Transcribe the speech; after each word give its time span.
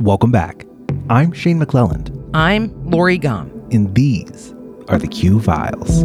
Welcome 0.00 0.30
back. 0.30 0.64
I'm 1.10 1.32
Shane 1.32 1.60
McClelland, 1.60 2.30
I'm 2.32 2.90
Lori 2.90 3.18
Gum. 3.18 3.50
and 3.70 3.94
these 3.94 4.54
are 4.88 4.98
the 4.98 5.06
Q 5.06 5.40
Files. 5.40 6.04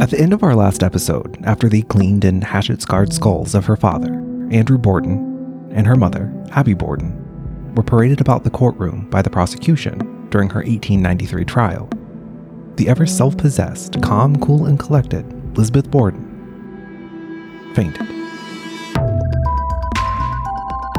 At 0.00 0.10
the 0.10 0.18
end 0.20 0.32
of 0.32 0.42
our 0.42 0.54
last 0.54 0.82
episode, 0.82 1.38
after 1.44 1.68
the 1.68 1.82
cleaned 1.82 2.24
and 2.24 2.42
hatchet 2.42 2.82
scarred 2.82 3.12
skulls 3.12 3.54
of 3.54 3.64
her 3.66 3.76
father, 3.76 4.12
Andrew 4.50 4.78
Borden, 4.78 5.70
and 5.72 5.86
her 5.86 5.96
mother, 5.96 6.32
Abby 6.50 6.74
Borden, 6.74 7.74
were 7.74 7.82
paraded 7.82 8.20
about 8.20 8.44
the 8.44 8.50
courtroom 8.50 9.08
by 9.10 9.22
the 9.22 9.30
prosecution 9.30 10.28
during 10.30 10.48
her 10.50 10.60
1893 10.60 11.44
trial, 11.44 11.88
the 12.76 12.88
ever 12.88 13.06
self 13.06 13.36
possessed, 13.36 14.02
calm, 14.02 14.36
cool, 14.40 14.66
and 14.66 14.78
collected 14.78 15.30
Elizabeth 15.54 15.90
Borden 15.90 16.24
fainted. 17.74 18.15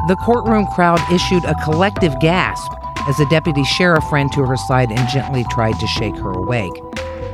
The 0.08 0.16
courtroom 0.16 0.68
crowd 0.68 1.02
issued 1.12 1.44
a 1.44 1.56
collective 1.66 2.18
gasp 2.22 2.72
as 3.10 3.18
the 3.18 3.26
deputy 3.26 3.66
sheriff 3.66 4.10
ran 4.10 4.30
to 4.30 4.46
her 4.46 4.56
side 4.56 4.90
and 4.90 5.10
gently 5.10 5.44
tried 5.52 5.78
to 5.82 5.88
shake 5.88 6.16
her 6.16 6.32
awake. 6.32 6.72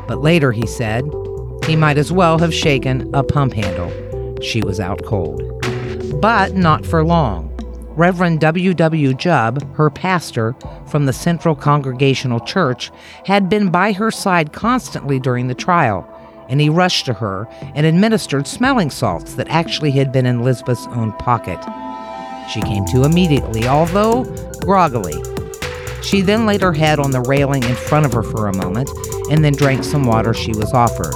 But 0.07 0.21
later, 0.21 0.51
he 0.51 0.65
said, 0.65 1.03
he 1.67 1.75
might 1.75 1.99
as 1.99 2.11
well 2.11 2.39
have 2.39 2.51
shaken 2.51 3.13
a 3.13 3.21
pump 3.21 3.53
handle. 3.53 3.91
She 4.41 4.61
was 4.61 4.79
out 4.79 5.05
cold. 5.05 5.43
But 6.19 6.55
not 6.55 6.83
for 6.83 7.05
long. 7.05 7.51
Reverend 7.95 8.39
W. 8.39 8.73
W. 8.73 9.13
Jubb, 9.13 9.75
her 9.75 9.91
pastor 9.91 10.55
from 10.87 11.05
the 11.05 11.13
Central 11.13 11.55
Congregational 11.55 12.39
Church, 12.39 12.89
had 13.27 13.49
been 13.49 13.69
by 13.69 13.91
her 13.91 14.09
side 14.09 14.51
constantly 14.51 15.19
during 15.19 15.47
the 15.47 15.53
trial, 15.53 16.09
and 16.49 16.59
he 16.59 16.69
rushed 16.69 17.05
to 17.05 17.13
her 17.13 17.47
and 17.75 17.85
administered 17.85 18.47
smelling 18.47 18.89
salts 18.89 19.35
that 19.35 19.47
actually 19.49 19.91
had 19.91 20.11
been 20.11 20.25
in 20.25 20.41
Lizbeth's 20.41 20.87
own 20.87 21.11
pocket. 21.13 21.59
She 22.49 22.61
came 22.61 22.85
to 22.87 23.03
immediately, 23.03 23.67
although 23.67 24.23
groggily. 24.61 25.21
She 26.03 26.21
then 26.21 26.45
laid 26.45 26.61
her 26.61 26.73
head 26.73 26.99
on 26.99 27.11
the 27.11 27.21
railing 27.21 27.63
in 27.63 27.75
front 27.75 28.05
of 28.05 28.13
her 28.13 28.23
for 28.23 28.47
a 28.47 28.57
moment 28.57 28.89
and 29.29 29.43
then 29.43 29.53
drank 29.53 29.83
some 29.83 30.05
water 30.05 30.33
she 30.33 30.51
was 30.51 30.73
offered. 30.73 31.13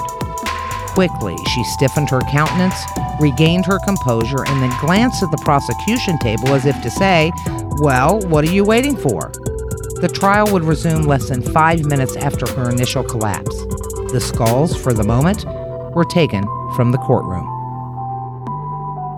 Quickly, 0.93 1.35
she 1.53 1.63
stiffened 1.65 2.09
her 2.09 2.21
countenance, 2.21 2.75
regained 3.19 3.65
her 3.65 3.77
composure, 3.85 4.43
and 4.47 4.61
then 4.61 4.73
glanced 4.79 5.21
at 5.21 5.29
the 5.29 5.37
prosecution 5.37 6.17
table 6.19 6.55
as 6.55 6.65
if 6.65 6.81
to 6.81 6.89
say, 6.89 7.31
Well, 7.79 8.19
what 8.21 8.43
are 8.45 8.51
you 8.51 8.63
waiting 8.63 8.95
for? 8.95 9.31
The 10.01 10.09
trial 10.11 10.51
would 10.51 10.63
resume 10.63 11.03
less 11.03 11.29
than 11.29 11.41
five 11.41 11.85
minutes 11.85 12.15
after 12.15 12.47
her 12.53 12.71
initial 12.71 13.03
collapse. 13.03 13.55
The 14.11 14.19
skulls, 14.19 14.75
for 14.75 14.93
the 14.93 15.03
moment, 15.03 15.45
were 15.95 16.05
taken 16.05 16.43
from 16.75 16.91
the 16.91 16.97
courtroom. 16.99 17.56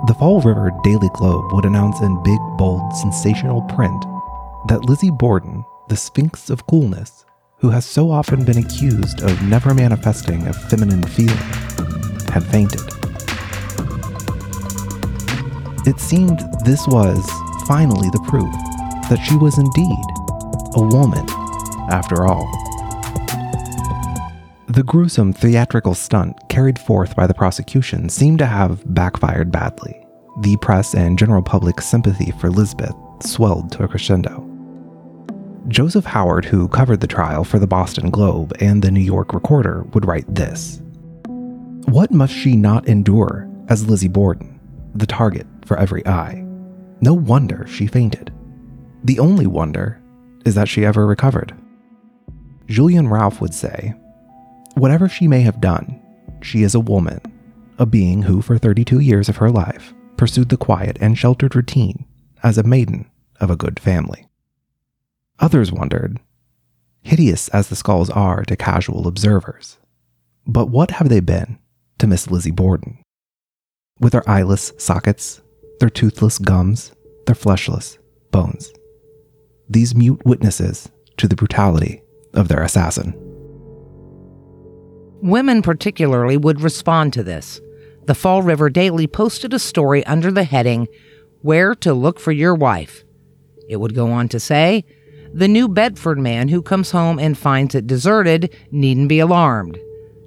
The 0.10 0.16
Fall 0.16 0.42
River 0.42 0.72
Daily 0.84 1.10
Globe 1.14 1.54
would 1.54 1.66
announce 1.66 2.02
in 2.02 2.24
big, 2.24 2.40
bold, 2.58 2.96
sensational 2.96 3.62
print 3.62 4.04
that 4.68 4.84
Lizzie 4.86 5.12
Borden, 5.12 5.64
the 5.88 5.96
Sphinx 5.96 6.50
of 6.50 6.66
Coolness, 6.66 7.26
who 7.60 7.70
has 7.70 7.86
so 7.86 8.10
often 8.10 8.44
been 8.44 8.58
accused 8.58 9.22
of 9.22 9.44
never 9.44 9.72
manifesting 9.76 10.48
a 10.48 10.54
feminine 10.54 11.04
feeling, 11.04 11.38
had 12.34 12.44
fainted. 12.44 12.82
It 15.86 16.00
seemed 16.00 16.40
this 16.66 16.88
was 16.88 17.24
finally 17.68 18.10
the 18.10 18.26
proof 18.28 18.52
that 19.12 19.24
she 19.24 19.38
was 19.38 19.60
indeed 19.60 20.06
a 20.74 20.82
woman, 20.82 21.30
after 21.92 22.26
all. 22.26 22.52
The 24.80 24.86
gruesome 24.86 25.34
theatrical 25.34 25.94
stunt 25.94 26.38
carried 26.48 26.80
forth 26.80 27.14
by 27.14 27.28
the 27.28 27.34
prosecution 27.34 28.08
seemed 28.08 28.40
to 28.40 28.46
have 28.46 28.82
backfired 28.94 29.52
badly. 29.52 30.08
The 30.40 30.56
press 30.56 30.96
and 30.96 31.20
general 31.20 31.42
public 31.42 31.82
sympathy 31.82 32.32
for 32.40 32.50
Lizbeth 32.50 32.96
swelled 33.22 33.74
to 33.74 33.84
a 33.84 33.90
crescendo. 33.90 34.50
Joseph 35.68 36.06
Howard, 36.06 36.46
who 36.46 36.70
covered 36.70 37.02
the 37.02 37.08
trial 37.08 37.44
for 37.44 37.60
the 37.60 37.68
Boston 37.68 38.10
Globe 38.10 38.54
and 38.62 38.82
the 38.82 38.90
New 38.90 39.02
York 39.02 39.34
Recorder, 39.34 39.84
would 39.92 40.06
write 40.06 40.34
this 40.34 40.82
What 41.26 42.12
must 42.12 42.34
she 42.34 42.56
not 42.56 42.88
endure 42.88 43.50
as 43.68 43.90
Lizzie 43.90 44.08
Borden, 44.08 44.62
the 44.96 45.06
target 45.06 45.46
for 45.66 45.76
every 45.76 46.08
eye? 46.08 46.42
No 47.02 47.14
wonder 47.14 47.68
she 47.68 47.86
fainted. 47.86 48.32
The 49.04 49.20
only 49.20 49.46
wonder 49.46 50.02
is 50.46 50.56
that 50.56 50.70
she 50.70 50.86
ever 50.86 51.06
recovered. 51.06 51.54
Julian 52.68 53.10
Ralph 53.10 53.42
would 53.42 53.54
say, 53.54 53.94
Whatever 54.80 55.10
she 55.10 55.28
may 55.28 55.42
have 55.42 55.60
done, 55.60 56.02
she 56.42 56.64
is 56.64 56.74
a 56.74 56.80
woman, 56.80 57.20
a 57.78 57.86
being 57.86 58.22
who, 58.22 58.42
for 58.42 58.58
32 58.58 59.02
years 59.02 59.28
of 59.28 59.36
her 59.36 59.52
life, 59.52 59.94
pursued 60.16 60.48
the 60.48 60.56
quiet 60.56 60.98
and 61.02 61.18
sheltered 61.18 61.54
routine 61.54 62.06
as 62.44 62.58
a 62.58 62.64
maiden 62.64 63.12
of 63.42 63.50
a 63.50 63.58
good 63.58 63.78
family. 63.78 64.30
Others 65.40 65.74
wondered, 65.74 66.22
hideous 67.02 67.50
as 67.50 67.68
the 67.68 67.76
skulls 67.76 68.10
are 68.10 68.46
to 68.46 68.56
casual 68.56 69.06
observers, 69.06 69.80
but 70.48 70.68
what 70.68 70.92
have 70.92 71.10
they 71.10 71.20
been 71.20 71.60
to 71.98 72.08
Miss 72.08 72.32
Lizzie 72.32 72.50
Borden? 72.50 73.04
With 74.00 74.14
their 74.14 74.30
eyeless 74.30 74.72
sockets, 74.78 75.42
their 75.82 75.90
toothless 75.90 76.38
gums, 76.38 76.94
their 77.26 77.36
fleshless 77.36 77.98
bones. 78.32 78.72
These 79.68 79.94
mute 79.94 80.22
witnesses 80.26 80.88
to 81.18 81.28
the 81.28 81.36
brutality 81.36 82.02
of 82.34 82.48
their 82.48 82.64
assassin. 82.64 83.29
Women, 85.22 85.62
particularly, 85.62 86.38
would 86.38 86.62
respond 86.62 87.14
to 87.14 87.24
this. 87.24 87.60
The 88.06 88.16
Fall 88.16 88.42
River 88.42 88.70
Daily 88.70 89.06
posted 89.06 89.54
a 89.54 89.60
story 89.60 90.06
under 90.06 90.32
the 90.32 90.46
heading, 90.46 90.88
Where 91.42 91.76
to 91.76 91.94
Look 91.94 92.20
for 92.20 92.32
Your 92.32 92.56
Wife. 92.56 93.04
It 93.68 93.78
would 93.78 93.94
go 93.94 94.12
on 94.12 94.30
to 94.30 94.40
say, 94.40 94.86
The 95.34 95.48
New 95.48 95.68
Bedford 95.68 96.20
man 96.20 96.48
who 96.48 96.62
comes 96.62 96.92
home 96.92 97.20
and 97.20 97.38
finds 97.38 97.76
it 97.76 97.86
deserted 97.86 98.56
needn't 98.72 99.10
be 99.10 99.20
alarmed. 99.20 99.78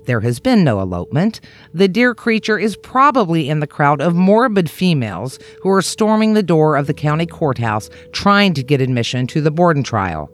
There 0.05 0.21
has 0.21 0.41
been 0.41 0.65
no 0.65 0.81
elopement. 0.81 1.41
The 1.73 1.89
dear 1.89 2.15
creature 2.15 2.59
is 2.59 2.77
probably 2.77 3.49
in 3.49 3.61
the 3.61 3.67
crowd 3.67 4.01
of 4.01 4.15
morbid 4.15 4.69
females 4.69 5.39
who 5.63 5.71
are 5.71 5.83
storming 5.83 6.35
the 6.35 6.43
door 6.43 6.77
of 6.77 6.87
the 6.87 6.95
county 6.95 7.27
courthouse 7.27 7.89
trying 8.13 8.53
to 8.55 8.63
get 8.63 8.81
admission 8.81 9.27
to 9.29 9.41
the 9.41 9.51
Borden 9.51 9.83
trial. 9.83 10.31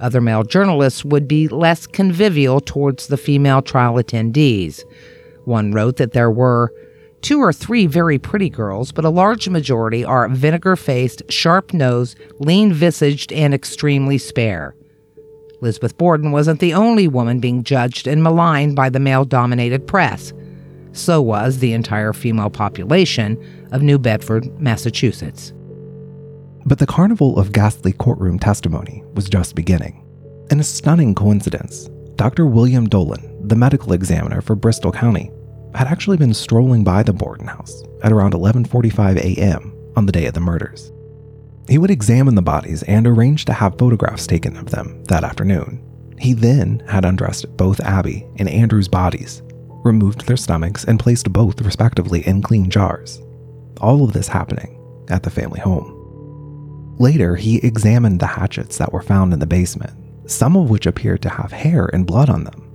Other 0.00 0.20
male 0.20 0.42
journalists 0.42 1.04
would 1.04 1.28
be 1.28 1.46
less 1.48 1.86
convivial 1.86 2.60
towards 2.60 3.06
the 3.06 3.18
female 3.18 3.60
trial 3.60 3.94
attendees. 3.94 4.82
One 5.44 5.72
wrote 5.72 5.96
that 5.96 6.12
there 6.12 6.30
were 6.30 6.72
two 7.20 7.38
or 7.40 7.52
three 7.52 7.86
very 7.86 8.18
pretty 8.18 8.48
girls, 8.48 8.92
but 8.92 9.04
a 9.04 9.10
large 9.10 9.48
majority 9.48 10.04
are 10.04 10.28
vinegar 10.28 10.74
faced, 10.74 11.22
sharp 11.30 11.74
nosed, 11.74 12.18
lean 12.38 12.72
visaged, 12.72 13.32
and 13.32 13.52
extremely 13.52 14.16
spare. 14.16 14.74
Elizabeth 15.60 15.98
Borden 15.98 16.32
wasn't 16.32 16.60
the 16.60 16.72
only 16.72 17.06
woman 17.06 17.38
being 17.38 17.62
judged 17.62 18.06
and 18.06 18.22
maligned 18.22 18.74
by 18.74 18.88
the 18.88 19.00
male 19.00 19.26
dominated 19.26 19.86
press. 19.86 20.32
So 20.92 21.20
was 21.20 21.58
the 21.58 21.74
entire 21.74 22.14
female 22.14 22.50
population 22.50 23.38
of 23.70 23.82
New 23.82 23.98
Bedford, 23.98 24.58
Massachusetts. 24.58 25.52
But 26.66 26.78
the 26.78 26.86
carnival 26.86 27.38
of 27.38 27.52
ghastly 27.52 27.92
courtroom 27.92 28.38
testimony 28.38 29.02
was 29.14 29.28
just 29.28 29.54
beginning. 29.54 30.06
In 30.50 30.60
a 30.60 30.64
stunning 30.64 31.14
coincidence, 31.14 31.88
Dr. 32.16 32.46
William 32.46 32.88
Dolan, 32.88 33.48
the 33.48 33.56
medical 33.56 33.92
examiner 33.92 34.40
for 34.40 34.54
Bristol 34.54 34.92
County, 34.92 35.30
had 35.74 35.86
actually 35.86 36.16
been 36.16 36.34
strolling 36.34 36.84
by 36.84 37.02
the 37.02 37.12
Borden 37.12 37.46
house 37.46 37.82
at 38.02 38.12
around 38.12 38.34
11:45 38.34 39.16
a.m. 39.16 39.72
on 39.96 40.06
the 40.06 40.12
day 40.12 40.26
of 40.26 40.34
the 40.34 40.40
murders. 40.40 40.92
He 41.68 41.78
would 41.78 41.90
examine 41.90 42.34
the 42.34 42.42
bodies 42.42 42.82
and 42.82 43.06
arrange 43.06 43.44
to 43.44 43.52
have 43.52 43.78
photographs 43.78 44.26
taken 44.26 44.56
of 44.56 44.70
them 44.70 45.04
that 45.04 45.24
afternoon. 45.24 45.82
He 46.18 46.32
then 46.34 46.82
had 46.88 47.04
undressed 47.04 47.56
both 47.56 47.80
Abby 47.80 48.26
and 48.36 48.48
Andrew's 48.48 48.88
bodies, 48.88 49.42
removed 49.84 50.26
their 50.26 50.36
stomachs, 50.36 50.84
and 50.84 50.98
placed 50.98 51.32
both 51.32 51.62
respectively 51.62 52.26
in 52.26 52.42
clean 52.42 52.68
jars. 52.68 53.22
All 53.80 54.02
of 54.04 54.12
this 54.12 54.28
happening 54.28 54.78
at 55.08 55.22
the 55.22 55.30
family 55.30 55.60
home. 55.60 55.99
Later, 57.00 57.34
he 57.34 57.56
examined 57.60 58.20
the 58.20 58.26
hatchets 58.26 58.76
that 58.76 58.92
were 58.92 59.00
found 59.00 59.32
in 59.32 59.38
the 59.38 59.46
basement, 59.46 59.94
some 60.30 60.54
of 60.54 60.68
which 60.68 60.84
appeared 60.84 61.22
to 61.22 61.30
have 61.30 61.50
hair 61.50 61.88
and 61.94 62.06
blood 62.06 62.28
on 62.28 62.44
them. 62.44 62.70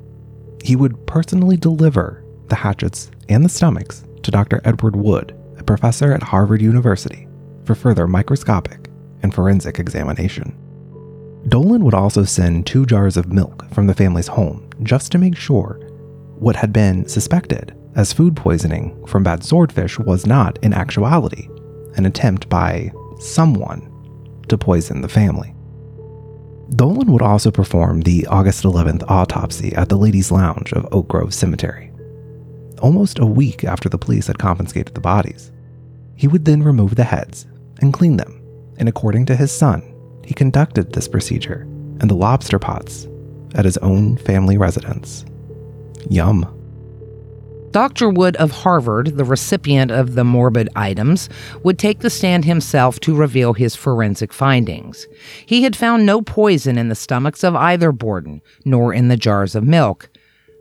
He 0.63 0.75
would 0.75 1.05
personally 1.05 1.57
deliver 1.57 2.25
the 2.47 2.55
hatchets 2.55 3.11
and 3.29 3.45
the 3.45 3.49
stomachs 3.49 4.03
to 4.23 4.31
Dr. 4.31 4.61
Edward 4.65 4.95
Wood, 4.95 5.35
a 5.59 5.63
professor 5.63 6.11
at 6.11 6.23
Harvard 6.23 6.59
University, 6.59 7.27
for 7.65 7.75
further 7.75 8.07
microscopic 8.07 8.89
and 9.21 9.31
forensic 9.31 9.77
examination. 9.77 10.57
Dolan 11.47 11.83
would 11.85 11.93
also 11.93 12.23
send 12.23 12.65
two 12.65 12.87
jars 12.87 13.17
of 13.17 13.31
milk 13.31 13.71
from 13.75 13.85
the 13.85 13.93
family's 13.93 14.25
home 14.25 14.67
just 14.81 15.11
to 15.11 15.19
make 15.19 15.37
sure 15.37 15.79
what 16.39 16.55
had 16.55 16.73
been 16.73 17.07
suspected 17.07 17.77
as 17.95 18.11
food 18.11 18.35
poisoning 18.35 19.05
from 19.05 19.21
bad 19.21 19.43
swordfish 19.43 19.99
was 19.99 20.25
not, 20.25 20.57
in 20.63 20.73
actuality, 20.73 21.47
an 21.95 22.07
attempt 22.07 22.49
by 22.49 22.91
someone 23.19 23.91
to 24.49 24.57
poison 24.57 25.01
the 25.01 25.09
family. 25.09 25.53
Dolan 26.75 27.11
would 27.11 27.21
also 27.21 27.51
perform 27.51 28.01
the 28.01 28.25
August 28.27 28.63
11th 28.63 29.03
autopsy 29.07 29.73
at 29.75 29.89
the 29.89 29.97
Ladies' 29.97 30.31
Lounge 30.31 30.73
of 30.73 30.87
Oak 30.91 31.07
Grove 31.07 31.33
Cemetery, 31.33 31.91
almost 32.81 33.19
a 33.19 33.25
week 33.25 33.63
after 33.63 33.87
the 33.87 33.97
police 33.97 34.27
had 34.27 34.39
confiscated 34.39 34.95
the 34.95 35.01
bodies. 35.01 35.51
He 36.15 36.27
would 36.27 36.45
then 36.45 36.63
remove 36.63 36.95
the 36.95 37.03
heads 37.03 37.45
and 37.81 37.93
clean 37.93 38.17
them, 38.17 38.41
and 38.77 38.89
according 38.89 39.25
to 39.27 39.35
his 39.35 39.51
son, 39.51 39.83
he 40.23 40.33
conducted 40.33 40.91
this 40.93 41.07
procedure 41.07 41.61
in 42.01 42.07
the 42.07 42.15
lobster 42.15 42.57
pots 42.57 43.07
at 43.53 43.65
his 43.65 43.77
own 43.77 44.17
family 44.17 44.57
residence. 44.57 45.23
Yum. 46.09 46.51
Dr. 47.75 48.09
Wood 48.09 48.37
of 48.37 48.51
Harvard, 48.51 49.17
the 49.17 49.25
recipient 49.25 49.91
of 49.91 50.15
the 50.15 50.23
morbid 50.23 50.69
items, 50.77 51.27
would 51.61 51.77
take 51.77 51.99
the 51.99 52.09
stand 52.09 52.45
himself 52.45 53.01
to 53.01 53.13
reveal 53.13 53.51
his 53.51 53.75
forensic 53.75 54.31
findings. 54.31 55.07
He 55.45 55.63
had 55.63 55.75
found 55.75 56.05
no 56.05 56.21
poison 56.21 56.77
in 56.77 56.87
the 56.87 56.95
stomachs 56.95 57.43
of 57.43 57.53
either 57.53 57.91
Borden, 57.91 58.41
nor 58.63 58.93
in 58.93 59.09
the 59.09 59.17
jars 59.17 59.55
of 59.55 59.65
milk. 59.65 60.07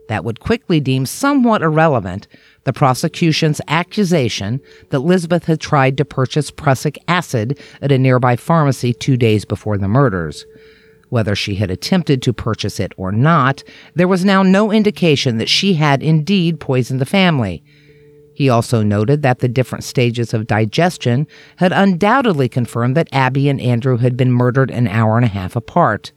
That 0.09 0.25
would 0.25 0.41
quickly 0.41 0.81
deem 0.81 1.05
somewhat 1.05 1.61
irrelevant 1.61 2.27
the 2.65 2.73
prosecution's 2.73 3.61
accusation 3.69 4.59
that 4.89 4.99
Lizbeth 4.99 5.45
had 5.45 5.61
tried 5.61 5.95
to 5.99 6.03
purchase 6.03 6.51
prussic 6.51 6.99
acid 7.07 7.57
at 7.81 7.93
a 7.93 7.97
nearby 7.97 8.35
pharmacy 8.35 8.91
two 8.91 9.15
days 9.15 9.45
before 9.45 9.77
the 9.77 9.87
murders. 9.87 10.45
Whether 11.09 11.35
she 11.35 11.55
had 11.55 11.71
attempted 11.71 12.21
to 12.21 12.33
purchase 12.33 12.79
it 12.79 12.93
or 12.97 13.11
not, 13.11 13.63
there 13.93 14.07
was 14.07 14.25
now 14.25 14.43
no 14.43 14.71
indication 14.71 15.37
that 15.37 15.49
she 15.49 15.75
had 15.75 16.01
indeed 16.01 16.59
poisoned 16.59 16.99
the 16.99 17.05
family. 17.05 17.63
He 18.33 18.49
also 18.49 18.83
noted 18.83 19.21
that 19.21 19.39
the 19.39 19.47
different 19.47 19.85
stages 19.85 20.33
of 20.33 20.47
digestion 20.47 21.25
had 21.55 21.71
undoubtedly 21.71 22.49
confirmed 22.49 22.97
that 22.97 23.07
Abby 23.13 23.47
and 23.47 23.61
Andrew 23.61 23.97
had 23.97 24.17
been 24.17 24.31
murdered 24.31 24.69
an 24.71 24.87
hour 24.87 25.15
and 25.15 25.25
a 25.25 25.29
half 25.29 25.55
apart. 25.55 26.11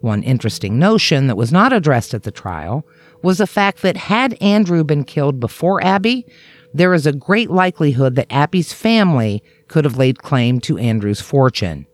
One 0.00 0.22
interesting 0.22 0.78
notion 0.78 1.26
that 1.26 1.36
was 1.36 1.52
not 1.52 1.72
addressed 1.72 2.14
at 2.14 2.22
the 2.22 2.30
trial 2.30 2.86
was 3.22 3.38
the 3.38 3.46
fact 3.46 3.82
that 3.82 3.96
had 3.96 4.34
Andrew 4.42 4.82
been 4.82 5.04
killed 5.04 5.40
before 5.40 5.84
Abby, 5.84 6.26
there 6.74 6.94
is 6.94 7.06
a 7.06 7.12
great 7.12 7.50
likelihood 7.50 8.14
that 8.16 8.32
Abby's 8.32 8.72
family 8.72 9.42
could 9.68 9.84
have 9.84 9.98
laid 9.98 10.22
claim 10.22 10.58
to 10.60 10.78
Andrew's 10.78 11.20
fortune. 11.20 11.86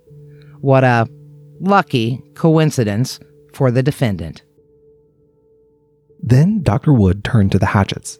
What 0.60 0.84
a 0.84 1.08
lucky 1.60 2.22
coincidence 2.34 3.20
for 3.52 3.70
the 3.70 3.82
defendant. 3.82 4.42
Then 6.22 6.62
Dr. 6.62 6.92
Wood 6.92 7.24
turned 7.24 7.52
to 7.52 7.58
the 7.58 7.66
hatchets. 7.66 8.18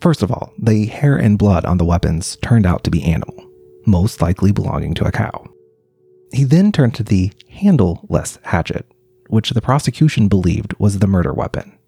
First 0.00 0.22
of 0.22 0.30
all, 0.30 0.52
the 0.58 0.86
hair 0.86 1.16
and 1.16 1.38
blood 1.38 1.64
on 1.64 1.78
the 1.78 1.84
weapons 1.84 2.36
turned 2.42 2.66
out 2.66 2.84
to 2.84 2.90
be 2.90 3.02
animal, 3.02 3.48
most 3.86 4.20
likely 4.20 4.52
belonging 4.52 4.94
to 4.94 5.06
a 5.06 5.12
cow. 5.12 5.46
He 6.32 6.44
then 6.44 6.72
turned 6.72 6.94
to 6.96 7.02
the 7.02 7.32
handleless 7.48 8.38
hatchet, 8.42 8.90
which 9.28 9.50
the 9.50 9.62
prosecution 9.62 10.28
believed 10.28 10.74
was 10.78 10.98
the 10.98 11.06
murder 11.06 11.32
weapon. 11.32 11.78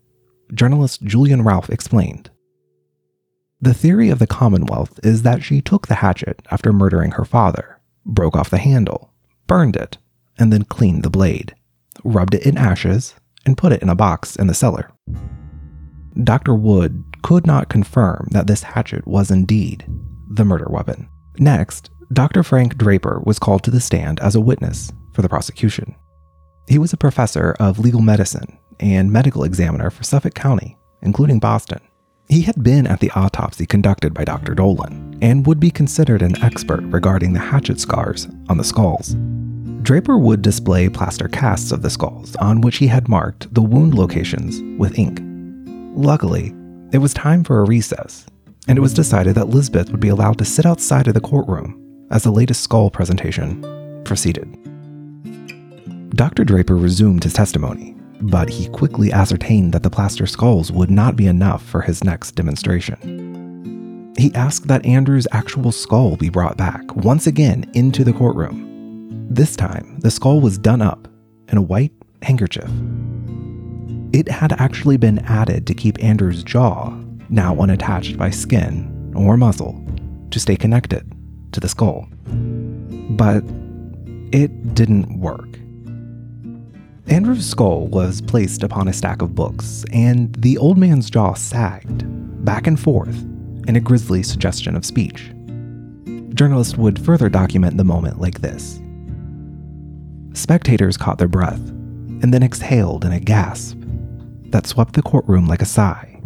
Journalist 0.54 1.02
Julian 1.02 1.42
Ralph 1.42 1.68
explained. 1.68 2.30
The 3.60 3.74
theory 3.74 4.10
of 4.10 4.18
the 4.18 4.26
Commonwealth 4.26 5.00
is 5.02 5.22
that 5.22 5.42
she 5.42 5.60
took 5.60 5.86
the 5.86 5.96
hatchet 5.96 6.42
after 6.50 6.72
murdering 6.72 7.12
her 7.12 7.24
father, 7.24 7.80
broke 8.04 8.36
off 8.36 8.50
the 8.50 8.58
handle, 8.58 9.12
burned 9.46 9.76
it, 9.76 9.98
and 10.38 10.52
then 10.52 10.64
cleaned 10.64 11.02
the 11.02 11.10
blade, 11.10 11.54
rubbed 12.04 12.34
it 12.34 12.46
in 12.46 12.56
ashes, 12.56 13.14
and 13.44 13.56
put 13.56 13.72
it 13.72 13.82
in 13.82 13.88
a 13.88 13.94
box 13.94 14.36
in 14.36 14.46
the 14.46 14.54
cellar. 14.54 14.90
Dr. 16.22 16.54
Wood 16.54 17.04
could 17.22 17.46
not 17.46 17.68
confirm 17.68 18.28
that 18.30 18.46
this 18.46 18.62
hatchet 18.62 19.06
was 19.06 19.30
indeed 19.30 19.84
the 20.30 20.44
murder 20.44 20.66
weapon. 20.68 21.08
Next, 21.38 21.90
Dr. 22.12 22.42
Frank 22.42 22.76
Draper 22.76 23.20
was 23.24 23.38
called 23.38 23.62
to 23.64 23.70
the 23.70 23.80
stand 23.80 24.20
as 24.20 24.34
a 24.34 24.40
witness 24.40 24.92
for 25.12 25.22
the 25.22 25.28
prosecution. 25.28 25.94
He 26.68 26.78
was 26.78 26.92
a 26.92 26.96
professor 26.96 27.54
of 27.60 27.78
legal 27.78 28.00
medicine 28.00 28.58
and 28.80 29.12
medical 29.12 29.44
examiner 29.44 29.90
for 29.90 30.04
Suffolk 30.04 30.34
County, 30.34 30.76
including 31.02 31.38
Boston. 31.38 31.80
He 32.28 32.42
had 32.42 32.62
been 32.62 32.86
at 32.86 33.00
the 33.00 33.10
autopsy 33.12 33.66
conducted 33.66 34.12
by 34.12 34.24
Dr. 34.24 34.54
Dolan 34.54 35.18
and 35.22 35.46
would 35.46 35.60
be 35.60 35.70
considered 35.70 36.22
an 36.22 36.42
expert 36.42 36.82
regarding 36.84 37.32
the 37.32 37.40
hatchet 37.40 37.80
scars 37.80 38.26
on 38.48 38.56
the 38.56 38.64
skulls. 38.64 39.14
Draper 39.86 40.18
would 40.18 40.42
display 40.42 40.88
plaster 40.88 41.28
casts 41.28 41.70
of 41.70 41.80
the 41.80 41.90
skulls 41.90 42.34
on 42.40 42.60
which 42.60 42.78
he 42.78 42.88
had 42.88 43.08
marked 43.08 43.54
the 43.54 43.62
wound 43.62 43.94
locations 43.94 44.60
with 44.80 44.98
ink. 44.98 45.20
Luckily, 45.94 46.52
it 46.92 46.98
was 46.98 47.14
time 47.14 47.44
for 47.44 47.60
a 47.60 47.64
recess, 47.64 48.26
and 48.66 48.76
it 48.76 48.80
was 48.80 48.92
decided 48.92 49.36
that 49.36 49.50
Lizbeth 49.50 49.92
would 49.92 50.00
be 50.00 50.08
allowed 50.08 50.38
to 50.38 50.44
sit 50.44 50.66
outside 50.66 51.06
of 51.06 51.14
the 51.14 51.20
courtroom 51.20 52.08
as 52.10 52.24
the 52.24 52.32
latest 52.32 52.64
skull 52.64 52.90
presentation 52.90 53.62
proceeded. 54.04 54.58
Dr. 56.16 56.42
Draper 56.42 56.76
resumed 56.76 57.22
his 57.22 57.34
testimony, 57.34 57.94
but 58.22 58.48
he 58.48 58.68
quickly 58.70 59.12
ascertained 59.12 59.72
that 59.72 59.84
the 59.84 59.90
plaster 59.90 60.26
skulls 60.26 60.72
would 60.72 60.90
not 60.90 61.14
be 61.14 61.28
enough 61.28 61.62
for 61.62 61.82
his 61.82 62.02
next 62.02 62.32
demonstration. 62.32 64.12
He 64.18 64.34
asked 64.34 64.66
that 64.66 64.84
Andrew's 64.84 65.28
actual 65.30 65.70
skull 65.70 66.16
be 66.16 66.28
brought 66.28 66.56
back 66.56 66.96
once 66.96 67.28
again 67.28 67.70
into 67.72 68.02
the 68.02 68.12
courtroom 68.12 68.75
this 69.28 69.56
time, 69.56 69.98
the 70.00 70.10
skull 70.10 70.40
was 70.40 70.56
done 70.56 70.80
up 70.80 71.08
in 71.48 71.58
a 71.58 71.62
white 71.62 71.92
handkerchief. 72.22 72.70
It 74.12 74.28
had 74.28 74.52
actually 74.60 74.96
been 74.96 75.18
added 75.20 75.66
to 75.66 75.74
keep 75.74 76.02
Andrew's 76.02 76.42
jaw, 76.42 76.90
now 77.28 77.56
unattached 77.58 78.16
by 78.16 78.30
skin 78.30 79.12
or 79.16 79.36
muscle, 79.36 79.84
to 80.30 80.40
stay 80.40 80.56
connected 80.56 81.12
to 81.52 81.60
the 81.60 81.68
skull. 81.68 82.08
But 83.10 83.42
it 84.32 84.74
didn't 84.74 85.18
work. 85.20 85.58
Andrew's 87.08 87.48
skull 87.48 87.88
was 87.88 88.20
placed 88.20 88.62
upon 88.62 88.88
a 88.88 88.92
stack 88.92 89.22
of 89.22 89.34
books, 89.34 89.84
and 89.92 90.34
the 90.36 90.56
old 90.58 90.78
man's 90.78 91.10
jaw 91.10 91.34
sagged 91.34 92.04
back 92.44 92.66
and 92.66 92.78
forth 92.78 93.22
in 93.66 93.76
a 93.76 93.80
grisly 93.80 94.22
suggestion 94.22 94.76
of 94.76 94.84
speech. 94.84 95.32
Journalists 96.34 96.76
would 96.76 96.98
further 96.98 97.28
document 97.28 97.76
the 97.76 97.84
moment 97.84 98.20
like 98.20 98.40
this 98.40 98.80
Spectators 100.36 100.98
caught 100.98 101.16
their 101.16 101.28
breath 101.28 101.66
and 101.66 102.32
then 102.32 102.42
exhaled 102.42 103.06
in 103.06 103.12
a 103.12 103.18
gasp 103.18 103.78
that 104.50 104.66
swept 104.66 104.92
the 104.92 105.00
courtroom 105.00 105.46
like 105.46 105.62
a 105.62 105.66
sigh. 105.66 106.20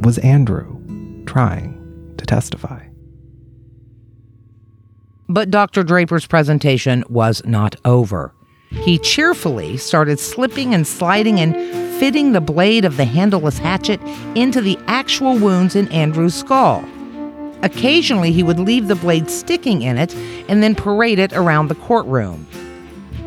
Was 0.00 0.16
Andrew 0.18 0.80
trying 1.26 2.14
to 2.16 2.24
testify? 2.24 2.82
But 5.28 5.50
Dr. 5.50 5.82
Draper's 5.82 6.26
presentation 6.26 7.04
was 7.10 7.44
not 7.44 7.76
over. 7.84 8.32
He 8.70 8.98
cheerfully 8.98 9.76
started 9.76 10.18
slipping 10.18 10.72
and 10.72 10.86
sliding 10.86 11.38
and 11.38 11.54
fitting 12.00 12.32
the 12.32 12.40
blade 12.40 12.86
of 12.86 12.96
the 12.96 13.04
handleless 13.04 13.58
hatchet 13.58 14.00
into 14.34 14.62
the 14.62 14.78
actual 14.86 15.36
wounds 15.36 15.76
in 15.76 15.88
Andrew's 15.92 16.34
skull. 16.34 16.82
Occasionally, 17.62 18.32
he 18.32 18.42
would 18.42 18.58
leave 18.58 18.88
the 18.88 18.96
blade 18.96 19.28
sticking 19.28 19.82
in 19.82 19.98
it 19.98 20.14
and 20.48 20.62
then 20.62 20.74
parade 20.74 21.18
it 21.18 21.34
around 21.34 21.68
the 21.68 21.74
courtroom. 21.74 22.46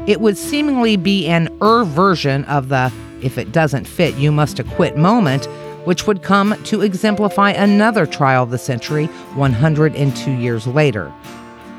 It 0.05 0.19
would 0.19 0.37
seemingly 0.37 0.97
be 0.97 1.27
an 1.27 1.47
er 1.61 1.85
version 1.85 2.43
of 2.45 2.67
the 2.67 2.91
if 3.21 3.37
it 3.37 3.53
doesn't 3.53 3.87
fit, 3.87 4.15
you 4.15 4.33
must 4.33 4.59
acquit 4.59 4.97
moment, 4.97 5.45
which 5.85 6.05
would 6.05 6.23
come 6.23 6.61
to 6.65 6.81
exemplify 6.81 7.51
another 7.51 8.05
trial 8.05 8.43
of 8.43 8.49
the 8.49 8.57
century 8.57 9.05
102 9.35 10.31
years 10.31 10.67
later. 10.67 11.09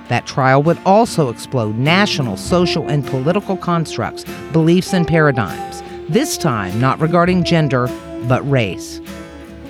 That 0.08 0.26
trial 0.26 0.62
would 0.62 0.78
also 0.86 1.28
explode 1.28 1.76
national, 1.76 2.38
social, 2.38 2.88
and 2.88 3.06
political 3.06 3.58
constructs, 3.58 4.24
beliefs, 4.52 4.94
and 4.94 5.06
paradigms, 5.06 5.82
this 6.08 6.38
time 6.38 6.80
not 6.80 7.00
regarding 7.00 7.44
gender, 7.44 7.88
but 8.26 8.48
race. 8.50 9.02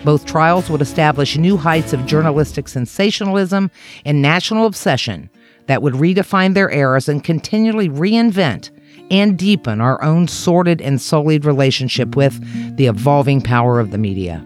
Both 0.04 0.26
trials 0.26 0.70
would 0.70 0.82
establish 0.82 1.37
new 1.37 1.56
heights 1.56 1.92
of 1.92 2.06
journalistic 2.06 2.68
sensationalism 2.68 3.70
and 4.04 4.23
national 4.23 4.66
obsession 4.66 5.28
that 5.66 5.83
would 5.83 5.94
redefine 5.94 6.54
their 6.54 6.71
eras 6.71 7.09
and 7.09 7.25
continually 7.25 7.88
reinvent 7.88 8.71
and 9.11 9.38
deepen 9.38 9.80
our 9.80 10.02
own 10.02 10.28
sordid 10.28 10.80
and 10.80 11.00
sullied 11.00 11.44
relationship 11.44 12.16
with 12.16 12.38
the 12.76 12.87
evolving 12.87 13.40
power 13.40 13.80
of 13.80 13.90
the 13.90 13.99
media. 13.99 14.44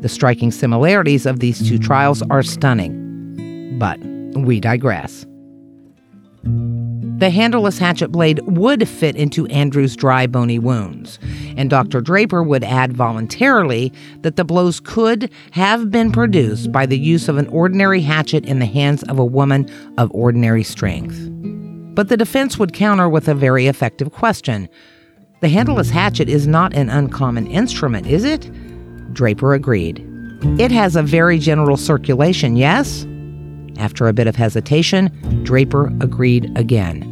The 0.00 0.08
striking 0.08 0.50
similarities 0.50 1.26
of 1.26 1.40
these 1.40 1.66
two 1.68 1.78
trials 1.78 2.22
are 2.30 2.42
stunning, 2.42 3.78
but 3.78 3.98
we 4.38 4.60
digress. 4.60 5.26
The 6.42 7.30
handleless 7.30 7.78
hatchet 7.78 8.08
blade 8.08 8.40
would 8.46 8.88
fit 8.88 9.14
into 9.14 9.46
Andrew's 9.46 9.94
dry, 9.94 10.26
bony 10.26 10.58
wounds, 10.58 11.20
and 11.56 11.70
Dr. 11.70 12.00
Draper 12.00 12.42
would 12.42 12.64
add 12.64 12.92
voluntarily 12.92 13.92
that 14.20 14.36
the 14.36 14.44
blows 14.44 14.80
could 14.80 15.30
have 15.52 15.90
been 15.90 16.12
produced 16.12 16.72
by 16.72 16.86
the 16.86 16.98
use 16.98 17.28
of 17.28 17.38
an 17.38 17.46
ordinary 17.48 18.00
hatchet 18.00 18.44
in 18.44 18.58
the 18.58 18.66
hands 18.66 19.02
of 19.04 19.18
a 19.18 19.24
woman 19.24 19.68
of 19.98 20.10
ordinary 20.12 20.64
strength. 20.64 21.28
But 21.94 22.08
the 22.08 22.16
defense 22.16 22.58
would 22.58 22.72
counter 22.72 23.08
with 23.08 23.28
a 23.28 23.34
very 23.34 23.66
effective 23.66 24.12
question 24.12 24.68
The 25.40 25.48
handleless 25.48 25.90
hatchet 25.90 26.28
is 26.28 26.46
not 26.46 26.74
an 26.74 26.88
uncommon 26.88 27.46
instrument, 27.46 28.06
is 28.06 28.24
it? 28.24 28.50
Draper 29.12 29.54
agreed. 29.54 30.06
It 30.58 30.70
has 30.70 30.96
a 30.96 31.02
very 31.02 31.38
general 31.38 31.76
circulation, 31.76 32.56
yes? 32.56 33.06
After 33.78 34.08
a 34.08 34.12
bit 34.12 34.26
of 34.26 34.36
hesitation, 34.36 35.10
Draper 35.44 35.86
agreed 36.00 36.50
again. 36.56 37.11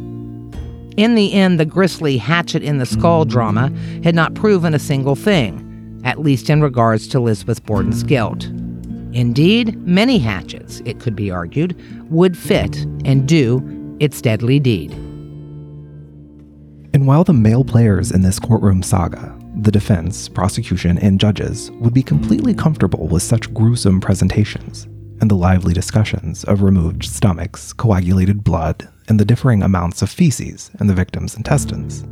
In 0.97 1.15
the 1.15 1.33
end, 1.33 1.59
the 1.59 1.65
grisly 1.65 2.17
hatchet 2.17 2.63
in 2.63 2.77
the 2.77 2.85
skull 2.85 3.25
drama 3.25 3.71
had 4.03 4.13
not 4.13 4.33
proven 4.33 4.73
a 4.73 4.79
single 4.79 5.15
thing, 5.15 6.01
at 6.03 6.19
least 6.19 6.49
in 6.49 6.61
regards 6.61 7.07
to 7.09 7.17
Elizabeth 7.17 7.65
Borden's 7.65 8.03
guilt. 8.03 8.45
Indeed, 9.13 9.75
many 9.85 10.19
hatchets, 10.19 10.81
it 10.85 10.99
could 10.99 11.15
be 11.15 11.31
argued, 11.31 11.79
would 12.11 12.37
fit 12.37 12.77
and 13.05 13.27
do 13.27 13.97
its 13.99 14.21
deadly 14.21 14.59
deed. 14.59 14.91
And 16.93 17.07
while 17.07 17.23
the 17.23 17.33
male 17.33 17.63
players 17.63 18.11
in 18.11 18.21
this 18.21 18.39
courtroom 18.39 18.83
saga, 18.83 19.37
the 19.61 19.71
defense, 19.71 20.27
prosecution, 20.27 20.97
and 20.97 21.19
judges, 21.19 21.71
would 21.71 21.93
be 21.93 22.03
completely 22.03 22.53
comfortable 22.53 23.07
with 23.07 23.23
such 23.23 23.53
gruesome 23.53 24.01
presentations 24.01 24.87
and 25.21 25.29
the 25.29 25.35
lively 25.35 25.73
discussions 25.73 26.43
of 26.45 26.63
removed 26.63 27.03
stomachs, 27.03 27.71
coagulated 27.73 28.43
blood, 28.43 28.89
and 29.11 29.19
the 29.19 29.25
differing 29.25 29.61
amounts 29.61 30.01
of 30.01 30.09
feces 30.09 30.71
in 30.79 30.87
the 30.87 30.93
victim's 30.93 31.35
intestines, 31.35 32.05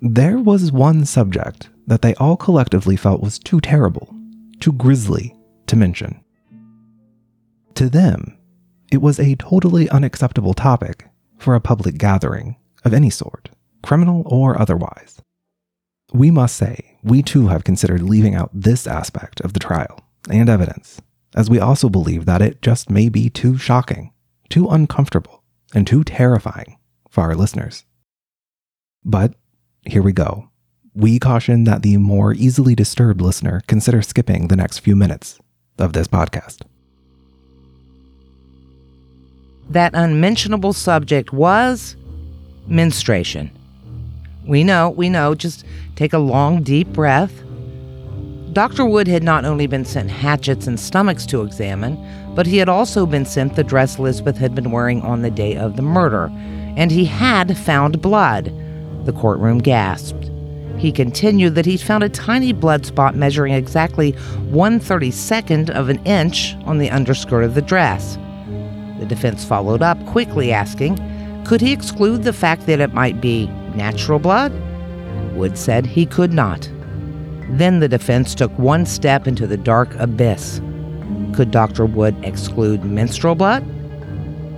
there 0.00 0.38
was 0.38 0.72
one 0.72 1.04
subject 1.04 1.68
that 1.86 2.00
they 2.00 2.14
all 2.14 2.34
collectively 2.34 2.96
felt 2.96 3.20
was 3.20 3.38
too 3.38 3.60
terrible, 3.60 4.16
too 4.60 4.72
grisly 4.72 5.36
to 5.66 5.76
mention. 5.76 6.24
To 7.74 7.90
them, 7.90 8.38
it 8.90 9.02
was 9.02 9.20
a 9.20 9.34
totally 9.34 9.90
unacceptable 9.90 10.54
topic 10.54 11.06
for 11.36 11.54
a 11.54 11.60
public 11.60 11.98
gathering 11.98 12.56
of 12.82 12.94
any 12.94 13.10
sort, 13.10 13.50
criminal 13.82 14.22
or 14.24 14.58
otherwise. 14.58 15.20
We 16.14 16.30
must 16.30 16.56
say, 16.56 16.96
we 17.02 17.22
too 17.22 17.48
have 17.48 17.64
considered 17.64 18.00
leaving 18.00 18.34
out 18.34 18.48
this 18.54 18.86
aspect 18.86 19.42
of 19.42 19.52
the 19.52 19.60
trial 19.60 20.00
and 20.30 20.48
evidence, 20.48 21.02
as 21.36 21.50
we 21.50 21.60
also 21.60 21.90
believe 21.90 22.24
that 22.24 22.40
it 22.40 22.62
just 22.62 22.88
may 22.88 23.10
be 23.10 23.28
too 23.28 23.58
shocking, 23.58 24.12
too 24.48 24.68
uncomfortable, 24.68 25.42
and 25.74 25.86
too 25.86 26.04
terrifying 26.04 26.78
for 27.08 27.22
our 27.22 27.34
listeners. 27.34 27.84
But 29.04 29.34
here 29.86 30.02
we 30.02 30.12
go. 30.12 30.50
We 30.94 31.18
caution 31.18 31.64
that 31.64 31.82
the 31.82 31.96
more 31.96 32.32
easily 32.32 32.74
disturbed 32.74 33.20
listener 33.20 33.62
consider 33.66 34.00
skipping 34.02 34.48
the 34.48 34.56
next 34.56 34.78
few 34.78 34.96
minutes 34.96 35.38
of 35.78 35.92
this 35.92 36.06
podcast. 36.06 36.62
That 39.70 39.92
unmentionable 39.94 40.72
subject 40.72 41.32
was 41.32 41.96
menstruation. 42.66 43.50
We 44.46 44.62
know, 44.62 44.90
we 44.90 45.08
know, 45.08 45.34
just 45.34 45.64
take 45.96 46.12
a 46.12 46.18
long, 46.18 46.62
deep 46.62 46.88
breath. 46.88 47.43
Dr. 48.54 48.86
Wood 48.86 49.08
had 49.08 49.24
not 49.24 49.44
only 49.44 49.66
been 49.66 49.84
sent 49.84 50.12
hatchets 50.12 50.68
and 50.68 50.78
stomachs 50.78 51.26
to 51.26 51.42
examine, 51.42 51.98
but 52.36 52.46
he 52.46 52.58
had 52.58 52.68
also 52.68 53.04
been 53.04 53.26
sent 53.26 53.56
the 53.56 53.64
dress 53.64 53.98
Lizbeth 53.98 54.36
had 54.36 54.54
been 54.54 54.70
wearing 54.70 55.02
on 55.02 55.22
the 55.22 55.30
day 55.30 55.56
of 55.56 55.74
the 55.74 55.82
murder, 55.82 56.30
and 56.76 56.92
he 56.92 57.04
had 57.04 57.58
found 57.58 58.00
blood. 58.00 58.52
The 59.06 59.12
courtroom 59.12 59.58
gasped. 59.58 60.30
He 60.78 60.92
continued 60.92 61.56
that 61.56 61.66
he'd 61.66 61.80
found 61.80 62.04
a 62.04 62.08
tiny 62.08 62.52
blood 62.52 62.86
spot 62.86 63.16
measuring 63.16 63.54
exactly 63.54 64.12
132nd 64.12 65.70
of 65.70 65.88
an 65.88 66.00
inch 66.04 66.54
on 66.64 66.78
the 66.78 66.90
underskirt 66.90 67.42
of 67.42 67.56
the 67.56 67.62
dress. 67.62 68.16
The 69.00 69.06
defense 69.06 69.44
followed 69.44 69.82
up, 69.82 69.98
quickly 70.06 70.52
asking, 70.52 70.96
could 71.44 71.60
he 71.60 71.72
exclude 71.72 72.22
the 72.22 72.32
fact 72.32 72.66
that 72.66 72.78
it 72.78 72.94
might 72.94 73.20
be 73.20 73.48
natural 73.74 74.20
blood? 74.20 74.52
Wood 75.34 75.58
said 75.58 75.86
he 75.86 76.06
could 76.06 76.32
not. 76.32 76.70
Then 77.50 77.80
the 77.80 77.88
defense 77.88 78.34
took 78.34 78.56
one 78.58 78.86
step 78.86 79.26
into 79.26 79.46
the 79.46 79.56
dark 79.56 79.94
abyss. 79.96 80.60
Could 81.34 81.50
Dr. 81.50 81.86
Wood 81.86 82.16
exclude 82.22 82.84
menstrual 82.84 83.34
blood? 83.34 83.66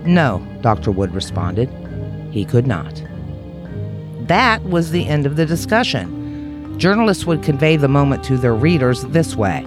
No, 0.05 0.45
Dr. 0.61 0.91
Wood 0.91 1.13
responded. 1.13 1.69
He 2.31 2.45
could 2.45 2.67
not. 2.67 3.03
That 4.21 4.63
was 4.63 4.91
the 4.91 5.07
end 5.07 5.25
of 5.25 5.35
the 5.35 5.45
discussion. 5.45 6.77
Journalists 6.79 7.25
would 7.25 7.43
convey 7.43 7.77
the 7.77 7.87
moment 7.87 8.23
to 8.25 8.37
their 8.37 8.53
readers 8.53 9.03
this 9.05 9.35
way 9.35 9.65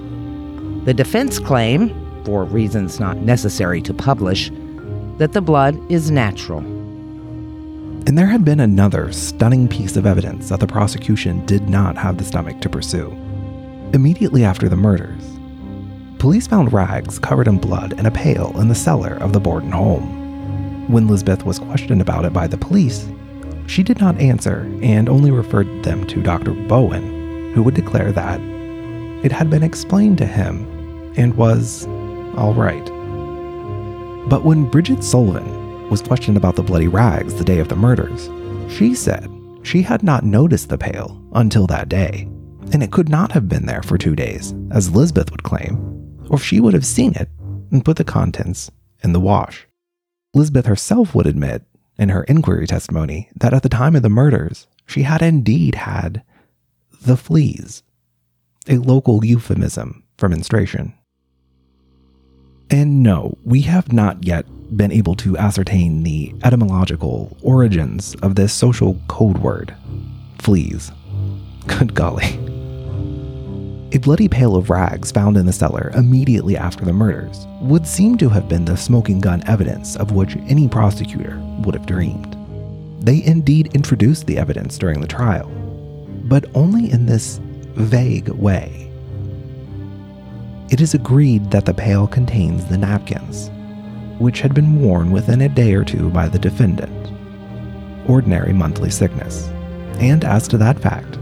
The 0.84 0.94
defense 0.94 1.38
claim, 1.38 1.90
for 2.24 2.44
reasons 2.44 3.00
not 3.00 3.16
necessary 3.18 3.82
to 3.82 3.92
publish, 3.92 4.50
that 5.18 5.32
the 5.32 5.42
blood 5.42 5.78
is 5.90 6.10
natural. 6.10 6.62
And 8.06 8.16
there 8.16 8.26
had 8.26 8.44
been 8.44 8.60
another 8.60 9.12
stunning 9.12 9.68
piece 9.68 9.96
of 9.96 10.06
evidence 10.06 10.48
that 10.48 10.60
the 10.60 10.66
prosecution 10.66 11.44
did 11.46 11.68
not 11.68 11.96
have 11.96 12.18
the 12.18 12.24
stomach 12.24 12.60
to 12.60 12.68
pursue. 12.68 13.10
Immediately 13.92 14.44
after 14.44 14.68
the 14.68 14.76
murders, 14.76 15.38
police 16.18 16.46
found 16.46 16.72
rags 16.72 17.18
covered 17.18 17.46
in 17.46 17.58
blood 17.58 17.98
in 17.98 18.06
a 18.06 18.10
pail 18.10 18.58
in 18.58 18.68
the 18.68 18.74
cellar 18.74 19.14
of 19.16 19.32
the 19.32 19.40
Borden 19.40 19.70
home. 19.70 20.90
When 20.90 21.06
Lizbeth 21.06 21.44
was 21.44 21.58
questioned 21.58 22.00
about 22.00 22.24
it 22.24 22.32
by 22.32 22.46
the 22.46 22.58
police, 22.58 23.08
she 23.66 23.82
did 23.82 24.00
not 24.00 24.18
answer 24.18 24.60
and 24.82 25.08
only 25.08 25.30
referred 25.30 25.84
them 25.84 26.06
to 26.08 26.22
Dr. 26.22 26.52
Bowen, 26.52 27.52
who 27.54 27.62
would 27.62 27.74
declare 27.74 28.10
that 28.12 28.40
it 29.24 29.30
had 29.30 29.50
been 29.50 29.62
explained 29.62 30.18
to 30.18 30.26
him 30.26 30.66
and 31.16 31.36
was 31.36 31.86
all 32.36 32.54
right. 32.54 32.84
But 34.28 34.44
when 34.44 34.70
Bridget 34.70 35.04
Sullivan 35.04 35.59
was 35.90 36.00
questioned 36.02 36.36
about 36.36 36.56
the 36.56 36.62
bloody 36.62 36.88
rags 36.88 37.34
the 37.34 37.44
day 37.44 37.58
of 37.58 37.68
the 37.68 37.76
murders, 37.76 38.30
she 38.72 38.94
said 38.94 39.28
she 39.62 39.82
had 39.82 40.02
not 40.02 40.24
noticed 40.24 40.68
the 40.68 40.78
pail 40.78 41.20
until 41.34 41.66
that 41.66 41.88
day, 41.88 42.28
and 42.72 42.82
it 42.82 42.92
could 42.92 43.08
not 43.08 43.32
have 43.32 43.48
been 43.48 43.66
there 43.66 43.82
for 43.82 43.98
two 43.98 44.14
days, 44.14 44.54
as 44.70 44.94
Lizbeth 44.94 45.30
would 45.30 45.42
claim, 45.42 46.16
or 46.30 46.38
she 46.38 46.60
would 46.60 46.74
have 46.74 46.86
seen 46.86 47.14
it 47.14 47.28
and 47.70 47.84
put 47.84 47.96
the 47.96 48.04
contents 48.04 48.70
in 49.02 49.12
the 49.12 49.20
wash. 49.20 49.66
Lizbeth 50.32 50.66
herself 50.66 51.14
would 51.14 51.26
admit 51.26 51.64
in 51.98 52.08
her 52.08 52.24
inquiry 52.24 52.66
testimony 52.66 53.28
that 53.36 53.52
at 53.52 53.62
the 53.62 53.68
time 53.68 53.96
of 53.96 54.02
the 54.02 54.08
murders, 54.08 54.66
she 54.86 55.02
had 55.02 55.22
indeed 55.22 55.74
had 55.74 56.22
the 57.02 57.16
fleas, 57.16 57.82
a 58.68 58.78
local 58.78 59.24
euphemism 59.24 60.04
for 60.16 60.28
menstruation. 60.28 60.94
And 62.70 63.02
no, 63.02 63.36
we 63.44 63.62
have 63.62 63.92
not 63.92 64.24
yet 64.24 64.46
been 64.76 64.92
able 64.92 65.14
to 65.16 65.36
ascertain 65.36 66.02
the 66.02 66.34
etymological 66.44 67.36
origins 67.42 68.14
of 68.16 68.34
this 68.34 68.52
social 68.52 69.00
code 69.08 69.38
word, 69.38 69.74
fleas. 70.38 70.92
Good 71.66 71.94
golly. 71.94 72.38
A 73.92 73.98
bloody 73.98 74.28
pail 74.28 74.54
of 74.54 74.70
rags 74.70 75.10
found 75.10 75.36
in 75.36 75.46
the 75.46 75.52
cellar 75.52 75.90
immediately 75.96 76.56
after 76.56 76.84
the 76.84 76.92
murders 76.92 77.46
would 77.60 77.86
seem 77.86 78.16
to 78.18 78.28
have 78.28 78.48
been 78.48 78.64
the 78.64 78.76
smoking 78.76 79.20
gun 79.20 79.42
evidence 79.48 79.96
of 79.96 80.12
which 80.12 80.36
any 80.46 80.68
prosecutor 80.68 81.40
would 81.64 81.74
have 81.74 81.86
dreamed. 81.86 82.36
They 83.00 83.24
indeed 83.24 83.74
introduced 83.74 84.26
the 84.26 84.38
evidence 84.38 84.78
during 84.78 85.00
the 85.00 85.08
trial, 85.08 85.48
but 86.24 86.44
only 86.54 86.92
in 86.92 87.06
this 87.06 87.40
vague 87.74 88.28
way. 88.28 88.92
It 90.70 90.80
is 90.80 90.94
agreed 90.94 91.50
that 91.50 91.64
the 91.64 91.74
pail 91.74 92.06
contains 92.06 92.64
the 92.66 92.78
napkins, 92.78 93.50
which 94.20 94.40
had 94.40 94.54
been 94.54 94.80
worn 94.80 95.10
within 95.10 95.40
a 95.40 95.48
day 95.48 95.74
or 95.74 95.84
two 95.84 96.10
by 96.10 96.28
the 96.28 96.38
defendant, 96.38 97.12
ordinary 98.08 98.52
monthly 98.52 98.90
sickness. 98.90 99.48
And 99.98 100.24
as 100.24 100.46
to 100.48 100.58
that 100.58 100.78
fact, 100.78 101.18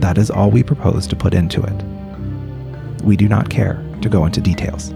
that 0.00 0.16
is 0.16 0.30
all 0.30 0.50
we 0.50 0.62
propose 0.62 1.06
to 1.08 1.16
put 1.16 1.34
into 1.34 1.62
it 1.62 1.84
we 3.02 3.16
do 3.16 3.28
not 3.28 3.50
care 3.50 3.82
to 4.02 4.08
go 4.08 4.26
into 4.26 4.40
details. 4.40 4.92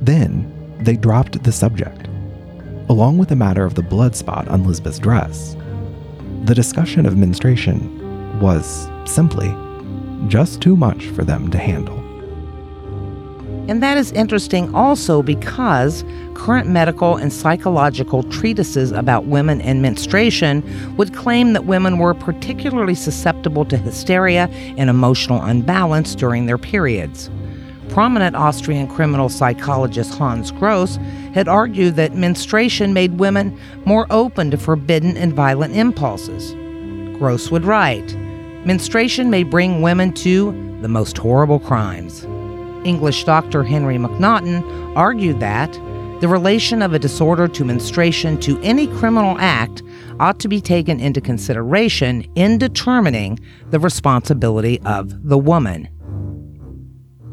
Then, 0.00 0.52
they 0.80 0.96
dropped 0.96 1.42
the 1.42 1.52
subject, 1.52 2.08
along 2.88 3.18
with 3.18 3.28
the 3.28 3.36
matter 3.36 3.64
of 3.64 3.74
the 3.74 3.82
blood 3.82 4.14
spot 4.14 4.48
on 4.48 4.64
Lizbeth's 4.64 4.98
dress. 4.98 5.56
The 6.44 6.54
discussion 6.54 7.06
of 7.06 7.16
menstruation 7.16 8.40
was 8.40 8.88
simply 9.04 9.54
just 10.28 10.60
too 10.60 10.76
much 10.76 11.06
for 11.08 11.24
them 11.24 11.50
to 11.50 11.58
handle. 11.58 12.05
And 13.68 13.82
that 13.82 13.98
is 13.98 14.12
interesting 14.12 14.72
also 14.74 15.22
because 15.22 16.04
current 16.34 16.68
medical 16.68 17.16
and 17.16 17.32
psychological 17.32 18.22
treatises 18.24 18.92
about 18.92 19.26
women 19.26 19.60
and 19.60 19.82
menstruation 19.82 20.62
would 20.96 21.14
claim 21.14 21.52
that 21.54 21.64
women 21.64 21.98
were 21.98 22.14
particularly 22.14 22.94
susceptible 22.94 23.64
to 23.64 23.76
hysteria 23.76 24.48
and 24.76 24.88
emotional 24.88 25.42
unbalance 25.42 26.14
during 26.14 26.46
their 26.46 26.58
periods. 26.58 27.28
Prominent 27.88 28.36
Austrian 28.36 28.86
criminal 28.86 29.28
psychologist 29.28 30.14
Hans 30.14 30.52
Gross 30.52 30.96
had 31.34 31.48
argued 31.48 31.96
that 31.96 32.14
menstruation 32.14 32.92
made 32.92 33.18
women 33.18 33.58
more 33.84 34.06
open 34.10 34.50
to 34.52 34.56
forbidden 34.58 35.16
and 35.16 35.32
violent 35.32 35.74
impulses. 35.74 36.52
Gross 37.18 37.50
would 37.50 37.64
write 37.64 38.14
Menstruation 38.64 39.30
may 39.30 39.44
bring 39.44 39.80
women 39.80 40.12
to 40.12 40.50
the 40.82 40.88
most 40.88 41.16
horrible 41.16 41.60
crimes. 41.60 42.26
English 42.86 43.24
doctor 43.24 43.64
Henry 43.64 43.96
MacNaughton 43.96 44.96
argued 44.96 45.40
that 45.40 45.72
the 46.20 46.28
relation 46.28 46.80
of 46.80 46.94
a 46.94 46.98
disorder 46.98 47.46
to 47.48 47.64
menstruation 47.64 48.40
to 48.40 48.58
any 48.62 48.86
criminal 48.86 49.36
act 49.38 49.82
ought 50.18 50.38
to 50.40 50.48
be 50.48 50.62
taken 50.62 50.98
into 50.98 51.20
consideration 51.20 52.22
in 52.36 52.56
determining 52.56 53.38
the 53.68 53.78
responsibility 53.78 54.80
of 54.82 55.28
the 55.28 55.36
woman. 55.36 55.88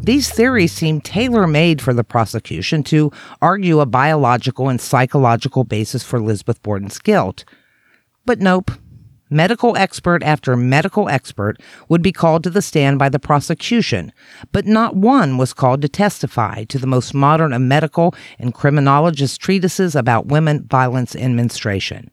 These 0.02 0.30
theories 0.30 0.74
seem 0.74 1.00
tailor 1.00 1.48
made 1.48 1.82
for 1.82 1.94
the 1.94 2.04
prosecution 2.04 2.84
to 2.84 3.10
argue 3.42 3.80
a 3.80 3.86
biological 3.86 4.68
and 4.68 4.82
psychological 4.82 5.64
basis 5.64 6.04
for 6.04 6.20
Lizbeth 6.20 6.62
Borden's 6.62 7.00
guilt. 7.00 7.46
But 8.26 8.40
nope, 8.40 8.70
medical 9.34 9.76
expert 9.76 10.24
after 10.24 10.56
medical 10.56 11.10
expert 11.10 11.60
would 11.90 12.02
be 12.02 12.12
called 12.12 12.44
to 12.44 12.50
the 12.50 12.62
stand 12.62 13.00
by 13.00 13.10
the 13.10 13.20
prosecution, 13.20 14.14
but 14.52 14.66
not 14.66 14.96
one 14.96 15.38
was 15.38 15.54
called 15.54 15.82
to 15.82 15.90
testify 15.90 16.64
to 16.66 16.78
the 16.78 16.88
most 16.88 17.14
modern 17.14 17.52
of 17.52 17.62
medical 17.62 18.14
and 18.40 18.54
criminologist 18.54 19.42
treatises 19.42 19.96
about 19.96 20.28
women 20.28 20.66
violence 20.68 21.16
and 21.16 21.36
menstruation. 21.36 22.10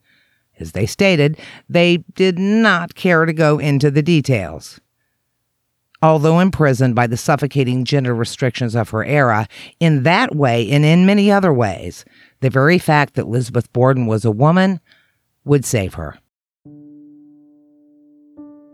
As 0.58 0.72
they 0.72 0.86
stated, 0.86 1.38
they 1.68 1.98
did 2.14 2.38
not 2.38 2.94
care 2.94 3.24
to 3.24 3.32
go 3.32 3.58
into 3.58 3.90
the 3.90 4.02
details. 4.02 4.80
Although 6.02 6.40
imprisoned 6.40 6.94
by 6.94 7.06
the 7.06 7.16
suffocating 7.16 7.84
gender 7.84 8.14
restrictions 8.14 8.74
of 8.74 8.90
her 8.90 9.04
era, 9.04 9.46
in 9.80 10.02
that 10.04 10.34
way 10.34 10.70
and 10.70 10.84
in 10.84 11.04
many 11.04 11.30
other 11.30 11.52
ways, 11.52 12.04
the 12.40 12.48
very 12.48 12.78
fact 12.78 13.14
that 13.14 13.26
Elizabeth 13.26 13.70
Borden 13.72 14.06
was 14.06 14.24
a 14.24 14.30
woman 14.30 14.80
would 15.44 15.64
save 15.64 15.94
her. 15.94 16.18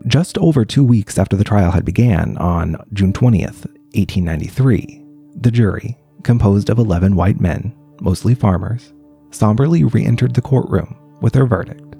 Just 0.05 0.37
over 0.37 0.63
two 0.63 0.83
weeks 0.83 1.17
after 1.17 1.35
the 1.35 1.43
trial 1.43 1.71
had 1.71 1.83
began, 1.83 2.37
on 2.37 2.77
June 2.93 3.11
20th, 3.11 3.65
1893, 3.95 5.03
the 5.35 5.51
jury, 5.51 5.97
composed 6.23 6.69
of 6.69 6.77
11 6.77 7.15
white 7.15 7.41
men, 7.41 7.75
mostly 7.99 8.35
farmers, 8.35 8.93
somberly 9.31 9.83
re 9.83 10.05
entered 10.05 10.35
the 10.35 10.41
courtroom 10.41 10.95
with 11.19 11.33
their 11.33 11.47
verdict, 11.47 11.95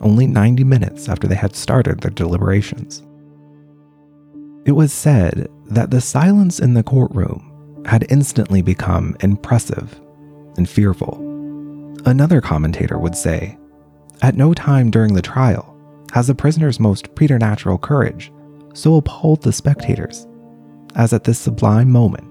only 0.00 0.26
90 0.26 0.64
minutes 0.64 1.08
after 1.08 1.28
they 1.28 1.34
had 1.34 1.54
started 1.54 2.00
their 2.00 2.10
deliberations. 2.10 3.02
It 4.64 4.72
was 4.72 4.92
said 4.92 5.48
that 5.66 5.90
the 5.90 6.00
silence 6.00 6.58
in 6.58 6.74
the 6.74 6.82
courtroom 6.82 7.82
had 7.84 8.06
instantly 8.10 8.62
become 8.62 9.16
impressive 9.20 10.00
and 10.56 10.68
fearful. 10.68 11.18
Another 12.06 12.40
commentator 12.40 12.98
would 12.98 13.14
say, 13.14 13.58
At 14.22 14.36
no 14.36 14.54
time 14.54 14.90
during 14.90 15.14
the 15.14 15.22
trial 15.22 15.71
has 16.12 16.26
the 16.26 16.34
prisoner's 16.34 16.78
most 16.78 17.14
preternatural 17.14 17.78
courage 17.78 18.32
so 18.74 18.96
appalled 18.96 19.42
the 19.42 19.52
spectators 19.52 20.26
as 20.94 21.12
at 21.12 21.24
this 21.24 21.38
sublime 21.38 21.90
moment 21.90 22.28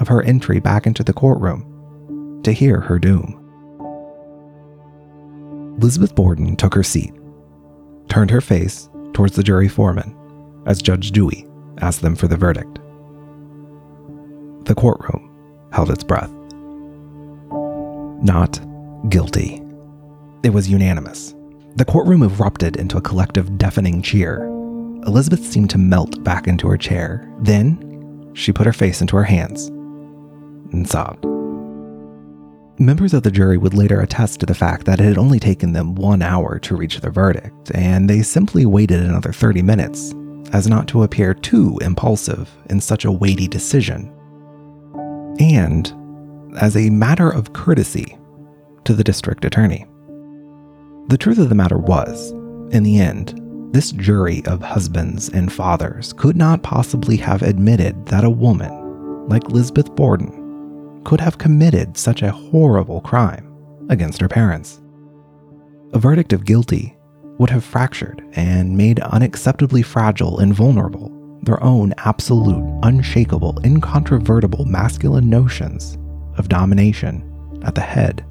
of 0.00 0.08
her 0.08 0.22
entry 0.22 0.60
back 0.60 0.86
into 0.86 1.04
the 1.04 1.12
courtroom 1.12 2.40
to 2.42 2.52
hear 2.52 2.80
her 2.80 2.98
doom. 2.98 3.36
Elizabeth 5.78 6.14
Borden 6.14 6.56
took 6.56 6.74
her 6.74 6.82
seat, 6.82 7.12
turned 8.08 8.30
her 8.30 8.40
face 8.40 8.90
towards 9.12 9.36
the 9.36 9.42
jury 9.42 9.68
foreman 9.68 10.16
as 10.66 10.82
Judge 10.82 11.12
Dewey 11.12 11.46
asked 11.78 12.02
them 12.02 12.16
for 12.16 12.28
the 12.28 12.36
verdict. 12.36 12.78
The 14.66 14.74
courtroom 14.74 15.30
held 15.72 15.90
its 15.90 16.04
breath. 16.04 16.30
Not 18.22 18.60
guilty. 19.08 19.62
It 20.42 20.50
was 20.50 20.68
unanimous. 20.68 21.34
The 21.76 21.84
courtroom 21.84 22.22
erupted 22.22 22.76
into 22.76 22.96
a 22.96 23.02
collective 23.02 23.56
deafening 23.56 24.02
cheer. 24.02 24.44
Elizabeth 25.06 25.44
seemed 25.44 25.70
to 25.70 25.78
melt 25.78 26.22
back 26.24 26.46
into 26.46 26.68
her 26.68 26.76
chair. 26.76 27.32
Then, 27.40 28.30
she 28.34 28.52
put 28.52 28.66
her 28.66 28.72
face 28.72 29.00
into 29.00 29.16
her 29.16 29.24
hands 29.24 29.68
and 30.72 30.88
sobbed. 30.88 31.24
Members 32.78 33.12
of 33.12 33.22
the 33.22 33.30
jury 33.30 33.58
would 33.58 33.74
later 33.74 34.00
attest 34.00 34.40
to 34.40 34.46
the 34.46 34.54
fact 34.54 34.86
that 34.86 35.00
it 35.00 35.04
had 35.04 35.18
only 35.18 35.38
taken 35.38 35.72
them 35.72 35.94
one 35.94 36.22
hour 36.22 36.58
to 36.60 36.76
reach 36.76 37.00
their 37.00 37.10
verdict, 37.10 37.70
and 37.74 38.08
they 38.08 38.22
simply 38.22 38.64
waited 38.64 39.00
another 39.00 39.32
30 39.32 39.62
minutes, 39.62 40.14
as 40.52 40.66
not 40.66 40.88
to 40.88 41.02
appear 41.02 41.34
too 41.34 41.78
impulsive 41.82 42.50
in 42.70 42.80
such 42.80 43.04
a 43.04 43.12
weighty 43.12 43.46
decision. 43.46 44.10
And 45.38 45.92
as 46.58 46.76
a 46.76 46.90
matter 46.90 47.30
of 47.30 47.52
courtesy 47.52 48.16
to 48.84 48.94
the 48.94 49.04
district 49.04 49.44
attorney. 49.44 49.86
The 51.10 51.18
truth 51.18 51.38
of 51.38 51.48
the 51.48 51.56
matter 51.56 51.76
was, 51.76 52.30
in 52.70 52.84
the 52.84 53.00
end, 53.00 53.34
this 53.72 53.90
jury 53.90 54.44
of 54.46 54.62
husbands 54.62 55.28
and 55.28 55.52
fathers 55.52 56.12
could 56.12 56.36
not 56.36 56.62
possibly 56.62 57.16
have 57.16 57.42
admitted 57.42 58.06
that 58.06 58.22
a 58.22 58.30
woman, 58.30 59.26
like 59.28 59.50
Lizbeth 59.50 59.92
Borden, 59.96 61.02
could 61.02 61.20
have 61.20 61.36
committed 61.36 61.96
such 61.96 62.22
a 62.22 62.30
horrible 62.30 63.00
crime 63.00 63.44
against 63.88 64.20
her 64.20 64.28
parents. 64.28 64.80
A 65.94 65.98
verdict 65.98 66.32
of 66.32 66.44
guilty 66.44 66.96
would 67.38 67.50
have 67.50 67.64
fractured 67.64 68.22
and 68.34 68.76
made 68.76 68.98
unacceptably 68.98 69.84
fragile 69.84 70.38
and 70.38 70.54
vulnerable 70.54 71.10
their 71.42 71.60
own 71.60 71.92
absolute, 71.98 72.64
unshakable, 72.84 73.58
incontrovertible 73.64 74.64
masculine 74.64 75.28
notions 75.28 75.98
of 76.38 76.48
domination 76.48 77.60
at 77.64 77.74
the 77.74 77.80
head 77.80 78.24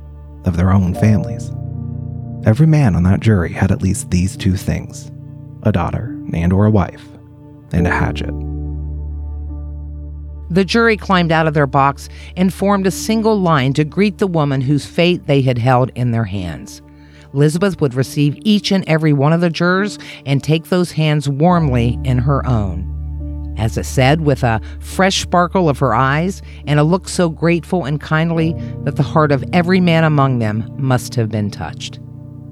of 0.45 0.56
their 0.56 0.71
own 0.71 0.93
families. 0.93 1.51
Every 2.45 2.67
man 2.67 2.95
on 2.95 3.04
that 3.04 3.19
jury 3.19 3.52
had 3.52 3.71
at 3.71 3.82
least 3.82 4.12
these 4.12 4.38
two 4.38 4.56
things 4.56 5.12
a 5.63 5.71
daughter 5.73 6.17
and 6.34 6.54
or 6.54 6.65
a 6.65 6.71
wife 6.71 7.06
and 7.73 7.86
a 7.86 7.91
hatchet. 7.91 8.34
The 10.49 10.63
jury 10.65 10.95
climbed 10.95 11.32
out 11.32 11.47
of 11.47 11.54
their 11.54 11.67
box 11.67 12.08
and 12.38 12.54
formed 12.54 12.88
a 12.88 12.91
single 12.91 13.39
line 13.39 13.73
to 13.73 13.84
greet 13.84 14.17
the 14.17 14.25
woman 14.25 14.62
whose 14.62 14.86
fate 14.86 15.28
they 15.28 15.41
had 15.41 15.58
held 15.58 15.91
in 15.95 16.12
their 16.12 16.23
hands. 16.23 16.82
Elizabeth 17.34 17.80
would 17.82 17.93
receive 17.93 18.39
each 18.43 18.71
and 18.71 18.88
every 18.88 19.13
one 19.13 19.34
of 19.34 19.41
the 19.41 19.49
jurors 19.49 19.99
and 20.25 20.41
take 20.41 20.69
those 20.69 20.93
hands 20.93 21.30
warmly 21.30 21.99
in 22.04 22.17
her 22.17 22.43
own. 22.47 22.95
As 23.58 23.78
it 23.78 23.86
said, 23.86 24.21
with 24.21 24.43
a 24.43 24.62
fresh 24.80 25.21
sparkle 25.21 25.67
of 25.67 25.80
her 25.80 25.93
eyes 25.93 26.41
and 26.65 26.80
a 26.80 26.84
look 26.84 27.10
so 27.10 27.30
grateful 27.30 27.84
and 27.84 27.99
kindly 27.99 28.54
that 28.86 28.95
the 28.95 29.04
heart 29.04 29.34
of 29.34 29.43
every 29.52 29.82
man 29.82 30.06
among 30.06 30.39
them 30.39 30.67
must 30.78 31.13
have 31.15 31.30
been 31.30 31.52
touched. 31.52 31.99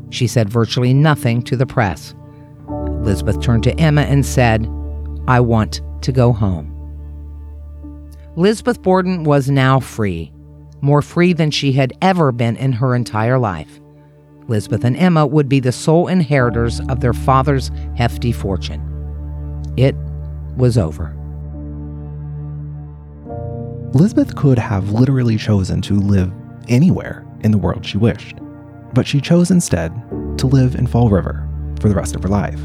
She 0.10 0.28
said 0.28 0.50
virtually 0.50 0.94
nothing 0.94 1.42
to 1.44 1.56
the 1.56 1.66
press. 1.66 2.14
Elizabeth 2.68 3.42
turned 3.42 3.64
to 3.64 3.80
Emma 3.80 4.02
and 4.02 4.26
said, 4.26 4.68
I 5.28 5.40
want 5.40 5.82
to 6.02 6.12
go 6.12 6.32
home. 6.32 6.74
Elizabeth 8.36 8.82
Borden 8.82 9.24
was 9.24 9.50
now 9.50 9.80
free, 9.80 10.32
more 10.82 11.02
free 11.02 11.34
than 11.34 11.52
she 11.52 11.72
had 11.72 11.94
ever 12.02 12.32
been 12.32 12.56
in 12.56 12.72
her 12.72 12.96
entire 12.96 13.40
life. 13.40 13.80
Elizabeth 14.48 14.84
and 14.84 14.96
Emma 14.96 15.26
would 15.26 15.50
be 15.50 15.60
the 15.60 15.72
sole 15.72 16.08
inheritors 16.08 16.80
of 16.82 17.02
their 17.02 17.14
father's 17.14 17.72
hefty 17.96 18.32
fortune. 18.32 18.82
It 19.76 19.96
was 20.56 20.78
over. 20.78 21.14
Elizabeth 23.94 24.36
could 24.36 24.60
have 24.60 24.92
literally 24.92 25.38
chosen 25.38 25.82
to 25.82 25.96
live 25.96 26.32
anywhere 26.68 27.26
in 27.42 27.52
the 27.52 27.58
world 27.58 27.86
she 27.86 27.98
wished 27.98 28.38
but 28.98 29.06
she 29.06 29.22
chose 29.22 29.52
instead 29.52 29.94
to 30.40 30.48
live 30.48 30.74
in 30.74 30.88
Fall 30.88 31.08
River 31.08 31.48
for 31.80 31.88
the 31.88 31.94
rest 31.94 32.16
of 32.16 32.24
her 32.24 32.30
life. 32.30 32.60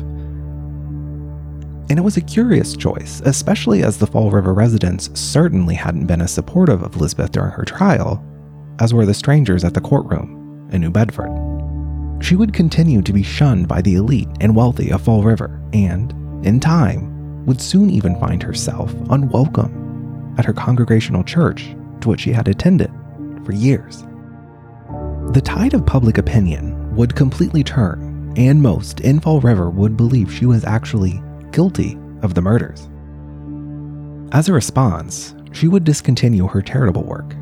And 1.90 1.98
it 1.98 2.02
was 2.02 2.16
a 2.16 2.22
curious 2.22 2.74
choice, 2.74 3.20
especially 3.26 3.82
as 3.82 3.98
the 3.98 4.06
Fall 4.06 4.30
River 4.30 4.54
residents 4.54 5.10
certainly 5.12 5.74
hadn't 5.74 6.06
been 6.06 6.22
as 6.22 6.32
supportive 6.32 6.82
of 6.82 6.96
Elizabeth 6.96 7.32
during 7.32 7.50
her 7.50 7.66
trial 7.66 8.24
as 8.80 8.94
were 8.94 9.04
the 9.04 9.12
strangers 9.12 9.62
at 9.62 9.74
the 9.74 9.80
courtroom 9.82 10.70
in 10.72 10.80
New 10.80 10.90
Bedford. 10.90 11.28
She 12.22 12.34
would 12.34 12.54
continue 12.54 13.02
to 13.02 13.12
be 13.12 13.22
shunned 13.22 13.68
by 13.68 13.82
the 13.82 13.96
elite 13.96 14.30
and 14.40 14.56
wealthy 14.56 14.90
of 14.90 15.02
Fall 15.02 15.22
River, 15.22 15.60
and, 15.74 16.12
in 16.46 16.60
time, 16.60 17.44
would 17.44 17.60
soon 17.60 17.90
even 17.90 18.18
find 18.18 18.42
herself 18.42 18.90
unwelcome 19.10 20.34
at 20.38 20.46
her 20.46 20.54
congregational 20.54 21.24
church 21.24 21.76
to 22.00 22.08
which 22.08 22.22
she 22.22 22.32
had 22.32 22.48
attended 22.48 22.90
for 23.44 23.52
years. 23.52 24.06
The 25.30 25.40
tide 25.42 25.72
of 25.72 25.86
public 25.86 26.18
opinion 26.18 26.94
would 26.94 27.16
completely 27.16 27.64
turn, 27.64 28.34
and 28.36 28.60
most 28.60 29.00
in 29.00 29.20
Fall 29.20 29.40
River 29.40 29.70
would 29.70 29.96
believe 29.96 30.30
she 30.30 30.44
was 30.44 30.64
actually 30.64 31.22
guilty 31.52 31.96
of 32.20 32.34
the 32.34 32.42
murders. 32.42 32.88
As 34.32 34.48
a 34.48 34.52
response, 34.52 35.34
she 35.52 35.68
would 35.68 35.84
discontinue 35.84 36.46
her 36.48 36.60
charitable 36.60 37.04
work 37.04 37.34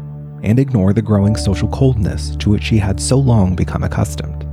and 0.42 0.58
ignore 0.58 0.92
the 0.92 1.02
growing 1.02 1.36
social 1.36 1.68
coldness 1.68 2.36
to 2.36 2.50
which 2.50 2.62
she 2.62 2.78
had 2.78 3.00
so 3.00 3.18
long 3.18 3.56
become 3.56 3.82
accustomed. 3.82 4.44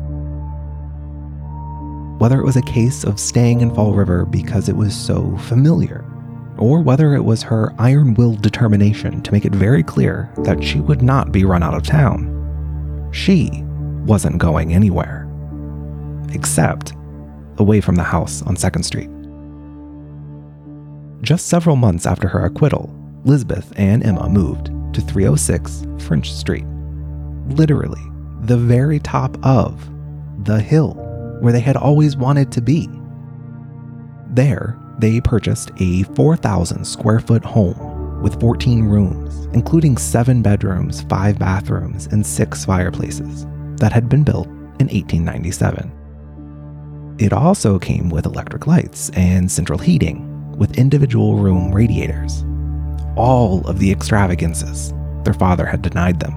Whether 2.19 2.39
it 2.39 2.45
was 2.45 2.57
a 2.57 2.63
case 2.63 3.03
of 3.03 3.19
staying 3.19 3.61
in 3.61 3.73
Fall 3.75 3.93
River 3.93 4.25
because 4.25 4.69
it 4.69 4.75
was 4.75 4.95
so 4.95 5.37
familiar, 5.37 6.03
or 6.57 6.81
whether 6.81 7.13
it 7.13 7.23
was 7.23 7.43
her 7.43 7.73
iron 7.77 8.15
willed 8.15 8.41
determination 8.41 9.21
to 9.21 9.31
make 9.31 9.45
it 9.45 9.53
very 9.53 9.83
clear 9.83 10.31
that 10.43 10.63
she 10.63 10.79
would 10.79 11.03
not 11.03 11.31
be 11.31 11.45
run 11.45 11.61
out 11.61 11.75
of 11.75 11.83
town, 11.83 12.36
she 13.11 13.49
wasn't 14.05 14.37
going 14.37 14.73
anywhere. 14.73 15.27
Except 16.31 16.93
away 17.57 17.81
from 17.81 17.95
the 17.95 18.03
house 18.03 18.41
on 18.43 18.55
2nd 18.55 18.85
Street. 18.85 19.09
Just 21.21 21.47
several 21.47 21.75
months 21.75 22.05
after 22.05 22.27
her 22.27 22.45
acquittal, 22.45 22.93
Lizbeth 23.25 23.73
and 23.77 24.05
Emma 24.05 24.29
moved 24.29 24.67
to 24.93 25.01
306 25.01 25.85
French 25.99 26.31
Street, 26.31 26.65
literally 27.49 28.01
the 28.41 28.57
very 28.57 28.99
top 28.99 29.37
of 29.45 29.89
the 30.45 30.59
hill 30.59 30.93
where 31.41 31.51
they 31.51 31.59
had 31.59 31.75
always 31.75 32.15
wanted 32.15 32.51
to 32.51 32.61
be. 32.61 32.87
There, 34.29 34.77
they 34.99 35.19
purchased 35.21 35.71
a 35.79 36.03
4,000 36.03 36.85
square 36.85 37.19
foot 37.19 37.43
home 37.43 37.86
with 38.21 38.39
14 38.39 38.85
rooms, 38.85 39.45
including 39.53 39.97
seven 39.97 40.41
bedrooms, 40.41 41.01
five 41.03 41.37
bathrooms, 41.37 42.07
and 42.07 42.25
six 42.25 42.65
fireplaces, 42.65 43.45
that 43.77 43.91
had 43.91 44.09
been 44.09 44.23
built 44.23 44.47
in 44.79 44.87
1897. 44.87 45.91
It 47.19 47.33
also 47.33 47.79
came 47.79 48.09
with 48.09 48.25
electric 48.25 48.67
lights 48.67 49.09
and 49.11 49.51
central 49.51 49.79
heating, 49.79 50.23
with 50.57 50.77
individual 50.77 51.35
room 51.35 51.73
radiators. 51.73 52.43
All 53.15 53.65
of 53.67 53.79
the 53.79 53.91
extravagances 53.91 54.93
their 55.23 55.33
father 55.33 55.65
had 55.65 55.81
denied 55.81 56.19
them. 56.19 56.33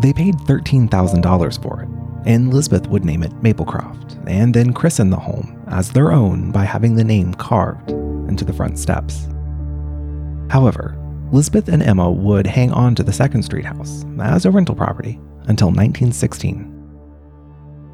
They 0.00 0.12
paid 0.12 0.34
$13,000 0.34 1.62
for 1.62 1.82
it, 1.82 1.88
and 2.26 2.52
Lizbeth 2.54 2.86
would 2.88 3.04
name 3.04 3.22
it 3.22 3.32
Maplecroft, 3.42 4.22
and 4.26 4.54
then 4.54 4.72
christen 4.72 5.10
the 5.10 5.16
home 5.16 5.62
as 5.68 5.90
their 5.90 6.12
own 6.12 6.52
by 6.52 6.64
having 6.64 6.94
the 6.94 7.04
name 7.04 7.34
carved 7.34 7.90
into 7.90 8.44
the 8.44 8.52
front 8.52 8.78
steps. 8.78 9.28
However, 10.52 10.94
Lizbeth 11.32 11.68
and 11.68 11.82
Emma 11.82 12.10
would 12.10 12.46
hang 12.46 12.72
on 12.72 12.94
to 12.96 13.02
the 13.02 13.10
Second 13.10 13.42
Street 13.42 13.64
house 13.64 14.04
as 14.20 14.44
a 14.44 14.50
rental 14.50 14.74
property 14.74 15.18
until 15.48 15.68
1916. 15.68 16.68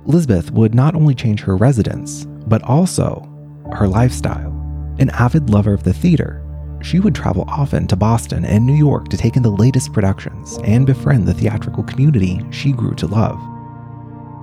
Lizbeth 0.06 0.50
would 0.50 0.74
not 0.74 0.96
only 0.96 1.14
change 1.14 1.40
her 1.42 1.56
residence, 1.56 2.26
but 2.48 2.60
also 2.64 3.22
her 3.74 3.86
lifestyle. 3.86 4.50
An 4.98 5.08
avid 5.10 5.50
lover 5.50 5.72
of 5.72 5.84
the 5.84 5.92
theater, 5.92 6.44
she 6.82 6.98
would 6.98 7.14
travel 7.14 7.44
often 7.46 7.86
to 7.86 7.94
Boston 7.94 8.44
and 8.44 8.66
New 8.66 8.74
York 8.74 9.06
to 9.10 9.16
take 9.16 9.36
in 9.36 9.44
the 9.44 9.50
latest 9.50 9.92
productions 9.92 10.58
and 10.64 10.84
befriend 10.84 11.28
the 11.28 11.34
theatrical 11.34 11.84
community 11.84 12.44
she 12.50 12.72
grew 12.72 12.96
to 12.96 13.06
love. 13.06 13.38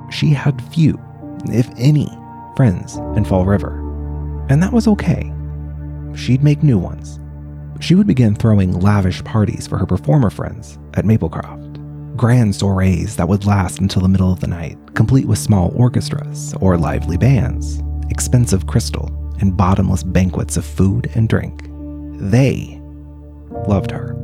She 0.09 0.29
had 0.29 0.63
few, 0.71 0.97
if 1.47 1.69
any, 1.77 2.07
friends 2.55 2.95
in 3.17 3.25
Fall 3.25 3.43
River, 3.43 3.77
and 4.47 4.63
that 4.63 4.71
was 4.71 4.87
okay. 4.87 5.33
She'd 6.15 6.45
make 6.45 6.63
new 6.63 6.77
ones. 6.77 7.19
She 7.79 7.95
would 7.95 8.07
begin 8.07 8.35
throwing 8.35 8.79
lavish 8.79 9.23
parties 9.23 9.67
for 9.67 9.77
her 9.77 9.85
performer 9.85 10.29
friends 10.29 10.79
at 10.93 11.05
Maplecroft 11.05 11.75
grand 12.15 12.55
soirees 12.55 13.15
that 13.17 13.27
would 13.27 13.45
last 13.45 13.79
until 13.79 14.01
the 14.01 14.07
middle 14.07 14.31
of 14.31 14.39
the 14.39 14.47
night, 14.47 14.77
complete 14.93 15.27
with 15.27 15.39
small 15.39 15.73
orchestras 15.75 16.53
or 16.61 16.77
lively 16.77 17.17
bands, 17.17 17.81
expensive 18.09 18.67
crystal, 18.67 19.09
and 19.41 19.57
bottomless 19.57 20.03
banquets 20.03 20.57
of 20.57 20.65
food 20.65 21.11
and 21.15 21.27
drink. 21.27 21.69
They 22.19 22.81
loved 23.67 23.91
her. 23.91 24.15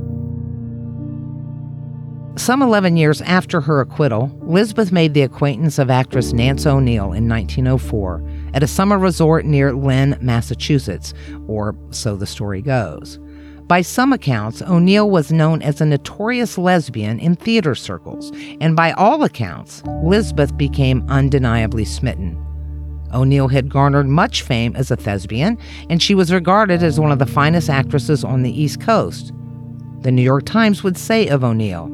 Some 2.38 2.62
11 2.62 2.96
years 2.96 3.22
after 3.22 3.60
her 3.60 3.82
acquittal, 3.82 4.32
Lizbeth 4.42 4.92
made 4.92 5.14
the 5.14 5.22
acquaintance 5.22 5.78
of 5.78 5.90
actress 5.90 6.32
Nance 6.32 6.66
O'Neil 6.66 7.12
in 7.12 7.28
1904 7.28 8.24
at 8.54 8.64
a 8.64 8.68
summer 8.68 8.98
resort 8.98 9.46
near 9.46 9.74
Lynn, 9.74 10.18
Massachusetts, 10.22 11.14
or 11.48 11.76
so 11.92 12.16
the 12.16 12.26
story 12.26 12.62
goes. 12.62 13.20
By 13.72 13.84
some 13.84 14.12
accounts, 14.12 14.62
O'Neil 14.62 15.10
was 15.10 15.32
known 15.32 15.62
as 15.62 15.80
a 15.80 15.86
notorious 15.86 16.58
lesbian 16.58 17.22
in 17.22 17.38
theater 17.38 17.74
circles, 17.74 18.30
and 18.60 18.76
by 18.76 18.92
all 18.92 19.24
accounts, 19.24 19.82
Lizbeth 20.04 20.58
became 20.58 21.06
undeniably 21.08 21.86
smitten. 21.86 22.38
O'Neil 23.14 23.48
had 23.48 23.70
garnered 23.70 24.10
much 24.10 24.42
fame 24.42 24.76
as 24.76 24.92
a 24.92 24.98
thespian, 24.98 25.58
and 25.90 26.04
she 26.04 26.14
was 26.14 26.34
regarded 26.34 26.84
as 26.84 27.00
one 27.00 27.14
of 27.14 27.20
the 27.20 27.26
finest 27.26 27.70
actresses 27.70 28.26
on 28.26 28.44
the 28.44 28.62
East 28.62 28.82
Coast. 28.82 29.32
The 30.02 30.12
New 30.12 30.22
York 30.22 30.44
Times 30.44 30.84
would 30.84 30.98
say 30.98 31.30
of 31.30 31.42
O'Neil, 31.42 31.90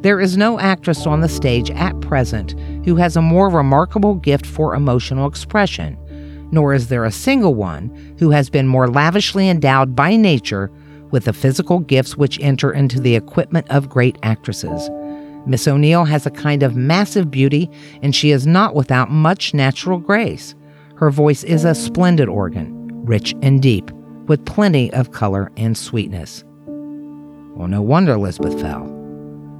There 0.00 0.18
is 0.18 0.38
no 0.38 0.58
actress 0.58 1.06
on 1.06 1.20
the 1.20 1.28
stage 1.28 1.70
at 1.72 2.00
present 2.00 2.58
who 2.86 2.96
has 2.96 3.18
a 3.18 3.20
more 3.20 3.50
remarkable 3.50 4.14
gift 4.14 4.46
for 4.46 4.74
emotional 4.74 5.28
expression, 5.28 5.98
nor 6.50 6.72
is 6.72 6.88
there 6.88 7.04
a 7.04 7.12
single 7.12 7.54
one 7.54 8.14
who 8.18 8.30
has 8.30 8.48
been 8.48 8.66
more 8.66 8.88
lavishly 8.88 9.50
endowed 9.50 9.94
by 9.94 10.16
nature 10.16 10.70
with 11.12 11.26
the 11.26 11.32
physical 11.32 11.78
gifts 11.78 12.16
which 12.16 12.40
enter 12.40 12.72
into 12.72 13.00
the 13.00 13.14
equipment 13.14 13.66
of 13.70 13.88
great 13.88 14.18
actresses. 14.24 14.90
Miss 15.46 15.68
O'Neil 15.68 16.04
has 16.04 16.26
a 16.26 16.30
kind 16.30 16.62
of 16.62 16.76
massive 16.76 17.30
beauty, 17.30 17.70
and 18.02 18.14
she 18.14 18.30
is 18.30 18.46
not 18.46 18.74
without 18.74 19.10
much 19.10 19.54
natural 19.54 19.98
grace. 19.98 20.54
Her 20.96 21.10
voice 21.10 21.42
is 21.44 21.64
a 21.64 21.74
splendid 21.74 22.28
organ, 22.28 23.04
rich 23.04 23.34
and 23.42 23.60
deep, 23.60 23.90
with 24.26 24.44
plenty 24.44 24.92
of 24.92 25.12
color 25.12 25.50
and 25.56 25.76
sweetness. 25.76 26.44
Well, 27.54 27.68
no 27.68 27.82
wonder 27.82 28.16
Lizbeth 28.16 28.60
fell. 28.60 28.84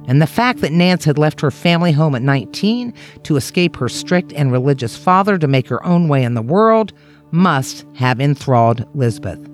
And 0.07 0.21
the 0.21 0.27
fact 0.27 0.59
that 0.61 0.71
Nance 0.71 1.05
had 1.05 1.17
left 1.17 1.39
her 1.41 1.51
family 1.51 1.91
home 1.91 2.15
at 2.15 2.21
19 2.21 2.93
to 3.23 3.35
escape 3.35 3.75
her 3.77 3.87
strict 3.87 4.33
and 4.33 4.51
religious 4.51 4.97
father 4.97 5.37
to 5.37 5.47
make 5.47 5.67
her 5.67 5.85
own 5.85 6.07
way 6.07 6.23
in 6.23 6.33
the 6.33 6.41
world 6.41 6.93
must 7.31 7.85
have 7.95 8.19
enthralled 8.19 8.85
Lizbeth. 8.93 9.52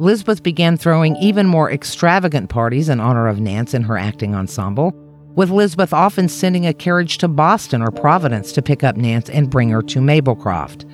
Lizbeth 0.00 0.44
began 0.44 0.76
throwing 0.76 1.16
even 1.16 1.48
more 1.48 1.72
extravagant 1.72 2.48
parties 2.48 2.88
in 2.88 3.00
honor 3.00 3.26
of 3.26 3.40
Nance 3.40 3.74
and 3.74 3.84
her 3.84 3.98
acting 3.98 4.32
ensemble, 4.32 4.92
with 5.34 5.50
Lizbeth 5.50 5.92
often 5.92 6.28
sending 6.28 6.66
a 6.66 6.72
carriage 6.72 7.18
to 7.18 7.26
Boston 7.26 7.82
or 7.82 7.90
Providence 7.90 8.52
to 8.52 8.62
pick 8.62 8.84
up 8.84 8.96
Nance 8.96 9.28
and 9.28 9.50
bring 9.50 9.70
her 9.70 9.82
to 9.82 9.98
Maplecroft. 9.98 10.88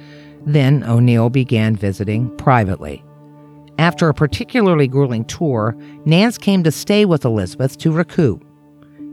Then 0.47 0.83
O'Neil 0.85 1.29
began 1.29 1.77
visiting 1.77 2.35
privately. 2.39 3.05
After 3.79 4.09
a 4.09 4.15
particularly 4.15 4.89
grueling 4.89 5.27
tour, 5.27 5.77
Nance 6.07 6.39
came 6.39 6.63
to 6.65 6.71
stay 6.71 7.05
with 7.05 7.27
Elizabeth 7.27 7.77
to 7.79 7.93
recoup. 7.93 8.43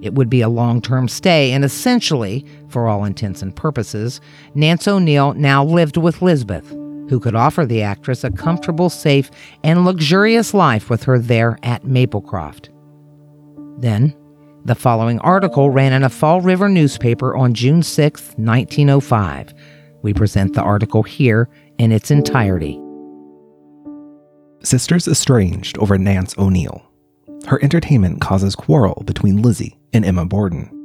It 0.02 0.14
would 0.14 0.30
be 0.30 0.42
a 0.42 0.50
long 0.50 0.82
term 0.82 1.10
stay, 1.10 1.52
and 1.52 1.66
essentially, 1.66 2.46
for 2.70 2.88
all 2.88 3.04
intents 3.04 3.42
and 3.42 3.54
purposes, 3.54 4.22
Nance 4.56 4.88
O'Neil 4.88 5.34
now 5.34 5.66
lived 5.66 5.98
with 5.98 6.22
Lizbeth 6.22 6.74
who 7.12 7.20
could 7.20 7.36
offer 7.36 7.66
the 7.66 7.82
actress 7.82 8.24
a 8.24 8.32
comfortable, 8.32 8.90
safe, 8.90 9.30
and 9.66 9.84
luxurious 9.84 10.54
life 10.54 10.90
with 10.90 11.04
her 11.04 11.20
there 11.20 11.58
at 11.62 11.84
Maplecroft. 11.84 12.70
Then, 13.82 14.16
the 14.64 14.76
following 14.76 15.20
article 15.20 15.72
ran 15.72 15.92
in 15.92 16.06
a 16.06 16.10
Fall 16.10 16.40
River 16.40 16.70
newspaper 16.70 17.36
on 17.36 17.54
June 17.54 17.84
6, 17.84 18.22
1905. 18.38 19.54
We 20.02 20.14
present 20.14 20.54
the 20.54 20.62
article 20.62 21.04
here 21.04 21.50
in 21.78 21.92
its 21.92 22.12
entirety. 22.12 22.80
Sisters 24.64 25.06
estranged 25.06 25.78
over 25.80 25.98
Nance 25.98 26.34
O'Neil. 26.38 26.82
Her 27.46 27.62
entertainment 27.62 28.22
causes 28.22 28.56
quarrel 28.56 29.04
between 29.06 29.42
Lizzie 29.42 29.78
and 29.92 30.06
Emma 30.06 30.26
Borden. 30.26 30.81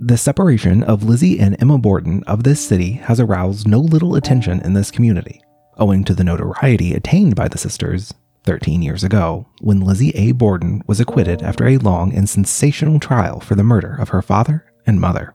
The 0.00 0.16
separation 0.16 0.84
of 0.84 1.02
Lizzie 1.02 1.40
and 1.40 1.60
Emma 1.60 1.76
Borden 1.76 2.22
of 2.28 2.44
this 2.44 2.64
city 2.64 2.92
has 2.92 3.18
aroused 3.18 3.66
no 3.66 3.80
little 3.80 4.14
attention 4.14 4.60
in 4.60 4.72
this 4.72 4.92
community, 4.92 5.42
owing 5.76 6.04
to 6.04 6.14
the 6.14 6.22
notoriety 6.22 6.94
attained 6.94 7.34
by 7.34 7.48
the 7.48 7.58
sisters 7.58 8.14
13 8.44 8.80
years 8.80 9.02
ago 9.02 9.48
when 9.60 9.80
Lizzie 9.80 10.10
A. 10.10 10.30
Borden 10.30 10.84
was 10.86 11.00
acquitted 11.00 11.42
after 11.42 11.66
a 11.66 11.78
long 11.78 12.14
and 12.14 12.30
sensational 12.30 13.00
trial 13.00 13.40
for 13.40 13.56
the 13.56 13.64
murder 13.64 13.96
of 13.98 14.10
her 14.10 14.22
father 14.22 14.64
and 14.86 15.00
mother. 15.00 15.34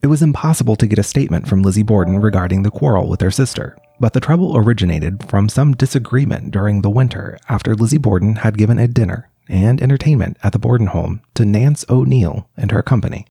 It 0.00 0.06
was 0.06 0.22
impossible 0.22 0.76
to 0.76 0.86
get 0.86 1.00
a 1.00 1.02
statement 1.02 1.48
from 1.48 1.62
Lizzie 1.62 1.82
Borden 1.82 2.20
regarding 2.20 2.62
the 2.62 2.70
quarrel 2.70 3.08
with 3.08 3.20
her 3.20 3.32
sister, 3.32 3.76
but 3.98 4.12
the 4.12 4.20
trouble 4.20 4.56
originated 4.56 5.28
from 5.28 5.48
some 5.48 5.74
disagreement 5.74 6.52
during 6.52 6.82
the 6.82 6.90
winter 6.90 7.36
after 7.48 7.74
Lizzie 7.74 7.98
Borden 7.98 8.36
had 8.36 8.58
given 8.58 8.78
a 8.78 8.86
dinner 8.86 9.28
and 9.48 9.82
entertainment 9.82 10.36
at 10.44 10.52
the 10.52 10.60
Borden 10.60 10.86
home 10.86 11.20
to 11.34 11.44
Nance 11.44 11.84
O'Neil 11.90 12.48
and 12.56 12.70
her 12.70 12.82
company. 12.84 13.26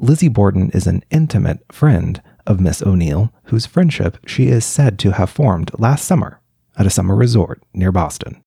Lizzie 0.00 0.28
Borden 0.28 0.70
is 0.70 0.88
an 0.88 1.04
intimate 1.10 1.60
friend 1.70 2.20
of 2.46 2.60
Miss 2.60 2.82
O'Neil, 2.82 3.32
whose 3.44 3.64
friendship 3.64 4.18
she 4.26 4.48
is 4.48 4.64
said 4.64 4.98
to 4.98 5.12
have 5.12 5.30
formed 5.30 5.70
last 5.78 6.04
summer 6.04 6.40
at 6.76 6.86
a 6.86 6.90
summer 6.90 7.14
resort 7.14 7.62
near 7.72 7.92
Boston. 7.92 8.42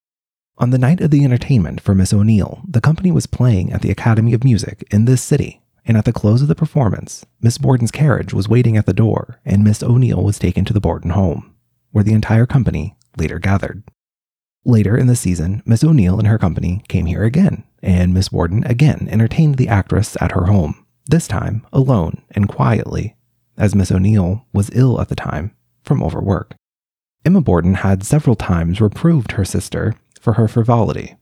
On 0.58 0.70
the 0.70 0.78
night 0.78 1.00
of 1.00 1.10
the 1.10 1.24
entertainment 1.24 1.80
for 1.80 1.94
Miss 1.94 2.12
O'Neil, 2.12 2.62
the 2.68 2.82
company 2.82 3.10
was 3.10 3.26
playing 3.26 3.72
at 3.72 3.80
the 3.80 3.90
Academy 3.90 4.34
of 4.34 4.44
Music 4.44 4.86
in 4.90 5.06
this 5.06 5.22
city, 5.22 5.62
and 5.86 5.96
at 5.96 6.04
the 6.04 6.12
close 6.12 6.42
of 6.42 6.48
the 6.48 6.54
performance, 6.54 7.24
Miss 7.40 7.56
Borden's 7.56 7.90
carriage 7.90 8.34
was 8.34 8.48
waiting 8.48 8.76
at 8.76 8.84
the 8.84 8.92
door, 8.92 9.40
and 9.44 9.64
Miss 9.64 9.82
O'Neil 9.82 10.22
was 10.22 10.38
taken 10.38 10.66
to 10.66 10.74
the 10.74 10.80
Borden 10.80 11.12
home, 11.12 11.54
where 11.92 12.04
the 12.04 12.12
entire 12.12 12.46
company 12.46 12.94
later 13.16 13.38
gathered. 13.38 13.84
Later 14.66 14.98
in 14.98 15.06
the 15.06 15.16
season, 15.16 15.62
Miss 15.64 15.82
O'Neil 15.82 16.18
and 16.18 16.28
her 16.28 16.38
company 16.38 16.84
came 16.88 17.06
here 17.06 17.24
again, 17.24 17.64
and 17.82 18.12
Miss 18.12 18.28
Borden 18.28 18.64
again 18.64 19.08
entertained 19.10 19.56
the 19.56 19.68
actress 19.68 20.14
at 20.20 20.32
her 20.32 20.44
home 20.44 20.84
this 21.08 21.26
time 21.26 21.66
alone 21.72 22.22
and 22.30 22.48
quietly, 22.48 23.16
as 23.56 23.74
Miss 23.74 23.90
O'Neil 23.90 24.46
was 24.52 24.70
ill 24.72 25.00
at 25.00 25.08
the 25.08 25.16
time 25.16 25.52
from 25.82 26.02
overwork. 26.02 26.54
Emma 27.24 27.40
Borden 27.40 27.74
had 27.74 28.04
several 28.04 28.36
times 28.36 28.80
reproved 28.80 29.32
her 29.32 29.44
sister 29.44 29.94
for 30.20 30.34
her 30.34 30.46
frivolity. 30.46 31.16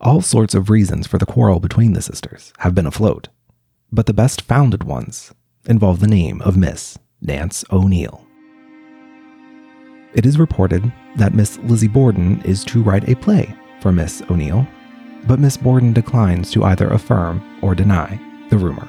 All 0.00 0.20
sorts 0.20 0.54
of 0.54 0.70
reasons 0.70 1.06
for 1.06 1.18
the 1.18 1.26
quarrel 1.26 1.60
between 1.60 1.92
the 1.92 2.02
sisters 2.02 2.52
have 2.58 2.74
been 2.74 2.86
afloat, 2.86 3.28
but 3.92 4.06
the 4.06 4.14
best 4.14 4.42
founded 4.42 4.82
ones 4.82 5.32
involve 5.66 6.00
the 6.00 6.08
name 6.08 6.40
of 6.42 6.56
Miss 6.56 6.98
Nance 7.20 7.64
O'Neil. 7.70 8.26
It 10.14 10.26
is 10.26 10.38
reported 10.38 10.92
that 11.16 11.34
Miss 11.34 11.58
Lizzie 11.58 11.88
Borden 11.88 12.42
is 12.42 12.64
to 12.64 12.82
write 12.82 13.08
a 13.08 13.14
play 13.14 13.54
for 13.80 13.92
Miss 13.92 14.22
O'Neil, 14.28 14.66
but 15.26 15.38
Miss 15.38 15.56
Borden 15.56 15.92
declines 15.92 16.50
to 16.50 16.64
either 16.64 16.88
affirm 16.88 17.60
or 17.62 17.74
deny 17.74 18.18
the 18.50 18.58
rumor. 18.58 18.88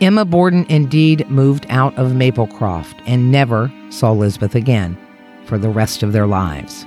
Emma 0.00 0.24
Borden 0.24 0.64
indeed 0.68 1.28
moved 1.28 1.66
out 1.70 1.96
of 1.98 2.12
Maplecroft 2.12 3.02
and 3.04 3.32
never 3.32 3.72
saw 3.90 4.12
Lizbeth 4.12 4.54
again 4.54 4.96
for 5.44 5.58
the 5.58 5.68
rest 5.68 6.04
of 6.04 6.12
their 6.12 6.26
lives. 6.26 6.86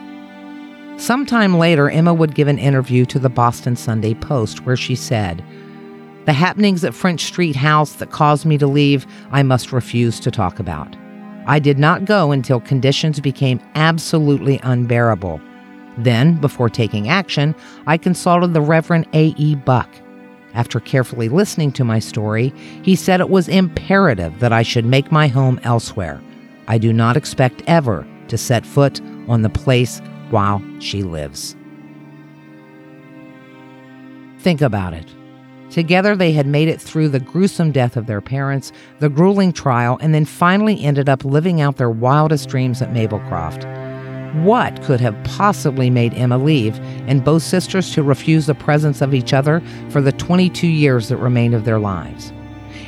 Sometime 0.95 1.58
later, 1.58 1.89
Emma 1.89 2.13
would 2.13 2.36
give 2.36 2.47
an 2.47 2.58
interview 2.58 3.06
to 3.08 3.19
the 3.19 3.30
Boston 3.30 3.76
Sunday 3.76 4.13
Post 4.13 4.65
where 4.65 4.78
she 4.78 4.95
said, 4.95 5.43
The 6.26 6.32
happenings 6.32 6.86
at 6.86 6.93
French 6.93 7.26
Street 7.26 7.58
House 7.58 7.93
that 7.93 8.12
caused 8.12 8.45
me 8.45 8.58
to 8.60 8.67
leave, 8.67 9.06
I 9.32 9.43
must 9.43 9.74
refuse 9.74 10.17
to 10.21 10.32
talk 10.32 10.58
about. 10.58 10.95
I 11.47 11.60
did 11.60 11.80
not 11.80 12.06
go 12.06 12.32
until 12.32 12.62
conditions 12.62 13.19
became 13.19 13.60
absolutely 13.76 14.62
unbearable. 14.63 15.41
Then, 15.97 16.39
before 16.39 16.69
taking 16.69 17.10
action, 17.10 17.56
I 17.88 17.97
consulted 17.97 18.54
the 18.54 18.62
Reverend 18.62 19.08
A.E. 19.13 19.56
Buck. 19.56 19.89
After 20.54 20.80
carefully 20.80 21.30
listening 21.30 21.72
to 21.74 21.84
my 21.84 22.00
story, 22.00 22.54
he 22.84 22.96
said 22.96 23.22
it 23.22 23.30
was 23.30 23.48
imperative 23.48 24.40
that 24.40 24.52
I 24.52 24.64
should 24.64 24.86
make 24.86 25.12
my 25.12 25.28
home 25.28 25.60
elsewhere. 25.64 26.22
I 26.68 26.78
do 26.78 26.92
not 26.94 27.18
expect 27.18 27.64
ever 27.68 28.08
to 28.28 28.38
set 28.38 28.66
foot 28.66 29.02
on 29.28 29.42
the 29.42 29.50
place 29.50 30.00
while 30.30 30.62
she 30.80 31.04
lives. 31.04 31.56
Think 34.40 34.62
about 34.62 34.94
it. 34.94 35.06
Together, 35.70 36.16
they 36.18 36.34
had 36.34 36.48
made 36.48 36.68
it 36.68 36.82
through 36.82 37.08
the 37.08 37.20
gruesome 37.20 37.72
death 37.72 37.96
of 37.96 38.06
their 38.06 38.20
parents, 38.20 38.74
the 39.00 39.08
grueling 39.08 39.54
trial, 39.54 39.98
and 40.02 40.14
then 40.14 40.26
finally 40.26 40.84
ended 40.84 41.08
up 41.08 41.24
living 41.24 41.62
out 41.62 41.78
their 41.78 41.90
wildest 41.90 42.50
dreams 42.50 42.82
at 42.82 42.92
Maplecroft. 42.92 43.81
What 44.34 44.82
could 44.84 45.02
have 45.02 45.22
possibly 45.24 45.89
made 45.89 46.13
Emma 46.13 46.38
leave 46.38 46.80
and 47.08 47.24
both 47.24 47.44
sisters 47.44 47.94
to 47.94 48.04
refuse 48.04 48.46
the 48.46 48.56
presence 48.56 49.02
of 49.02 49.13
each 49.13 49.34
other 49.34 49.62
for 49.89 50.02
the 50.02 50.12
22 50.12 50.67
years 50.67 51.10
that 51.10 51.17
remained 51.17 51.54
of 51.54 51.65
their 51.65 51.80
lives? 51.80 52.32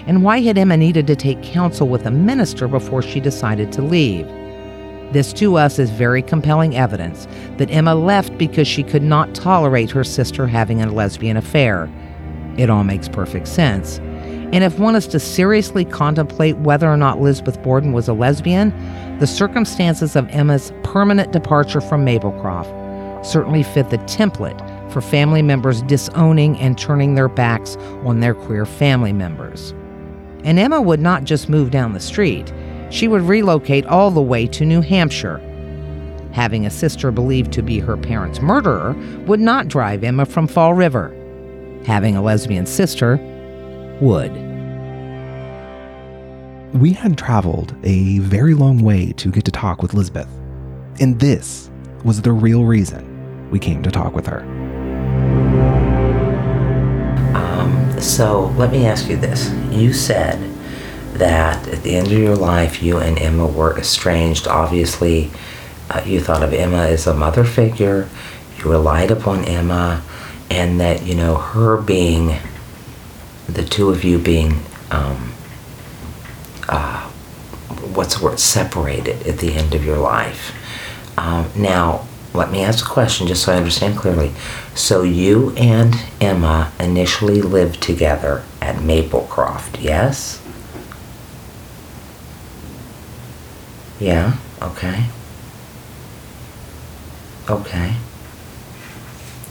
And 0.08 0.24
why 0.24 0.42
had 0.42 0.58
Emma 0.58 0.78
needed 0.78 1.08
to 1.08 1.16
take 1.16 1.44
counsel 1.44 1.88
with 1.88 2.06
a 2.06 2.12
minister 2.12 2.68
before 2.68 3.02
she 3.02 3.20
decided 3.20 3.72
to 3.74 3.82
leave? 3.82 4.26
This 5.12 5.34
to 5.34 5.58
us 5.58 5.80
is 5.80 5.90
very 5.90 6.22
compelling 6.22 6.76
evidence 6.76 7.28
that 7.58 7.70
Emma 7.70 7.94
left 7.94 8.38
because 8.38 8.68
she 8.68 8.84
could 8.84 9.04
not 9.04 9.36
tolerate 9.36 9.92
her 9.92 10.04
sister 10.04 10.48
having 10.48 10.82
a 10.82 10.92
lesbian 10.92 11.38
affair 11.38 11.90
it 12.58 12.70
all 12.70 12.84
makes 12.84 13.08
perfect 13.10 13.48
sense. 13.48 14.00
And 14.54 14.64
if 14.64 14.78
one 14.78 14.96
is 14.96 15.08
to 15.08 15.20
seriously 15.20 15.84
contemplate 15.84 16.58
whether 16.58 16.88
or 16.88 16.96
not 16.96 17.18
Elizabeth 17.18 17.60
Borden 17.64 17.92
was 17.92 18.08
a 18.08 18.14
lesbian, 18.14 18.70
the 19.18 19.26
circumstances 19.26 20.16
of 20.16 20.30
Emma's 20.30 20.72
permanent 20.84 21.32
departure 21.32 21.82
from 21.82 22.06
Maplecroft 22.06 23.26
certainly 23.26 23.64
fit 23.64 23.90
the 23.90 23.98
template 24.00 24.62
for 24.92 25.02
family 25.02 25.42
members 25.42 25.82
disowning 25.82 26.56
and 26.60 26.78
turning 26.78 27.16
their 27.16 27.30
backs 27.30 27.78
on 28.06 28.20
their 28.20 28.36
queer 28.36 28.64
family 28.68 29.12
members. 29.12 29.72
And 30.44 30.60
Emma 30.60 30.80
would 30.80 31.00
not 31.00 31.24
just 31.24 31.50
move 31.50 31.72
down 31.72 31.94
the 31.94 32.00
street, 32.00 32.54
she 32.92 33.08
would 33.08 33.24
relocate 33.24 33.88
all 33.88 34.12
the 34.12 34.22
way 34.22 34.46
to 34.46 34.66
New 34.66 34.82
Hampshire. 34.82 35.42
Having 36.32 36.68
a 36.68 36.70
sister 36.70 37.10
believed 37.10 37.52
to 37.54 37.64
be 37.64 37.80
her 37.80 37.98
parents' 37.98 38.40
murderer 38.40 38.94
would 39.26 39.40
not 39.40 39.68
drive 39.68 40.04
Emma 40.04 40.28
from 40.28 40.46
Fall 40.46 40.76
River 40.76 41.12
having 41.86 42.16
a 42.16 42.22
lesbian 42.22 42.66
sister 42.66 43.18
would. 44.02 44.32
We 46.74 46.94
had 46.94 47.18
traveled 47.18 47.76
a 47.84 48.20
very 48.20 48.54
long 48.54 48.84
way 48.84 49.12
to 49.14 49.32
get 49.32 49.46
to 49.46 49.52
talk 49.52 49.82
with 49.82 49.94
Lizbeth, 49.94 50.30
and 51.00 51.20
this 51.20 51.70
was 52.04 52.22
the 52.22 52.32
real 52.32 52.66
reason 52.66 53.50
we 53.52 53.60
came 53.60 53.84
to 53.84 53.92
talk 53.92 54.16
with 54.16 54.26
her. 54.26 54.42
Um, 57.36 58.02
so 58.02 58.48
let 58.58 58.72
me 58.72 58.86
ask 58.86 59.08
you 59.08 59.18
this. 59.18 59.52
You 59.72 59.94
said 59.94 60.40
that 61.14 61.68
at 61.68 61.84
the 61.84 61.96
end 61.96 62.08
of 62.08 62.18
your 62.18 62.36
life, 62.36 62.82
you 62.82 62.98
and 62.98 63.20
Emma 63.20 63.46
were 63.46 63.78
estranged. 63.78 64.48
Obviously, 64.48 65.30
uh, 65.90 66.02
you 66.06 66.20
thought 66.20 66.42
of 66.42 66.54
Emma 66.54 66.88
as 66.88 67.06
a 67.06 67.14
mother 67.14 67.44
figure, 67.44 68.10
you 68.58 68.72
relied 68.72 69.12
upon 69.12 69.46
Emma 69.46 70.02
and 70.50 70.80
that 70.80 71.04
you 71.04 71.16
know 71.16 71.36
her 71.36 71.78
being 71.82 72.38
the 73.48 73.64
two 73.64 73.90
of 73.90 74.04
you 74.04 74.20
being 74.20 74.62
um, 74.92 75.34
uh, 76.70 77.10
what's 77.94 78.18
the 78.18 78.24
word 78.26 78.40
separated 78.40 79.26
at 79.28 79.40
the 79.40 79.54
end 79.54 79.74
of 79.74 79.84
your 79.84 79.98
life. 79.98 80.56
Um, 81.18 81.50
now 81.56 82.08
let 82.34 82.52
me 82.52 82.64
ask 82.64 82.86
a 82.86 82.90
question 82.90 83.28
just 83.28 83.44
so 83.44 83.54
i 83.54 83.58
understand 83.58 83.98
clearly. 83.98 84.32
So 84.76 85.04
you 85.04 85.52
and 85.56 85.96
emma 86.20 86.72
initially 86.80 87.42
lived 87.42 87.82
together 87.82 88.44
at 88.62 88.78
maplecroft 88.78 89.82
yes? 89.82 90.42
Yeah 94.00 94.38
okay. 94.64 95.06
Okay. 97.50 97.96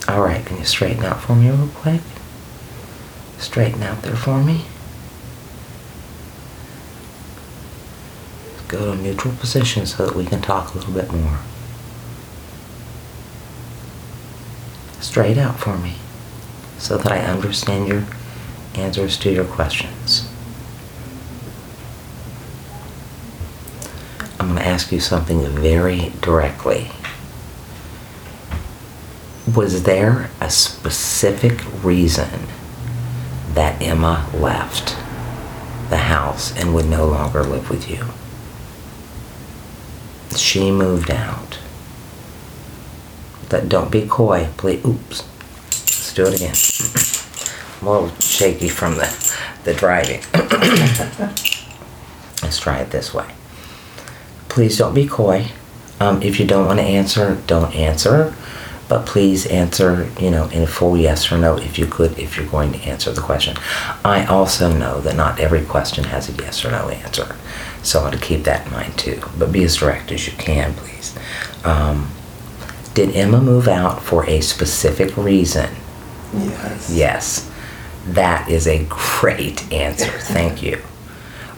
All 0.07 0.21
right, 0.21 0.45
can 0.45 0.57
you 0.57 0.65
straighten 0.65 1.03
out 1.05 1.21
for 1.21 1.35
me 1.35 1.49
real 1.49 1.69
quick? 1.75 2.01
Straighten 3.43 3.83
out 3.83 4.01
there 4.03 4.15
for 4.15 4.41
me. 4.41 4.63
Go 8.69 8.85
to 8.85 8.91
a 8.93 8.95
neutral 8.95 9.35
position 9.35 9.85
so 9.85 10.05
that 10.05 10.15
we 10.15 10.25
can 10.25 10.41
talk 10.41 10.73
a 10.73 10.77
little 10.77 10.93
bit 10.93 11.11
more. 11.11 11.39
Straight 15.01 15.37
out 15.37 15.59
for 15.59 15.77
me 15.77 15.95
so 16.77 16.97
that 16.97 17.11
I 17.11 17.19
understand 17.19 17.89
your 17.89 18.05
answers 18.75 19.17
to 19.17 19.31
your 19.31 19.45
questions. 19.45 20.27
I'm 24.39 24.47
going 24.47 24.59
to 24.59 24.65
ask 24.65 24.89
you 24.91 25.01
something 25.01 25.45
very 25.49 26.13
directly 26.21 26.91
was 29.53 29.83
there 29.83 30.29
a 30.39 30.49
specific 30.49 31.61
reason 31.83 32.47
that 33.53 33.81
Emma 33.81 34.29
left 34.33 34.95
the 35.89 35.97
house 35.97 36.55
and 36.57 36.73
would 36.73 36.85
no 36.85 37.05
longer 37.05 37.43
live 37.43 37.69
with 37.69 37.89
you? 37.89 38.05
She 40.37 40.71
moved 40.71 41.11
out. 41.11 41.59
That 43.49 43.69
don't 43.69 43.91
be 43.91 44.07
coy, 44.07 44.49
please. 44.57 44.83
Oops. 44.85 45.23
Let's 45.69 46.13
do 46.13 46.25
it 46.25 46.35
again. 46.35 46.55
I'm 47.81 47.87
a 47.87 47.91
little 47.91 48.19
shaky 48.19 48.69
from 48.69 48.95
the, 48.95 49.35
the 49.63 49.73
driving. 49.73 50.21
Let's 52.41 52.59
try 52.59 52.79
it 52.79 52.89
this 52.91 53.13
way. 53.13 53.27
Please 54.49 54.77
don't 54.77 54.93
be 54.93 55.07
coy. 55.07 55.47
Um, 55.99 56.21
if 56.23 56.39
you 56.39 56.47
don't 56.47 56.65
want 56.65 56.79
to 56.79 56.85
answer, 56.85 57.37
don't 57.47 57.73
answer 57.75 58.33
but 58.89 59.05
please 59.05 59.45
answer, 59.47 60.09
you 60.19 60.29
know, 60.29 60.47
in 60.49 60.63
a 60.63 60.67
full 60.67 60.97
yes 60.97 61.31
or 61.31 61.37
no 61.37 61.57
if 61.57 61.79
you 61.79 61.85
could, 61.85 62.17
if 62.19 62.37
you're 62.37 62.47
going 62.47 62.73
to 62.73 62.79
answer 62.79 63.11
the 63.11 63.21
question. 63.21 63.57
I 64.03 64.25
also 64.25 64.71
know 64.71 64.99
that 65.01 65.15
not 65.15 65.39
every 65.39 65.63
question 65.63 66.03
has 66.05 66.29
a 66.29 66.33
yes 66.33 66.65
or 66.65 66.71
no 66.71 66.89
answer, 66.89 67.35
so 67.81 67.99
I 67.99 68.03
want 68.03 68.15
to 68.15 68.21
keep 68.21 68.43
that 68.43 68.67
in 68.67 68.73
mind 68.73 68.97
too. 68.97 69.21
But 69.37 69.51
be 69.51 69.63
as 69.63 69.77
direct 69.77 70.11
as 70.11 70.27
you 70.27 70.33
can, 70.33 70.73
please. 70.73 71.17
Um, 71.63 72.11
did 72.93 73.15
Emma 73.15 73.41
move 73.41 73.67
out 73.67 74.03
for 74.03 74.25
a 74.29 74.41
specific 74.41 75.15
reason? 75.17 75.73
Yes. 76.33 76.89
Yes. 76.93 77.51
That 78.07 78.49
is 78.49 78.67
a 78.67 78.85
great 78.89 79.71
answer. 79.71 80.11
Thank 80.19 80.61
you. 80.61 80.81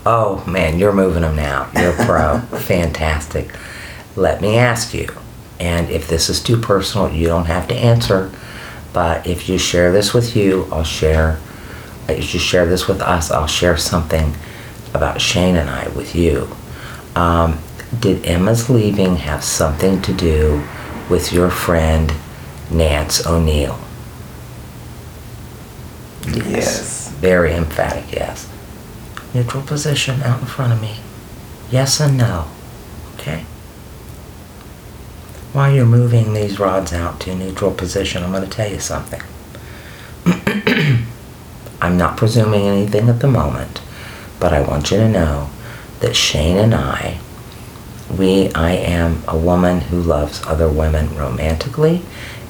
Oh 0.05 0.45
man, 0.45 0.77
you're 0.77 0.93
moving 0.93 1.23
them 1.23 1.35
now. 1.35 1.69
You're 1.73 1.99
a 1.99 2.05
pro. 2.05 2.39
Fantastic. 2.59 3.49
Let 4.15 4.41
me 4.41 4.55
ask 4.55 4.93
you 4.93 5.09
and 5.59 5.89
if 5.89 6.07
this 6.07 6.29
is 6.29 6.41
too 6.41 6.57
personal, 6.57 7.11
you 7.11 7.27
don't 7.27 7.45
have 7.45 7.67
to 7.69 7.75
answer. 7.75 8.31
But 8.93 9.27
if 9.27 9.49
you 9.49 9.57
share 9.57 9.91
this 9.91 10.13
with 10.13 10.35
you, 10.35 10.67
I'll 10.71 10.83
share. 10.83 11.39
If 12.07 12.33
you 12.33 12.39
share 12.39 12.65
this 12.65 12.87
with 12.87 13.01
us, 13.01 13.31
I'll 13.31 13.47
share 13.47 13.77
something 13.77 14.33
about 14.93 15.19
Shane 15.19 15.55
and 15.55 15.69
I 15.69 15.87
with 15.89 16.15
you. 16.15 16.49
Um, 17.15 17.59
did 17.99 18.25
Emma's 18.25 18.69
leaving 18.69 19.17
have 19.17 19.43
something 19.43 20.01
to 20.01 20.13
do 20.13 20.63
with 21.09 21.31
your 21.31 21.49
friend 21.49 22.13
Nance 22.71 23.25
O'Neil? 23.25 23.79
Yes. 26.27 26.45
yes. 26.45 27.11
Very 27.19 27.53
emphatic 27.53 28.11
yes. 28.11 28.51
Neutral 29.33 29.63
position 29.63 30.21
out 30.23 30.39
in 30.39 30.45
front 30.45 30.73
of 30.73 30.81
me. 30.81 30.97
Yes 31.71 31.99
and 31.99 32.17
no. 32.17 32.47
Okay? 33.15 33.45
While 35.55 35.73
you're 35.73 35.85
moving 35.85 36.33
these 36.33 36.59
rods 36.59 36.91
out 36.91 37.21
to 37.21 37.33
neutral 37.33 37.71
position, 37.71 38.21
I'm 38.23 38.33
going 38.33 38.43
to 38.43 38.49
tell 38.49 38.69
you 38.69 38.81
something. 38.81 39.21
I'm 41.81 41.97
not 41.97 42.17
presuming 42.17 42.63
anything 42.63 43.07
at 43.07 43.21
the 43.21 43.29
moment, 43.29 43.81
but 44.37 44.51
I 44.51 44.59
want 44.59 44.91
you 44.91 44.97
to 44.97 45.07
know 45.07 45.49
that 46.01 46.13
Shane 46.13 46.57
and 46.57 46.75
I, 46.75 47.21
we, 48.19 48.51
I 48.53 48.71
am 48.71 49.23
a 49.29 49.37
woman 49.37 49.79
who 49.79 50.01
loves 50.01 50.45
other 50.45 50.67
women 50.67 51.15
romantically, 51.15 52.01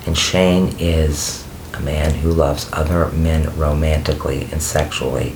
and 0.08 0.18
Shane 0.18 0.76
is 0.80 1.46
a 1.76 1.82
man 1.82 2.16
who 2.16 2.32
loves 2.32 2.68
other 2.74 3.12
men 3.12 3.56
romantically 3.56 4.48
and 4.52 4.64
sexually, 4.64 5.36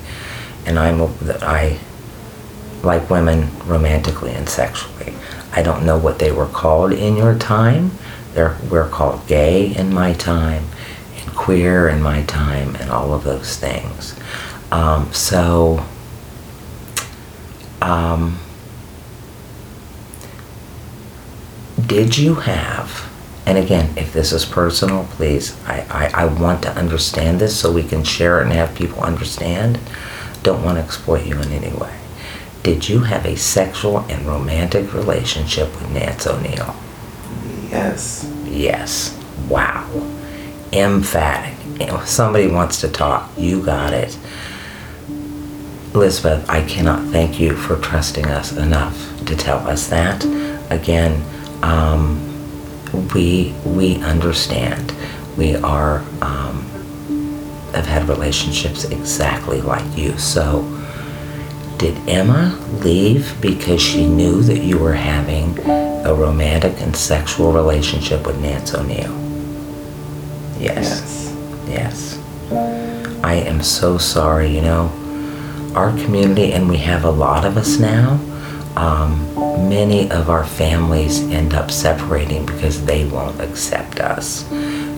and 0.66 0.80
I'm 0.80 0.98
that 1.20 1.44
I 1.44 1.78
like 2.82 3.12
women 3.12 3.52
romantically 3.68 4.32
and 4.32 4.50
sexually. 4.50 5.14
I 5.52 5.62
don't 5.64 5.86
know 5.86 5.98
what 5.98 6.20
they 6.20 6.32
were 6.32 6.46
called 6.48 6.92
in 6.92 7.16
your 7.16 7.38
time. 7.38 7.92
They're, 8.34 8.58
we're 8.70 8.88
called 8.88 9.28
gay 9.28 9.76
in 9.76 9.94
my 9.94 10.14
time 10.14 10.66
and 11.18 11.36
queer 11.36 11.90
in 11.90 12.02
my 12.02 12.24
time 12.24 12.76
and 12.76 12.92
all 12.92 13.14
of 13.14 13.24
those 13.24 13.58
things. 13.58 14.18
Um, 14.72 15.12
so, 15.12 15.84
um, 17.82 18.40
did 21.88 22.18
you 22.18 22.36
have, 22.36 23.10
and 23.48 23.58
again, 23.58 23.98
if 23.98 24.14
this 24.14 24.32
is 24.32 24.46
personal, 24.46 25.06
please, 25.12 25.58
I, 25.66 25.82
I, 25.90 26.24
I 26.24 26.26
want 26.26 26.62
to 26.64 26.72
understand 26.78 27.40
this 27.40 27.60
so 27.60 27.72
we 27.72 27.84
can 27.84 28.04
share 28.04 28.40
it 28.40 28.44
and 28.44 28.54
have 28.54 28.76
people 28.76 29.02
understand. 29.02 29.80
Don't 30.44 30.64
want 30.64 30.78
to 30.78 30.84
exploit 30.84 31.26
you 31.26 31.40
in 31.40 31.52
any 31.52 31.76
way. 31.76 31.99
Did 32.64 32.90
you 32.90 33.00
have 33.00 33.26
a 33.26 33.38
sexual 33.38 34.00
and 34.00 34.26
romantic 34.26 34.94
relationship 34.94 35.68
with 35.74 35.92
Nance 35.92 36.28
O'Neil? 36.28 36.76
Yes. 37.70 38.32
Yes. 38.46 39.18
Wow. 39.48 39.88
Emphatic. 40.74 41.56
If 41.80 42.08
somebody 42.08 42.48
wants 42.48 42.82
to 42.82 42.90
talk, 42.90 43.30
you 43.38 43.64
got 43.64 43.94
it. 43.94 44.18
Elizabeth, 45.96 46.48
I 46.50 46.62
cannot 46.66 47.08
thank 47.08 47.40
you 47.40 47.56
for 47.56 47.78
trusting 47.78 48.26
us 48.26 48.56
enough 48.56 48.96
to 49.26 49.36
tell 49.36 49.60
us 49.68 49.88
that. 49.88 50.24
Again, 50.70 51.24
um, 51.64 52.26
we 53.14 53.56
we 53.66 53.96
understand. 54.04 54.94
We 55.38 55.56
are 55.56 56.00
um, 56.22 56.66
have 57.74 57.86
had 57.86 58.08
relationships 58.10 58.84
exactly 58.86 59.62
like 59.62 59.98
you. 59.98 60.18
So, 60.18 60.62
did 61.80 61.98
Emma 62.10 62.60
leave 62.84 63.34
because 63.42 63.82
she 63.82 64.06
knew 64.06 64.42
that 64.42 64.60
you 64.60 64.78
were 64.78 64.94
having 64.94 65.58
a 66.06 66.14
romantic 66.14 66.80
and 66.82 66.96
sexual 66.96 67.54
relationship 67.54 68.28
with 68.28 68.40
Nance 68.42 68.76
O'Neil? 68.76 69.18
Yes. 70.60 71.34
Yes. 71.68 72.20
Yes. 72.52 73.24
I 73.24 73.36
am 73.36 73.64
so 73.64 73.98
sorry. 73.98 74.54
You 74.54 74.62
know, 74.62 74.92
our 75.74 75.92
community, 76.04 76.52
and 76.52 76.68
we 76.68 76.78
have 76.80 77.06
a 77.06 77.12
lot 77.12 77.46
of 77.46 77.56
us 77.56 77.80
now, 77.80 78.20
um, 78.76 79.26
many 79.70 80.12
of 80.12 80.30
our 80.30 80.46
families 80.46 81.22
end 81.32 81.54
up 81.54 81.72
separating 81.72 82.46
because 82.46 82.84
they 82.86 83.06
won't 83.06 83.40
accept 83.40 84.02
us. 84.02 84.46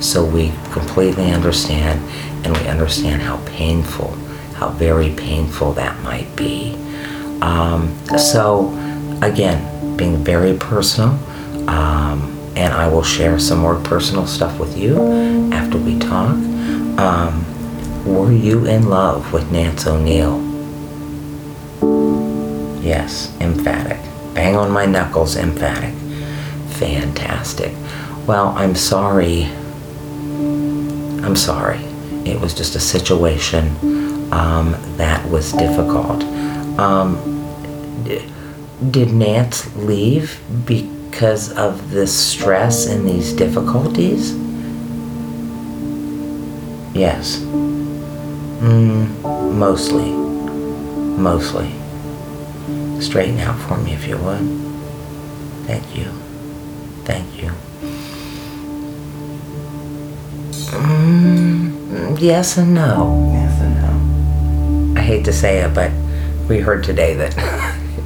So 0.04 0.26
we 0.26 0.52
completely 0.72 1.32
understand, 1.32 2.02
and 2.44 2.58
we 2.58 2.68
understand 2.68 3.22
how 3.22 3.38
painful, 3.46 4.18
how 4.62 4.70
very 4.70 5.10
painful 5.16 5.74
that 5.74 6.00
might 6.04 6.34
be. 6.36 6.76
Um, 7.42 7.98
so, 8.16 8.70
again, 9.24 9.98
being 9.98 10.24
very 10.24 10.56
personal, 10.56 11.18
um, 11.68 12.38
and 12.56 12.72
I 12.72 12.88
will 12.88 13.02
share 13.02 13.40
some 13.40 13.58
more 13.58 13.78
personal 13.82 14.28
stuff 14.28 14.60
with 14.60 14.78
you 14.78 15.52
after 15.52 15.80
we 15.80 15.98
talk. 15.98 16.36
Um, 17.00 17.44
were 18.06 18.32
you 18.32 18.68
in 18.68 18.88
love 18.88 19.34
with 19.34 19.52
Nance 19.52 19.88
O'Neil? 19.88 20.40
Yes, 22.84 23.36
emphatic. 23.42 24.00
Bang 24.36 24.56
on 24.56 24.70
my 24.70 24.86
knuckles, 24.86 25.38
emphatic. 25.38 25.96
Fantastic. 26.74 27.74
Well, 28.28 28.50
I'm 28.50 28.76
sorry. 28.76 29.46
I'm 31.26 31.36
sorry. 31.36 31.80
It 32.26 32.40
was 32.40 32.54
just 32.54 32.76
a 32.76 32.80
situation 32.80 34.01
um, 34.32 34.72
that 34.98 35.28
was 35.30 35.52
difficult. 35.54 36.24
Um, 36.80 37.18
d- 38.04 38.26
did 38.90 39.12
Nance 39.14 39.74
leave 39.76 40.40
because 40.66 41.52
of 41.54 41.92
this 41.92 42.14
stress 42.14 42.88
and 42.88 43.08
these 43.08 43.34
difficulties? 43.34 44.34
Yes. 46.96 47.38
Mm, 48.62 49.08
mostly. 49.54 50.12
Mostly. 50.12 51.72
Straighten 53.02 53.40
out 53.40 53.60
for 53.68 53.78
me 53.78 53.94
if 53.94 54.08
you 54.08 54.18
would. 54.18 54.40
Thank 55.66 55.96
you. 55.96 56.06
Thank 57.06 57.42
you. 57.42 57.52
Mm, 60.72 62.20
yes 62.20 62.58
and 62.58 62.74
no. 62.74 63.30
Yes 63.34 63.62
and 63.62 63.76
no. 63.76 63.81
I 65.12 65.16
hate 65.16 65.26
to 65.26 65.34
say 65.34 65.60
it, 65.60 65.74
but 65.74 65.92
we 66.48 66.60
heard 66.60 66.86
today 66.86 67.16
that 67.16 67.36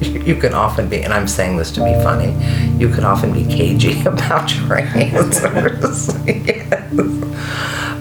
you 0.00 0.34
can 0.34 0.54
often 0.54 0.88
be, 0.88 1.02
and 1.04 1.12
I'm 1.12 1.28
saying 1.28 1.56
this 1.56 1.70
to 1.72 1.84
be 1.84 1.92
funny, 2.02 2.32
you 2.80 2.92
can 2.92 3.04
often 3.04 3.32
be 3.32 3.44
cagey 3.44 4.00
about 4.06 4.52
your 4.56 4.78
answers. 4.78 6.08
yes. 6.26 6.90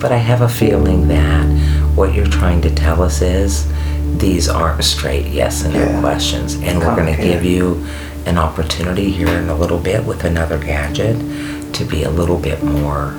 But 0.01 0.11
I 0.11 0.17
have 0.17 0.41
a 0.41 0.49
feeling 0.49 1.07
that 1.09 1.45
what 1.93 2.15
you're 2.15 2.25
trying 2.25 2.63
to 2.63 2.73
tell 2.73 3.03
us 3.03 3.21
is 3.21 3.71
these 4.17 4.49
aren't 4.49 4.83
straight 4.83 5.27
yes 5.27 5.63
and 5.63 5.75
no 5.75 5.99
questions. 5.99 6.55
And 6.55 6.79
we're 6.79 6.95
going 6.95 7.15
to 7.15 7.21
give 7.21 7.45
you 7.45 7.85
an 8.25 8.39
opportunity 8.39 9.11
here 9.11 9.27
in 9.27 9.49
a 9.49 9.55
little 9.55 9.77
bit 9.77 10.03
with 10.03 10.23
another 10.23 10.57
gadget 10.57 11.15
to 11.75 11.85
be 11.85 12.01
a 12.01 12.09
little 12.09 12.39
bit 12.39 12.63
more 12.63 13.15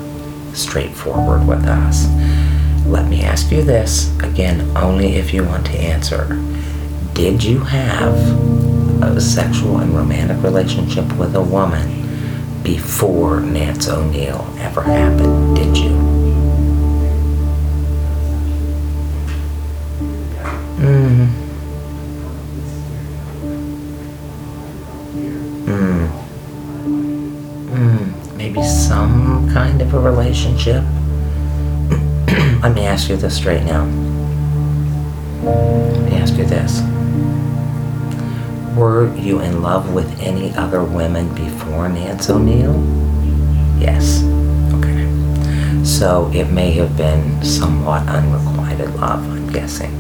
straightforward 0.53 1.47
with 1.47 1.65
us. 1.65 2.07
Let 2.87 3.09
me 3.09 3.23
ask 3.23 3.51
you 3.51 3.63
this 3.63 4.17
again, 4.21 4.77
only 4.77 5.17
if 5.17 5.35
you 5.35 5.43
want 5.43 5.67
to 5.67 5.73
answer. 5.73 6.41
Did 7.15 7.43
you 7.43 7.59
have 7.59 8.15
a 9.03 9.21
sexual 9.21 9.79
and 9.79 9.93
romantic 9.93 10.41
relationship 10.43 11.13
with 11.17 11.35
a 11.35 11.43
woman 11.43 12.63
before 12.63 13.41
Nance 13.41 13.89
O'Neil 13.89 14.47
ever 14.59 14.83
happened? 14.83 15.57
Did 15.57 15.77
you? 15.77 15.91
Mm. 20.79 21.27
Mm. 25.67 26.09
Mm. 27.67 28.37
Maybe 28.37 28.63
some 28.63 29.51
kind 29.53 29.83
of 29.83 29.93
a 29.93 29.99
relationship. 29.99 30.85
Let 32.67 32.75
me 32.75 32.85
ask 32.85 33.09
you 33.09 33.17
this 33.17 33.37
straight 33.37 33.63
now. 33.63 33.85
Let 35.45 36.03
me 36.03 36.17
ask 36.17 36.35
you 36.35 36.45
this. 36.45 36.83
Were 38.77 39.15
you 39.15 39.39
in 39.39 39.63
love 39.63 39.95
with 39.95 40.21
any 40.21 40.53
other 40.57 40.83
women 40.83 41.33
before 41.37 41.89
Nance 41.89 42.29
O'Neil? 42.29 42.75
Yes. 43.79 44.25
Okay. 44.75 45.07
So 45.85 46.29
it 46.35 46.47
may 46.47 46.73
have 46.73 46.97
been 46.97 47.41
somewhat 47.45 48.09
unrequited 48.09 48.97
love, 48.97 49.23
I'm 49.31 49.49
guessing. 49.53 49.95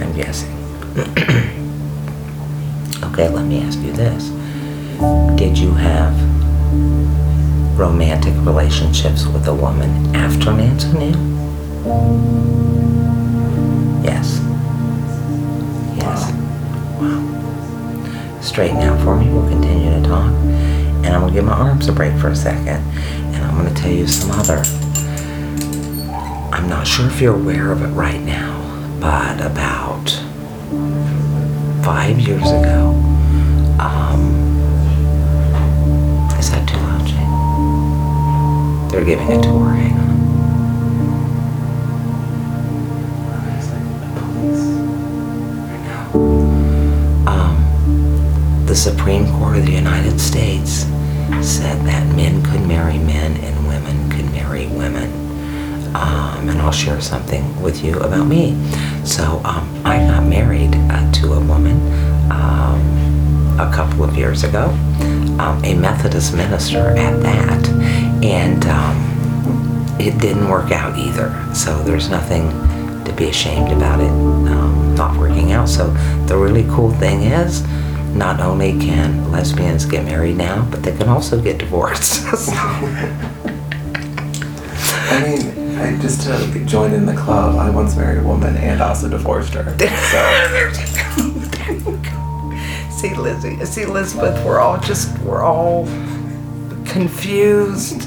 I'm 0.00 0.14
guessing. 0.14 0.52
okay, 3.10 3.28
let 3.28 3.44
me 3.44 3.62
ask 3.62 3.80
you 3.80 3.90
this. 3.90 4.28
Did 5.36 5.58
you 5.58 5.72
have 5.72 6.14
romantic 7.76 8.34
relationships 8.46 9.26
with 9.26 9.48
a 9.48 9.54
woman 9.54 10.14
after 10.14 10.52
Nance 10.52 10.84
O'Neil? 10.84 11.35
Yes. 14.02 14.40
Yes. 15.96 16.32
Wow. 16.98 18.40
Straighten 18.42 18.78
out 18.78 19.00
for 19.04 19.16
me. 19.16 19.28
We'll 19.28 19.48
continue 19.48 19.90
to 19.90 20.02
talk. 20.02 20.32
And 20.32 21.06
I'm 21.06 21.20
going 21.20 21.32
to 21.32 21.38
give 21.38 21.44
my 21.44 21.52
arms 21.52 21.86
a 21.86 21.92
break 21.92 22.18
for 22.18 22.28
a 22.28 22.34
second. 22.36 22.82
And 23.34 23.36
I'm 23.36 23.56
going 23.56 23.72
to 23.72 23.80
tell 23.80 23.92
you 23.92 24.08
some 24.08 24.32
other. 24.32 24.62
I'm 26.52 26.68
not 26.68 26.88
sure 26.88 27.06
if 27.06 27.20
you're 27.20 27.36
aware 27.36 27.70
of 27.70 27.82
it 27.82 27.88
right 27.88 28.20
now, 28.20 28.56
but 29.00 29.40
about 29.40 30.10
five 31.84 32.18
years 32.18 32.42
ago, 32.50 32.94
um, 33.78 34.32
is 36.36 36.50
that 36.50 36.66
too 36.68 36.78
loud, 36.78 37.06
Jane? 37.06 38.88
They're 38.88 39.04
giving 39.04 39.30
a 39.38 39.40
tour. 39.40 39.95
Hang 44.56 46.14
on. 46.14 47.28
Um, 47.28 48.66
the 48.66 48.74
Supreme 48.74 49.26
Court 49.38 49.56
of 49.58 49.66
the 49.66 49.72
United 49.72 50.20
States 50.20 50.86
said 51.42 51.84
that 51.86 52.06
men 52.16 52.42
could 52.44 52.66
marry 52.66 52.98
men 52.98 53.36
and 53.38 53.68
women 53.68 54.10
could 54.10 54.30
marry 54.32 54.66
women. 54.68 55.10
Um, 55.94 56.48
and 56.48 56.60
I'll 56.60 56.72
share 56.72 57.00
something 57.00 57.60
with 57.62 57.82
you 57.82 57.98
about 58.00 58.26
me. 58.26 58.54
So 59.04 59.40
um, 59.44 59.68
I 59.84 59.98
got 59.98 60.24
married 60.26 60.74
uh, 60.74 61.10
to 61.12 61.34
a 61.34 61.40
woman 61.40 61.80
um, 62.30 63.58
a 63.58 63.70
couple 63.74 64.04
of 64.04 64.16
years 64.16 64.44
ago, 64.44 64.68
um, 65.38 65.62
a 65.64 65.74
Methodist 65.74 66.34
minister 66.34 66.88
at 66.96 67.22
that, 67.22 67.68
and 68.22 68.66
um, 68.66 68.96
it 69.98 70.18
didn't 70.20 70.48
work 70.48 70.72
out 70.72 70.98
either. 70.98 71.32
So 71.54 71.82
there's 71.82 72.10
nothing 72.10 72.50
to 73.06 73.12
be 73.12 73.28
ashamed 73.28 73.72
about 73.72 74.00
it 74.00 74.10
um, 74.10 74.94
not 74.94 75.16
working 75.16 75.52
out. 75.52 75.68
So 75.68 75.90
the 76.26 76.36
really 76.36 76.64
cool 76.64 76.90
thing 76.92 77.22
is, 77.22 77.62
not 78.14 78.40
only 78.40 78.72
can 78.72 79.30
lesbians 79.30 79.84
get 79.84 80.04
married 80.04 80.36
now, 80.36 80.66
but 80.70 80.82
they 80.82 80.96
can 80.96 81.08
also 81.08 81.40
get 81.40 81.58
divorced. 81.58 82.24
I 85.08 85.22
mean, 85.22 85.78
I 85.78 85.96
just 86.00 86.22
to 86.22 86.64
join 86.64 86.92
in 86.92 87.06
the 87.06 87.14
club. 87.14 87.56
I 87.56 87.70
once 87.70 87.94
married 87.96 88.18
a 88.18 88.22
woman 88.22 88.56
and 88.56 88.80
also 88.80 89.08
divorced 89.08 89.54
her. 89.54 89.76
So 89.78 89.86
see, 92.90 93.14
Lizzie, 93.14 93.64
see, 93.66 93.82
Elizabeth, 93.82 94.42
we're 94.44 94.58
all 94.58 94.80
just 94.80 95.16
we're 95.18 95.42
all 95.42 95.84
confused 96.86 98.05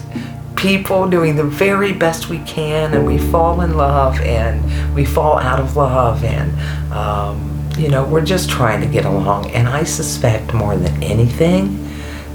people 0.59 1.09
doing 1.09 1.37
the 1.37 1.43
very 1.43 1.93
best 1.93 2.27
we 2.27 2.39
can, 2.39 2.93
and 2.93 3.05
we 3.05 3.17
fall 3.17 3.61
in 3.61 3.77
love 3.77 4.19
and 4.19 4.93
we 4.93 5.05
fall 5.05 5.39
out 5.39 5.59
of 5.59 5.77
love, 5.77 6.23
and 6.23 6.51
um, 6.91 7.69
you 7.77 7.87
know 7.87 8.03
we're 8.05 8.25
just 8.25 8.49
trying 8.49 8.81
to 8.81 8.87
get 8.87 9.05
along. 9.05 9.49
And 9.51 9.69
I 9.69 9.83
suspect 9.85 10.53
more 10.53 10.75
than 10.75 11.01
anything, 11.01 11.87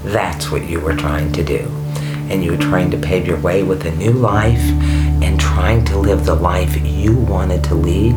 that's 0.03 0.51
what 0.51 0.67
you 0.67 0.79
were 0.79 0.95
trying 0.95 1.31
to 1.33 1.43
do, 1.43 1.59
and 2.29 2.43
you 2.43 2.51
were 2.51 2.57
trying 2.57 2.89
to 2.91 2.97
pave 2.97 3.27
your 3.27 3.39
way 3.41 3.61
with 3.61 3.85
a 3.85 3.91
new 3.91 4.11
life 4.11 4.65
and 5.23 5.39
trying 5.39 5.85
to 5.85 5.97
live 5.99 6.25
the 6.25 6.35
life 6.35 6.75
you 6.83 7.15
wanted 7.15 7.63
to 7.65 7.75
lead, 7.75 8.15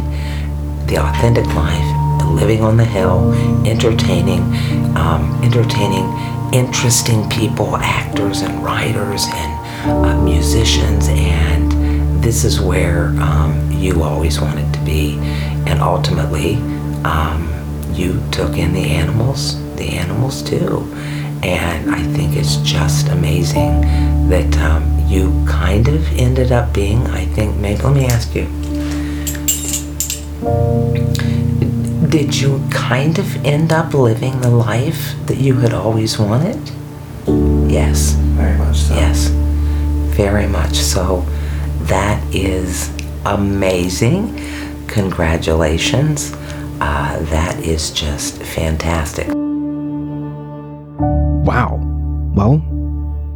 the 0.87 0.97
authentic 0.97 1.47
life 1.55 1.95
living 2.29 2.63
on 2.63 2.77
the 2.77 2.85
hill, 2.85 3.33
entertaining, 3.67 4.41
um, 4.97 5.39
entertaining 5.43 6.07
interesting 6.53 7.29
people, 7.29 7.77
actors 7.77 8.41
and 8.41 8.65
writers 8.65 9.27
and 9.29 9.58
uh, 9.85 10.21
musicians, 10.23 11.09
and 11.09 11.73
this 12.23 12.45
is 12.45 12.61
where 12.61 13.09
um, 13.21 13.71
you 13.73 14.03
always 14.03 14.41
wanted 14.41 14.73
to 14.75 14.81
be. 14.81 15.19
And 15.67 15.81
ultimately, 15.81 16.57
um, 17.05 17.53
you 17.93 18.23
took 18.31 18.57
in 18.57 18.73
the 18.73 18.91
animals, 18.91 19.57
the 19.77 19.91
animals 19.91 20.43
too. 20.43 20.87
And 21.43 21.91
I 21.91 22.03
think 22.15 22.37
it's 22.37 22.57
just 22.59 23.09
amazing 23.09 23.81
that 24.29 24.57
um, 24.59 25.05
you 25.07 25.45
kind 25.49 25.89
of 25.89 26.07
ended 26.19 26.53
up 26.53 26.75
being, 26.75 27.07
I 27.09 27.27
think, 27.27 27.57
maybe, 27.57 27.83
let 27.83 27.95
me 27.95 28.07
ask 28.07 28.35
you 28.35 28.47
did 32.09 32.35
you 32.35 32.67
kind 32.71 33.19
of 33.19 33.45
end 33.45 33.71
up 33.71 33.93
living 33.93 34.41
the 34.41 34.49
life 34.49 35.15
that 35.27 35.37
you 35.37 35.55
had 35.55 35.75
always 35.75 36.19
wanted? 36.19 36.59
Yes. 37.71 38.13
Very 38.13 38.57
much 38.57 38.77
so. 38.79 38.95
Yes. 38.95 39.38
Very 40.19 40.49
much 40.49 40.75
so. 40.75 41.25
That 41.83 42.21
is 42.35 42.91
amazing. 43.25 44.37
Congratulations. 44.89 46.33
Uh, 46.81 47.21
that 47.27 47.57
is 47.61 47.93
just 47.93 48.43
fantastic. 48.43 49.29
Wow. 51.47 51.79
Well, 52.35 52.59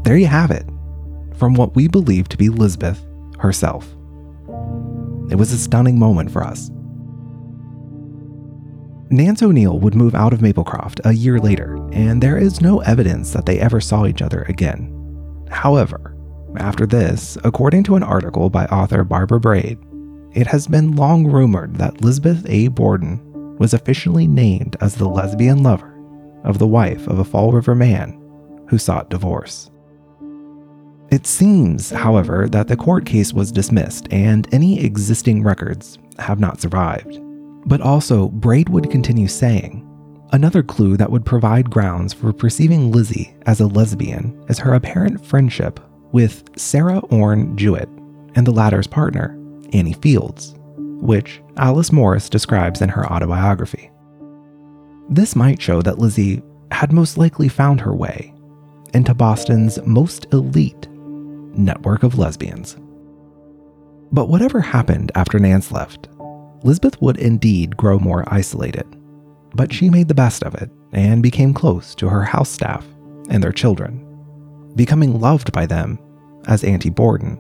there 0.03 0.16
you 0.16 0.26
have 0.26 0.51
it. 0.51 0.66
From 1.37 1.55
what 1.55 1.76
we 1.76 1.87
believe 1.87 2.28
to 2.30 2.37
be 2.37 2.49
Lizbeth 2.49 3.01
herself. 3.39 3.87
It 5.30 5.37
was 5.37 5.53
a 5.53 5.59
stunning 5.59 6.01
moment 6.01 6.33
for 6.33 6.43
us. 6.43 6.68
Nance 9.09 9.41
O'Neil 9.41 9.78
would 9.78 9.95
move 9.95 10.16
out 10.16 10.33
of 10.33 10.41
Maplecroft 10.41 10.99
a 11.05 11.12
year 11.12 11.39
later, 11.39 11.76
and 11.93 12.20
there 12.20 12.39
is 12.39 12.61
no 12.61 12.80
evidence 12.80 13.33
that 13.35 13.47
they 13.47 13.61
ever 13.61 13.80
saw 13.80 14.05
each 14.05 14.20
other 14.20 14.43
again. 14.49 14.93
However, 15.49 16.16
after 16.57 16.86
this, 16.86 17.38
according 17.44 17.84
to 17.84 17.96
an 17.96 18.03
article 18.03 18.50
by 18.50 18.66
author 18.66 19.05
Barbara 19.05 19.40
Braid, 19.40 19.78
it 20.32 20.46
has 20.46 20.66
been 20.66 20.96
long 20.96 21.26
rumored 21.26 21.76
that 21.76 22.00
Lizbeth 22.00 22.44
A. 22.48 22.68
Borden 22.68 23.57
was 23.59 23.74
officially 23.74 24.26
named 24.26 24.76
as 24.80 24.94
the 24.94 25.09
lesbian 25.09 25.62
lover 25.62 25.98
of 26.44 26.59
the 26.59 26.66
wife 26.66 27.07
of 27.07 27.18
a 27.18 27.24
Fall 27.24 27.53
River 27.53 27.74
man 27.74 28.18
who 28.68 28.78
sought 28.78 29.11
divorce. 29.11 29.70
It 31.11 31.26
seems, 31.26 31.90
however, 31.90 32.48
that 32.48 32.68
the 32.68 32.76
court 32.76 33.05
case 33.05 33.34
was 33.34 33.53
dismissed 33.53 34.09
and 34.11 34.48
any 34.53 34.80
existing 34.80 35.42
records 35.42 35.98
have 36.18 36.40
not 36.40 36.61
survived. 36.61 37.20
But 37.66 37.82
also, 37.82 38.28
Braid 38.28 38.70
would 38.70 38.90
continue 38.90 39.28
saying, 39.28 39.86
Another 40.32 40.62
clue 40.62 40.96
that 40.96 41.11
would 41.11 41.26
provide 41.26 41.70
grounds 41.70 42.14
for 42.14 42.32
perceiving 42.32 42.90
Lizzie 42.90 43.36
as 43.44 43.61
a 43.61 43.66
lesbian 43.66 44.42
is 44.48 44.59
her 44.59 44.72
apparent 44.72 45.24
friendship 45.24 45.78
with 46.12 46.44
Sarah 46.56 46.98
Orne 47.10 47.56
Jewett 47.56 47.88
and 48.34 48.46
the 48.46 48.52
latter's 48.52 48.86
partner, 48.86 49.38
Annie 49.72 49.94
Fields, 49.94 50.54
which 51.00 51.42
Alice 51.56 51.90
Morris 51.90 52.28
describes 52.28 52.80
in 52.80 52.88
her 52.88 53.10
autobiography. 53.10 53.90
This 55.08 55.34
might 55.34 55.60
show 55.60 55.82
that 55.82 55.98
Lizzie 55.98 56.42
had 56.70 56.92
most 56.92 57.18
likely 57.18 57.48
found 57.48 57.80
her 57.80 57.94
way 57.94 58.32
into 58.94 59.14
Boston's 59.14 59.78
most 59.86 60.26
elite 60.32 60.88
network 61.54 62.02
of 62.02 62.18
lesbians. 62.18 62.76
But 64.12 64.28
whatever 64.28 64.60
happened 64.60 65.10
after 65.14 65.38
Nance 65.38 65.72
left, 65.72 66.08
Lizbeth 66.62 67.00
would 67.00 67.16
indeed 67.16 67.76
grow 67.76 67.98
more 67.98 68.24
isolated, 68.26 68.86
but 69.54 69.72
she 69.72 69.90
made 69.90 70.08
the 70.08 70.14
best 70.14 70.42
of 70.44 70.54
it 70.54 70.70
and 70.92 71.22
became 71.22 71.54
close 71.54 71.94
to 71.96 72.08
her 72.08 72.22
house 72.22 72.50
staff 72.50 72.86
and 73.30 73.42
their 73.42 73.52
children, 73.52 74.06
becoming 74.74 75.20
loved 75.20 75.52
by 75.52 75.66
them 75.66 75.98
as 76.46 76.64
Auntie 76.64 76.90
Borden, 76.90 77.38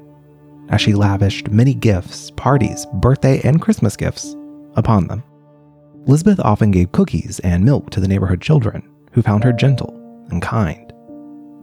as 0.68 0.80
she 0.80 0.94
lavished 0.94 1.50
many 1.50 1.74
gifts, 1.74 2.30
parties, 2.32 2.86
birthday, 2.94 3.40
and 3.42 3.60
Christmas 3.60 3.96
gifts 3.96 4.34
upon 4.74 5.06
them. 5.06 5.22
Lizbeth 6.06 6.40
often 6.40 6.70
gave 6.70 6.92
cookies 6.92 7.38
and 7.40 7.64
milk 7.64 7.90
to 7.90 8.00
the 8.00 8.08
neighborhood 8.08 8.40
children, 8.40 8.88
who 9.12 9.22
found 9.22 9.44
her 9.44 9.52
gentle 9.52 9.94
and 10.30 10.42
kind. 10.42 10.92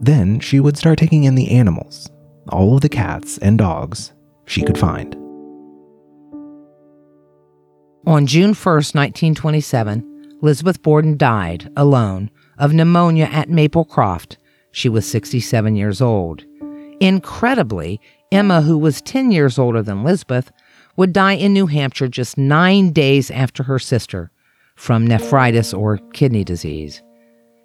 Then 0.00 0.40
she 0.40 0.60
would 0.60 0.76
start 0.78 0.98
taking 0.98 1.24
in 1.24 1.34
the 1.34 1.50
animals, 1.50 2.08
all 2.48 2.74
of 2.74 2.80
the 2.80 2.88
cats 2.88 3.38
and 3.38 3.58
dogs 3.58 4.12
she 4.46 4.62
could 4.62 4.78
find. 4.78 5.14
On 8.06 8.26
June 8.26 8.52
1st, 8.52 8.94
1927, 8.94 10.38
Elizabeth 10.42 10.82
Borden 10.82 11.18
died 11.18 11.70
alone 11.76 12.30
of 12.58 12.72
pneumonia 12.72 13.26
at 13.26 13.50
Maplecroft. 13.50 14.38
She 14.72 14.88
was 14.88 15.06
67 15.06 15.76
years 15.76 16.00
old. 16.00 16.44
Incredibly, 17.00 18.00
Emma, 18.30 18.62
who 18.62 18.78
was 18.78 19.00
10 19.02 19.30
years 19.30 19.58
older 19.58 19.82
than 19.82 20.04
Lizbeth, 20.04 20.52
would 20.96 21.12
die 21.12 21.32
in 21.32 21.52
New 21.52 21.66
Hampshire 21.66 22.08
just 22.08 22.36
nine 22.36 22.92
days 22.92 23.30
after 23.30 23.62
her 23.62 23.78
sister 23.78 24.30
from 24.76 25.06
nephritis 25.06 25.74
or 25.74 25.98
kidney 26.12 26.44
disease. 26.44 27.02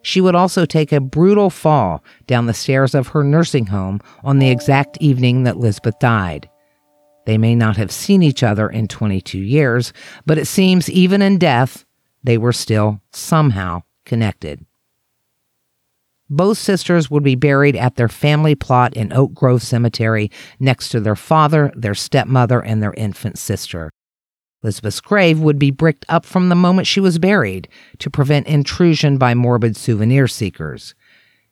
She 0.01 0.21
would 0.21 0.35
also 0.35 0.65
take 0.65 0.91
a 0.91 1.01
brutal 1.01 1.49
fall 1.49 2.03
down 2.27 2.45
the 2.45 2.53
stairs 2.53 2.93
of 2.93 3.09
her 3.09 3.23
nursing 3.23 3.67
home 3.67 3.99
on 4.23 4.39
the 4.39 4.49
exact 4.49 4.97
evening 4.99 5.43
that 5.43 5.57
Lizbeth 5.57 5.97
died. 5.99 6.49
They 7.25 7.37
may 7.37 7.55
not 7.55 7.77
have 7.77 7.91
seen 7.91 8.21
each 8.21 8.43
other 8.43 8.69
in 8.69 8.87
22 8.87 9.39
years, 9.39 9.93
but 10.25 10.37
it 10.37 10.45
seems 10.45 10.89
even 10.89 11.21
in 11.21 11.39
death, 11.39 11.85
they 12.23 12.37
were 12.37 12.53
still 12.53 13.01
somehow 13.11 13.81
connected. 14.05 14.63
Both 16.29 16.57
sisters 16.57 17.11
would 17.11 17.23
be 17.23 17.35
buried 17.35 17.75
at 17.75 17.95
their 17.95 18.09
family 18.09 18.55
plot 18.55 18.95
in 18.95 19.13
Oak 19.13 19.33
Grove 19.33 19.61
Cemetery 19.61 20.31
next 20.59 20.89
to 20.89 20.99
their 20.99 21.15
father, 21.15 21.71
their 21.75 21.93
stepmother, 21.93 22.59
and 22.59 22.81
their 22.81 22.93
infant 22.93 23.37
sister. 23.37 23.91
Elizabeth's 24.63 25.01
grave 25.01 25.39
would 25.39 25.59
be 25.59 25.69
bricked 25.69 26.05
up 26.09 26.25
from 26.25 26.49
the 26.49 26.55
moment 26.55 26.87
she 26.87 26.99
was 26.99 27.19
buried 27.19 27.67
to 27.99 28.09
prevent 28.09 28.47
intrusion 28.47 29.19
by 29.19 29.35
morbid 29.35 29.77
souvenir 29.77 30.27
seekers. 30.27 30.95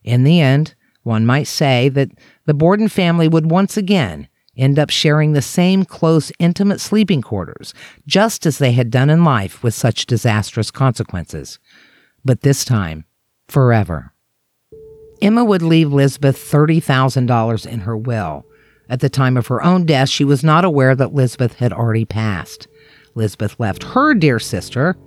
In 0.04 0.24
the 0.24 0.42
end, 0.42 0.74
one 1.04 1.24
might 1.24 1.48
say 1.48 1.90
that 1.90 2.10
the 2.46 2.56
Borden 2.56 2.88
family 2.88 3.28
would 3.28 3.52
once 3.52 3.78
again 3.78 4.28
end 4.58 4.80
up 4.80 4.90
sharing 4.90 5.34
the 5.34 5.42
same 5.42 5.86
close, 5.86 6.32
intimate 6.40 6.80
sleeping 6.82 7.22
quarters, 7.22 7.76
just 8.08 8.48
as 8.48 8.58
they 8.58 8.72
had 8.72 8.90
done 8.90 9.12
in 9.12 9.24
life 9.24 9.62
with 9.62 9.76
such 9.76 10.08
disastrous 10.08 10.72
consequences. 10.72 11.60
But 12.26 12.42
this 12.42 12.66
time, 12.66 13.06
forever. 13.48 14.13
Emma 15.24 15.42
would 15.42 15.62
leave 15.62 15.94
Lizbeth 15.94 16.38
$30,000 16.38 17.66
in 17.66 17.80
her 17.80 17.96
will. 17.96 18.46
At 18.90 19.00
the 19.00 19.10
time 19.10 19.38
of 19.38 19.48
her 19.48 19.64
own 19.64 19.86
death, 19.86 20.10
she 20.10 20.26
was 20.26 20.44
not 20.44 20.66
aware 20.66 20.96
that 20.96 21.14
Lizbeth 21.14 21.54
had 21.54 21.72
already 21.72 22.04
passed. 22.04 22.68
Lizbeth 23.16 23.58
left 23.58 23.84
her 23.84 24.14
dear 24.14 24.38
sister 24.38 24.98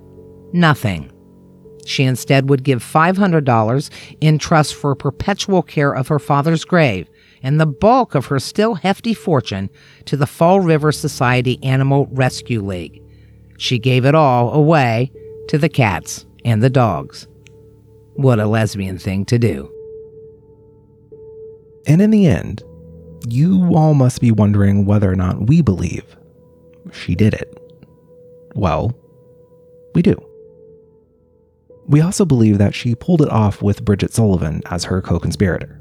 nothing. 0.55 1.13
She 1.85 2.05
instead 2.05 2.49
would 2.49 2.63
give 2.63 2.83
$500 2.83 3.91
in 4.23 4.39
trust 4.39 4.75
for 4.75 4.95
perpetual 4.95 5.63
care 5.63 5.93
of 5.93 6.09
her 6.09 6.19
father's 6.19 6.65
grave 6.65 7.11
and 7.43 7.61
the 7.61 7.67
bulk 7.67 8.15
of 8.15 8.27
her 8.27 8.39
still 8.39 8.77
hefty 8.77 9.13
fortune 9.13 9.69
to 10.07 10.17
the 10.17 10.27
Fall 10.27 10.61
River 10.61 10.93
Society 10.93 11.63
Animal 11.63 12.07
Rescue 12.11 12.63
League. 12.63 13.03
She 13.59 13.79
gave 13.79 14.07
it 14.07 14.15
all 14.15 14.55
away 14.55 15.13
to 15.49 15.59
the 15.59 15.69
cats 15.69 16.25
and 16.43 16.63
the 16.63 16.71
dogs. 16.71 17.29
What 18.15 18.41
a 18.41 18.47
lesbian 18.47 18.99
thing 18.99 19.27
to 19.27 19.39
do. 19.39 19.76
And 21.87 22.03
in 22.03 22.11
the 22.11 22.27
end, 22.27 22.63
you 23.29 23.75
all 23.75 23.95
must 23.95 24.21
be 24.21 24.31
wondering 24.31 24.85
whether 24.85 25.11
or 25.11 25.17
not 25.17 25.49
we 25.49 25.63
believe 25.63 26.17
she 26.93 27.15
did 27.15 27.35
it. 27.35 27.59
Well, 28.55 28.97
we 29.95 30.03
do. 30.03 30.15
We 31.87 32.01
also 32.01 32.25
believe 32.25 32.59
that 32.59 32.75
she 32.75 32.95
pulled 32.95 33.23
it 33.23 33.31
off 33.31 33.63
with 33.63 33.85
Bridget 33.85 34.13
Sullivan 34.13 34.63
as 34.67 34.85
her 34.85 35.01
co 35.01 35.21
conspirator. 35.21 35.81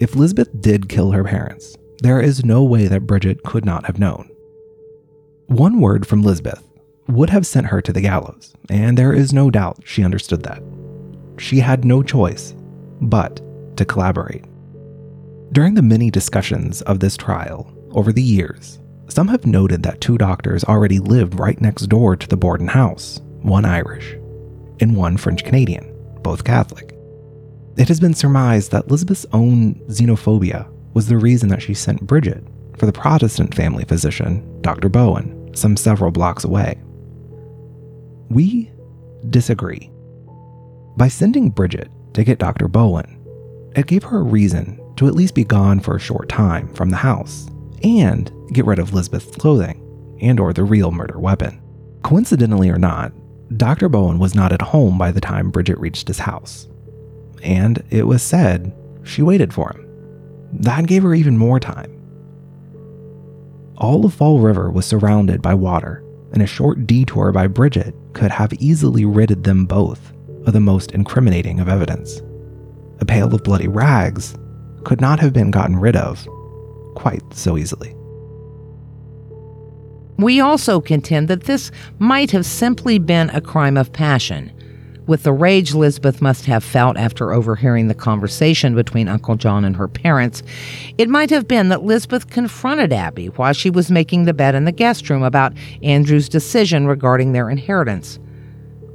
If 0.00 0.14
Lizbeth 0.14 0.60
did 0.60 0.88
kill 0.88 1.12
her 1.12 1.24
parents, 1.24 1.76
there 2.02 2.20
is 2.20 2.44
no 2.44 2.64
way 2.64 2.88
that 2.88 3.06
Bridget 3.06 3.42
could 3.44 3.64
not 3.64 3.84
have 3.86 3.98
known. 3.98 4.30
One 5.46 5.80
word 5.80 6.06
from 6.06 6.22
Lizbeth 6.22 6.64
would 7.08 7.30
have 7.30 7.46
sent 7.46 7.66
her 7.66 7.82
to 7.82 7.92
the 7.92 8.00
gallows, 8.00 8.54
and 8.70 8.96
there 8.96 9.12
is 9.12 9.32
no 9.32 9.50
doubt 9.50 9.82
she 9.84 10.02
understood 10.02 10.42
that. 10.44 10.62
She 11.38 11.60
had 11.60 11.84
no 11.84 12.02
choice 12.02 12.54
but 13.00 13.40
to 13.76 13.84
collaborate. 13.84 14.44
During 15.52 15.74
the 15.74 15.82
many 15.82 16.10
discussions 16.10 16.80
of 16.82 17.00
this 17.00 17.14
trial 17.14 17.70
over 17.90 18.10
the 18.10 18.22
years, 18.22 18.80
some 19.08 19.28
have 19.28 19.44
noted 19.44 19.82
that 19.82 20.00
two 20.00 20.16
doctors 20.16 20.64
already 20.64 20.98
lived 20.98 21.38
right 21.38 21.60
next 21.60 21.88
door 21.88 22.16
to 22.16 22.26
the 22.26 22.38
Borden 22.38 22.68
house, 22.68 23.20
one 23.42 23.66
Irish 23.66 24.14
and 24.80 24.96
one 24.96 25.18
French 25.18 25.44
Canadian, 25.44 25.94
both 26.22 26.44
Catholic. 26.44 26.96
It 27.76 27.86
has 27.88 28.00
been 28.00 28.14
surmised 28.14 28.70
that 28.70 28.86
Elizabeth's 28.86 29.26
own 29.34 29.74
xenophobia 29.90 30.72
was 30.94 31.08
the 31.08 31.18
reason 31.18 31.50
that 31.50 31.60
she 31.60 31.74
sent 31.74 32.06
Bridget 32.06 32.42
for 32.78 32.86
the 32.86 32.92
Protestant 32.92 33.54
family 33.54 33.84
physician, 33.84 34.62
Dr. 34.62 34.88
Bowen, 34.88 35.54
some 35.54 35.76
several 35.76 36.10
blocks 36.10 36.44
away. 36.44 36.80
We 38.30 38.70
disagree. 39.28 39.90
By 40.96 41.08
sending 41.08 41.50
Bridget 41.50 41.90
to 42.14 42.24
get 42.24 42.38
Dr. 42.38 42.68
Bowen, 42.68 43.18
it 43.76 43.86
gave 43.86 44.02
her 44.04 44.20
a 44.20 44.22
reason 44.22 44.78
to 45.02 45.08
at 45.08 45.16
least 45.16 45.34
be 45.34 45.42
gone 45.42 45.80
for 45.80 45.96
a 45.96 46.00
short 46.00 46.28
time 46.28 46.72
from 46.74 46.88
the 46.88 46.96
house 46.96 47.48
and 47.82 48.30
get 48.52 48.64
rid 48.64 48.78
of 48.78 48.94
Lizbeth's 48.94 49.34
clothing 49.34 49.80
and 50.20 50.38
or 50.38 50.52
the 50.52 50.62
real 50.62 50.92
murder 50.92 51.18
weapon. 51.18 51.60
Coincidentally 52.04 52.70
or 52.70 52.78
not, 52.78 53.12
Dr. 53.56 53.88
Bowen 53.88 54.20
was 54.20 54.36
not 54.36 54.52
at 54.52 54.62
home 54.62 54.96
by 54.96 55.10
the 55.10 55.20
time 55.20 55.50
Bridget 55.50 55.76
reached 55.80 56.06
his 56.06 56.20
house. 56.20 56.68
And 57.42 57.82
it 57.90 58.06
was 58.06 58.22
said 58.22 58.72
she 59.02 59.22
waited 59.22 59.52
for 59.52 59.72
him. 59.72 59.84
That 60.52 60.86
gave 60.86 61.02
her 61.02 61.14
even 61.14 61.36
more 61.36 61.58
time. 61.58 61.90
All 63.78 64.04
of 64.04 64.14
Fall 64.14 64.38
River 64.38 64.70
was 64.70 64.86
surrounded 64.86 65.42
by 65.42 65.54
water, 65.54 66.04
and 66.32 66.44
a 66.44 66.46
short 66.46 66.86
detour 66.86 67.32
by 67.32 67.48
Bridget 67.48 67.96
could 68.12 68.30
have 68.30 68.52
easily 68.60 69.04
ridded 69.04 69.42
them 69.42 69.66
both 69.66 70.12
of 70.46 70.52
the 70.52 70.60
most 70.60 70.92
incriminating 70.92 71.58
of 71.58 71.68
evidence. 71.68 72.22
A 73.00 73.04
pail 73.04 73.34
of 73.34 73.42
bloody 73.42 73.66
rags 73.66 74.36
could 74.84 75.00
not 75.00 75.20
have 75.20 75.32
been 75.32 75.50
gotten 75.50 75.76
rid 75.76 75.96
of 75.96 76.26
quite 76.94 77.22
so 77.32 77.56
easily. 77.56 77.94
We 80.18 80.40
also 80.40 80.80
contend 80.80 81.28
that 81.28 81.44
this 81.44 81.70
might 81.98 82.30
have 82.30 82.46
simply 82.46 82.98
been 82.98 83.30
a 83.30 83.40
crime 83.40 83.76
of 83.76 83.92
passion, 83.92 84.52
with 85.06 85.24
the 85.24 85.32
rage 85.32 85.74
Lizbeth 85.74 86.22
must 86.22 86.44
have 86.44 86.62
felt 86.62 86.96
after 86.96 87.32
overhearing 87.32 87.88
the 87.88 87.94
conversation 87.94 88.74
between 88.74 89.08
Uncle 89.08 89.34
John 89.34 89.64
and 89.64 89.74
her 89.74 89.88
parents. 89.88 90.42
It 90.96 91.08
might 91.08 91.30
have 91.30 91.48
been 91.48 91.70
that 91.70 91.82
Lizbeth 91.82 92.30
confronted 92.30 92.92
Abby 92.92 93.26
while 93.30 93.52
she 93.52 93.68
was 93.68 93.90
making 93.90 94.24
the 94.24 94.34
bed 94.34 94.54
in 94.54 94.64
the 94.64 94.70
guest 94.70 95.10
room 95.10 95.24
about 95.24 95.54
Andrew's 95.82 96.28
decision 96.28 96.86
regarding 96.86 97.32
their 97.32 97.50
inheritance. 97.50 98.20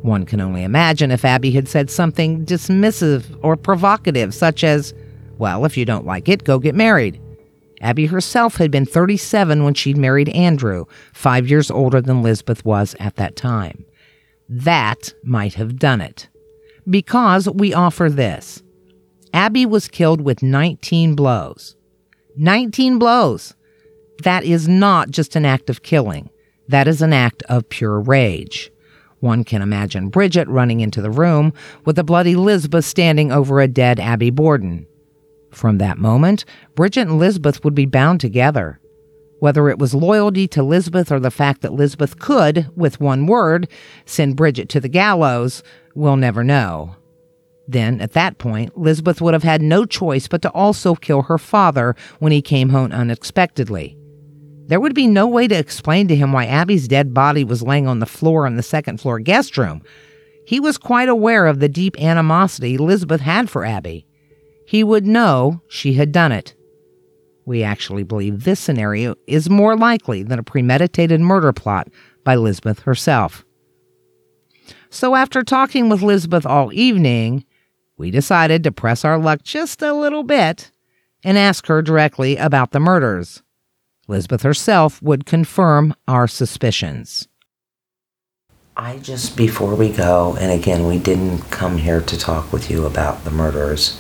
One 0.02 0.26
can 0.26 0.40
only 0.40 0.64
imagine 0.64 1.12
if 1.12 1.26
Abby 1.26 1.52
had 1.52 1.68
said 1.68 1.90
something 1.90 2.46
dismissive 2.46 3.38
or 3.42 3.58
provocative, 3.58 4.34
such 4.34 4.64
as, 4.64 4.94
Well, 5.38 5.66
if 5.66 5.78
you 5.78 5.86
don't 5.86 6.06
like 6.06 6.30
it, 6.30 6.44
go 6.44 6.60
get 6.60 6.76
married. 6.76 7.22
Abby 7.82 8.08
herself 8.08 8.56
had 8.56 8.72
been 8.72 8.86
37 8.86 9.64
when 9.64 9.74
she'd 9.74 9.98
married 9.98 10.30
Andrew, 10.30 10.86
five 11.14 11.48
years 11.48 11.70
older 11.70 12.02
than 12.02 12.24
Lizbeth 12.24 12.66
was 12.66 12.96
at 13.00 13.16
that 13.18 13.36
time. 13.36 13.86
That 14.50 15.14
might 15.24 15.54
have 15.56 15.78
done 15.78 16.02
it. 16.02 16.30
Because 16.90 17.48
we 17.50 17.74
offer 17.74 18.10
this 18.10 18.64
Abby 19.34 19.66
was 19.66 19.88
killed 19.88 20.22
with 20.22 20.42
19 20.42 21.16
blows. 21.16 21.76
19 22.38 22.98
blows. 22.98 23.54
That 24.24 24.44
is 24.44 24.68
not 24.68 25.12
just 25.12 25.36
an 25.36 25.46
act 25.46 25.70
of 25.70 25.84
killing, 25.84 26.30
that 26.68 26.88
is 26.88 27.02
an 27.02 27.14
act 27.14 27.44
of 27.44 27.70
pure 27.70 28.00
rage. 28.00 28.72
One 29.20 29.44
can 29.44 29.62
imagine 29.62 30.10
Bridget 30.10 30.48
running 30.48 30.80
into 30.80 31.02
the 31.02 31.12
room 31.12 31.54
with 31.86 31.98
a 31.98 32.04
bloody 32.04 32.36
Lizbeth 32.36 32.86
standing 32.86 33.32
over 33.32 33.60
a 33.60 33.68
dead 33.68 34.00
Abby 34.00 34.30
Borden. 34.30 34.86
From 35.58 35.80
that 35.80 35.98
moment, 35.98 36.46
Bridget 36.76 37.08
and 37.08 37.18
Lizbeth 37.18 37.64
would 37.64 37.74
be 37.74 37.88
bound 37.88 38.22
together. 38.22 38.80
Whether 39.40 39.70
it 39.70 39.80
was 39.80 39.96
loyalty 39.96 40.48
to 40.50 40.62
Lizbeth 40.62 41.12
or 41.12 41.20
the 41.20 41.32
fact 41.32 41.64
that 41.64 41.74
Lizbeth 41.74 42.20
could, 42.20 42.70
with 42.76 43.02
one 43.02 43.26
word, 43.26 43.68
send 44.06 44.36
Bridget 44.36 44.70
to 44.70 44.80
the 44.80 44.88
gallows, 44.88 45.64
we'll 45.96 46.16
never 46.16 46.44
know. 46.44 46.96
Then, 47.68 48.00
at 48.02 48.12
that 48.12 48.38
point, 48.38 48.78
Lizbeth 48.78 49.20
would 49.20 49.34
have 49.34 49.42
had 49.42 49.64
no 49.64 49.84
choice 49.84 50.28
but 50.28 50.44
to 50.44 50.52
also 50.52 50.94
kill 50.94 51.24
her 51.24 51.40
father 51.40 51.96
when 52.20 52.32
he 52.32 52.42
came 52.44 52.70
home 52.70 52.92
unexpectedly. 52.92 53.98
There 54.68 54.80
would 54.80 54.94
be 54.94 55.08
no 55.08 55.26
way 55.26 55.48
to 55.48 55.58
explain 55.58 56.08
to 56.10 56.16
him 56.16 56.34
why 56.34 56.46
Abby's 56.46 56.88
dead 56.88 57.16
body 57.16 57.44
was 57.44 57.64
laying 57.64 57.88
on 57.88 57.98
the 57.98 58.06
floor 58.06 58.46
in 58.46 58.58
the 58.58 58.64
second 58.64 59.02
floor 59.02 59.20
guest 59.20 59.58
room. 59.58 59.82
He 60.46 60.60
was 60.60 60.78
quite 60.78 61.10
aware 61.10 61.48
of 61.48 61.60
the 61.60 61.68
deep 61.68 62.00
animosity 62.00 62.78
Lizbeth 62.78 63.22
had 63.22 63.50
for 63.50 63.66
Abby 63.66 64.06
he 64.68 64.84
would 64.84 65.08
know 65.08 65.62
she 65.70 65.94
had 65.94 66.12
done 66.12 66.34
it. 66.34 66.54
We 67.46 67.64
actually 67.64 68.04
believe 68.04 68.44
this 68.44 68.60
scenario 68.60 69.16
is 69.26 69.50
more 69.50 69.78
likely 69.78 70.24
than 70.24 70.40
a 70.40 70.44
premeditated 70.44 71.22
murder 71.22 71.54
plot 71.54 71.88
by 72.26 72.36
Lizbeth 72.36 72.82
herself. 72.82 73.46
So, 74.90 75.16
after 75.16 75.42
talking 75.42 75.88
with 75.88 76.02
Lizbeth 76.02 76.46
all 76.46 76.74
evening, 76.74 77.46
we 77.98 78.12
decided 78.12 78.66
to 78.66 78.74
press 78.74 79.06
our 79.06 79.18
luck 79.18 79.42
just 79.42 79.82
a 79.82 79.94
little 79.94 80.24
bit 80.24 80.70
and 81.24 81.38
ask 81.38 81.68
her 81.68 81.82
directly 81.82 82.36
about 82.36 82.72
the 82.72 82.82
murders. 82.82 83.42
Lizbeth 84.10 84.42
herself 84.42 85.02
would 85.02 85.26
confirm 85.26 85.94
our 86.10 86.28
suspicions. 86.28 87.30
I 88.76 88.98
just, 88.98 89.38
before 89.38 89.76
we 89.76 89.90
go, 89.90 90.36
and 90.40 90.52
again, 90.52 90.86
we 90.86 91.00
didn't 91.00 91.40
come 91.52 91.78
here 91.78 92.02
to 92.02 92.20
talk 92.20 92.52
with 92.52 92.70
you 92.70 92.86
about 92.86 93.24
the 93.24 93.32
murders, 93.32 94.00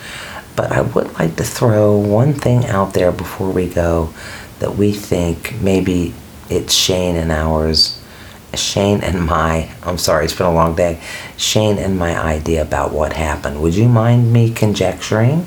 but 0.58 0.72
I 0.72 0.82
would 0.82 1.14
like 1.20 1.36
to 1.38 1.44
throw 1.44 1.96
one 1.96 2.34
thing 2.34 2.66
out 2.66 2.94
there 2.94 3.12
before 3.12 3.52
we 3.52 3.70
go 3.70 4.12
that 4.60 4.76
we 4.76 4.92
think 4.92 5.62
maybe 5.62 6.16
it's 6.50 6.74
Shane 6.74 7.16
and 7.16 7.32
ours, 7.32 8.02
Shane 8.56 9.02
and 9.02 9.24
my, 9.24 9.70
I'm 9.84 10.00
sorry, 10.00 10.26
it's 10.26 10.34
been 10.34 10.48
a 10.48 10.54
long 10.54 10.76
day, 10.76 11.00
Shane 11.38 11.78
and 11.78 11.98
my 12.00 12.20
idea 12.20 12.64
about 12.64 12.92
what 12.92 13.14
happened. 13.14 13.62
Would 13.62 13.76
you 13.76 13.88
mind 13.88 14.34
me 14.34 14.52
conjecturing? 14.52 15.46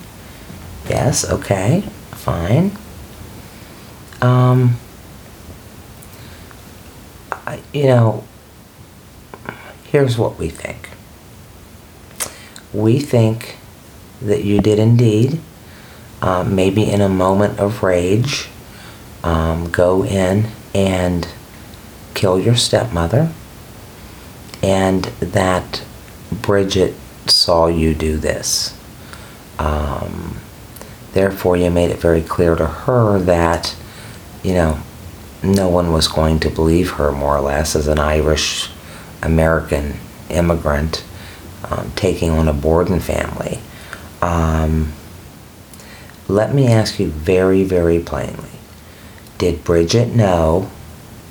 Yes, 0.88 1.28
okay, 1.28 1.80
fine. 2.12 2.70
Um, 4.22 4.76
you 7.72 7.84
know, 7.84 8.24
here's 9.84 10.16
what 10.16 10.38
we 10.38 10.50
think. 10.50 10.88
We 12.72 13.00
think 13.00 13.56
that 14.22 14.44
you 14.44 14.60
did 14.60 14.78
indeed, 14.78 15.40
um, 16.22 16.54
maybe 16.54 16.90
in 16.90 17.00
a 17.00 17.08
moment 17.08 17.58
of 17.58 17.82
rage, 17.82 18.48
um, 19.24 19.70
go 19.70 20.04
in 20.04 20.46
and 20.74 21.28
kill 22.14 22.38
your 22.38 22.56
stepmother, 22.56 23.32
and 24.62 25.04
that 25.20 25.82
Bridget 26.30 26.94
saw 27.26 27.66
you 27.66 27.94
do 27.94 28.16
this. 28.16 28.76
Um, 29.58 30.38
therefore, 31.12 31.56
you 31.56 31.70
made 31.70 31.90
it 31.90 31.98
very 31.98 32.22
clear 32.22 32.54
to 32.54 32.66
her 32.66 33.18
that, 33.20 33.74
you 34.42 34.54
know, 34.54 34.80
no 35.42 35.68
one 35.68 35.92
was 35.92 36.08
going 36.08 36.40
to 36.40 36.50
believe 36.50 36.90
her, 36.92 37.12
more 37.12 37.36
or 37.36 37.40
less, 37.40 37.74
as 37.74 37.88
an 37.88 37.98
Irish 37.98 38.70
American 39.22 39.94
immigrant 40.28 41.04
um, 41.70 41.90
taking 41.96 42.30
on 42.30 42.48
a 42.48 42.52
Borden 42.52 43.00
family. 43.00 43.60
Um, 44.22 44.92
let 46.28 46.54
me 46.54 46.68
ask 46.68 47.00
you 47.00 47.08
very, 47.08 47.64
very 47.64 47.98
plainly 47.98 48.50
Did 49.38 49.64
Bridget 49.64 50.14
know 50.14 50.70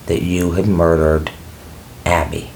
that 0.08 0.24
you 0.24 0.52
had 0.52 0.68
murdered 0.68 1.32
Abby? 2.06 2.50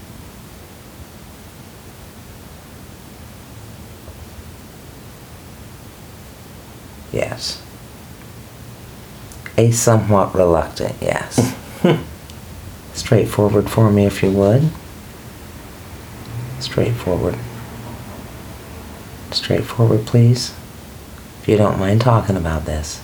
Yes. 7.11 7.61
A 9.55 9.69
somewhat 9.69 10.34
reluctant 10.34 10.95
yes. 10.99 11.55
Straightforward 12.95 13.69
for 13.69 13.91
me, 13.91 14.05
if 14.05 14.23
you 14.23 14.31
would. 14.31 14.69
Straightforward 16.59 17.38
straightforward, 19.36 20.05
please? 20.05 20.53
If 21.41 21.47
you 21.47 21.57
don't 21.57 21.79
mind 21.79 22.01
talking 22.01 22.38
about 22.38 22.65
this. 22.65 23.01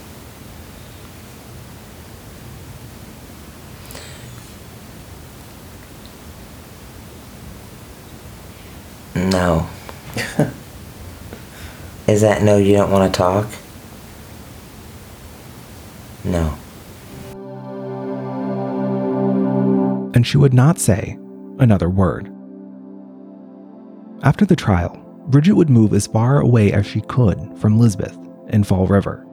No. 9.16 9.68
Is 12.08 12.22
that 12.22 12.42
no, 12.42 12.58
you 12.58 12.76
don't 12.76 12.92
want 12.92 13.14
to 13.14 13.18
talk? 13.18 13.48
No. 16.24 16.58
And 20.14 20.26
she 20.26 20.38
would 20.38 20.54
not 20.54 20.80
say 20.80 21.18
another 21.60 21.90
word. 21.90 22.32
After 24.24 24.46
the 24.46 24.56
trial, 24.56 25.09
Bridget 25.30 25.54
would 25.54 25.70
move 25.70 25.94
as 25.94 26.08
far 26.08 26.42
away 26.42 26.74
as 26.74 26.88
she 26.88 27.02
could 27.02 27.56
from 27.58 27.80
Lizbeth 27.80 28.18
in 28.50 28.64
Fall 28.64 28.88
River. 28.88 29.26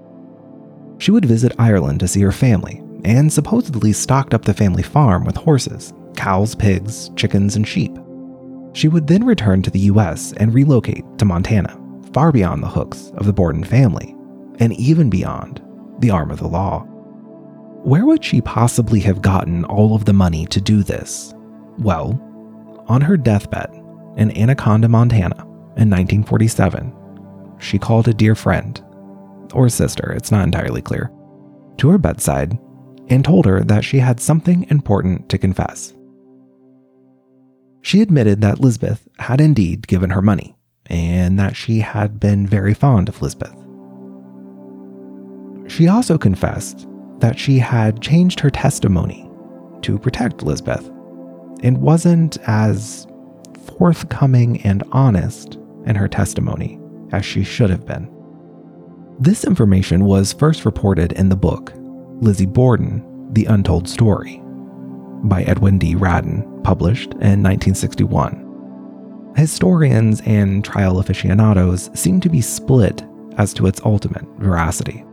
She 0.98 1.10
would 1.10 1.24
visit 1.24 1.54
Ireland 1.58 2.00
to 2.00 2.08
see 2.08 2.20
her 2.20 2.32
family 2.32 2.82
and 3.04 3.32
supposedly 3.32 3.94
stocked 3.94 4.34
up 4.34 4.44
the 4.44 4.52
family 4.52 4.82
farm 4.82 5.24
with 5.24 5.36
horses, 5.36 5.94
cows, 6.14 6.54
pigs, 6.54 7.10
chickens, 7.16 7.56
and 7.56 7.66
sheep. 7.66 7.96
She 8.74 8.88
would 8.88 9.06
then 9.06 9.24
return 9.24 9.62
to 9.62 9.70
the 9.70 9.80
US 9.80 10.34
and 10.34 10.52
relocate 10.52 11.04
to 11.16 11.24
Montana, 11.24 11.80
far 12.12 12.30
beyond 12.30 12.62
the 12.62 12.68
hooks 12.68 13.10
of 13.16 13.24
the 13.24 13.32
Borden 13.32 13.64
family, 13.64 14.14
and 14.58 14.74
even 14.74 15.08
beyond 15.08 15.62
the 16.00 16.10
arm 16.10 16.30
of 16.30 16.40
the 16.40 16.48
law. 16.48 16.80
Where 17.84 18.04
would 18.04 18.22
she 18.22 18.42
possibly 18.42 19.00
have 19.00 19.22
gotten 19.22 19.64
all 19.64 19.94
of 19.94 20.04
the 20.04 20.12
money 20.12 20.44
to 20.46 20.60
do 20.60 20.82
this? 20.82 21.32
Well, 21.78 22.20
on 22.86 23.00
her 23.00 23.16
deathbed 23.16 23.70
in 24.16 24.36
Anaconda, 24.36 24.88
Montana, 24.88 25.46
in 25.76 25.90
1947, 25.90 26.92
she 27.58 27.78
called 27.78 28.08
a 28.08 28.14
dear 28.14 28.34
friend, 28.34 28.82
or 29.52 29.68
sister, 29.68 30.12
it's 30.12 30.30
not 30.30 30.44
entirely 30.44 30.82
clear, 30.82 31.10
to 31.78 31.88
her 31.90 31.98
bedside 31.98 32.58
and 33.08 33.24
told 33.24 33.46
her 33.46 33.62
that 33.62 33.84
she 33.84 33.98
had 33.98 34.20
something 34.20 34.66
important 34.70 35.28
to 35.28 35.38
confess. 35.38 35.94
She 37.82 38.02
admitted 38.02 38.40
that 38.40 38.60
Lizbeth 38.60 39.06
had 39.18 39.40
indeed 39.40 39.86
given 39.86 40.10
her 40.10 40.22
money 40.22 40.56
and 40.86 41.38
that 41.38 41.56
she 41.56 41.80
had 41.80 42.18
been 42.18 42.46
very 42.46 42.74
fond 42.74 43.08
of 43.08 43.22
Lizbeth. 43.22 43.54
She 45.68 45.88
also 45.88 46.18
confessed 46.18 46.86
that 47.18 47.38
she 47.38 47.58
had 47.58 48.02
changed 48.02 48.40
her 48.40 48.50
testimony 48.50 49.28
to 49.82 49.98
protect 49.98 50.42
Lizbeth 50.42 50.86
and 51.62 51.78
wasn't 51.78 52.38
as 52.46 53.06
forthcoming 53.78 54.60
and 54.62 54.82
honest 54.92 55.58
in 55.86 55.96
her 55.96 56.08
testimony 56.08 56.78
as 57.12 57.24
she 57.24 57.42
should 57.42 57.70
have 57.70 57.86
been. 57.86 58.10
This 59.18 59.44
information 59.44 60.04
was 60.04 60.32
first 60.32 60.64
reported 60.64 61.12
in 61.12 61.28
the 61.28 61.36
book 61.36 61.72
Lizzie 62.20 62.46
Borden, 62.46 63.04
The 63.32 63.46
Untold 63.46 63.88
Story 63.88 64.42
by 65.24 65.42
Edwin 65.44 65.78
D. 65.78 65.94
Radin, 65.94 66.62
published 66.62 67.12
in 67.12 67.42
1961. 67.42 68.42
Historians 69.36 70.20
and 70.22 70.64
trial 70.64 70.98
aficionados 70.98 71.90
seem 71.94 72.20
to 72.20 72.28
be 72.28 72.40
split 72.40 73.02
as 73.38 73.52
to 73.54 73.66
its 73.66 73.80
ultimate 73.84 74.24
veracity. 74.38 75.04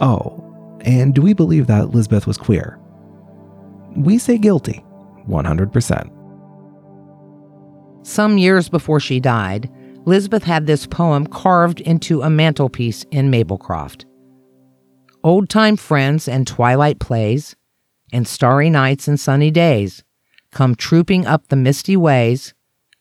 Oh, 0.00 0.44
and 0.82 1.14
do 1.14 1.22
we 1.22 1.34
believe 1.34 1.66
that 1.66 1.90
Lizbeth 1.90 2.26
was 2.26 2.36
queer? 2.36 2.78
We 3.96 4.18
say 4.18 4.38
guilty, 4.38 4.84
100%. 5.28 6.17
Some 8.08 8.38
years 8.38 8.70
before 8.70 9.00
she 9.00 9.20
died, 9.20 9.70
Lizbeth 10.06 10.44
had 10.44 10.66
this 10.66 10.86
poem 10.86 11.26
carved 11.26 11.82
into 11.82 12.22
a 12.22 12.30
mantelpiece 12.30 13.04
in 13.10 13.30
Maplecroft. 13.30 14.06
Old 15.22 15.50
time 15.50 15.76
friends 15.76 16.26
and 16.26 16.46
twilight 16.46 17.00
plays, 17.00 17.54
and 18.10 18.26
starry 18.26 18.70
nights 18.70 19.08
and 19.08 19.20
sunny 19.20 19.50
days 19.50 20.04
come 20.52 20.74
trooping 20.74 21.26
up 21.26 21.48
the 21.48 21.56
misty 21.56 21.98
ways 21.98 22.54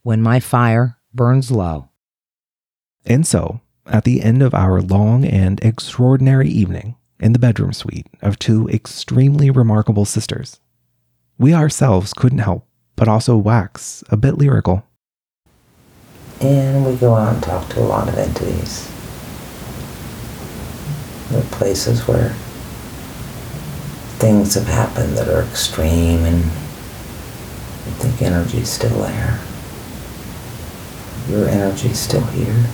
when 0.04 0.22
my 0.22 0.42
fire 0.42 0.98
burns 1.14 1.52
low. 1.52 1.88
And 3.06 3.26
so, 3.26 3.62
at 3.86 4.04
the 4.04 4.22
end 4.22 4.44
of 4.44 4.54
our 4.54 4.82
long 4.82 5.24
and 5.24 5.64
extraordinary 5.64 6.50
evening 6.50 6.98
in 7.18 7.32
the 7.32 7.40
bedroom 7.40 7.72
suite 7.72 8.08
of 8.22 8.38
two 8.38 8.68
extremely 8.68 9.52
remarkable 9.52 10.04
sisters, 10.04 10.60
we 11.38 11.54
ourselves 11.54 12.14
couldn't 12.14 12.40
help 12.40 12.68
but 12.98 13.08
also 13.08 13.38
wax 13.38 14.04
a 14.10 14.18
bit 14.18 14.38
lyrical. 14.38 14.84
And 16.40 16.86
we 16.86 16.96
go 16.96 17.16
out 17.16 17.34
and 17.34 17.44
talk 17.44 17.70
to 17.70 17.80
a 17.80 17.82
lot 17.82 18.08
of 18.08 18.18
entities. 18.18 18.88
The 21.32 21.42
places 21.56 22.08
where 22.08 22.30
things 24.20 24.54
have 24.54 24.68
happened 24.68 25.18
that 25.18 25.28
are 25.28 25.42
extreme 25.42 26.24
and 26.26 26.44
I 26.44 27.90
think 28.00 28.22
energy's 28.22 28.70
still 28.70 29.02
there. 29.02 29.40
Your 31.30 31.48
energy's 31.50 32.00
still 32.00 32.26
here. 32.28 32.66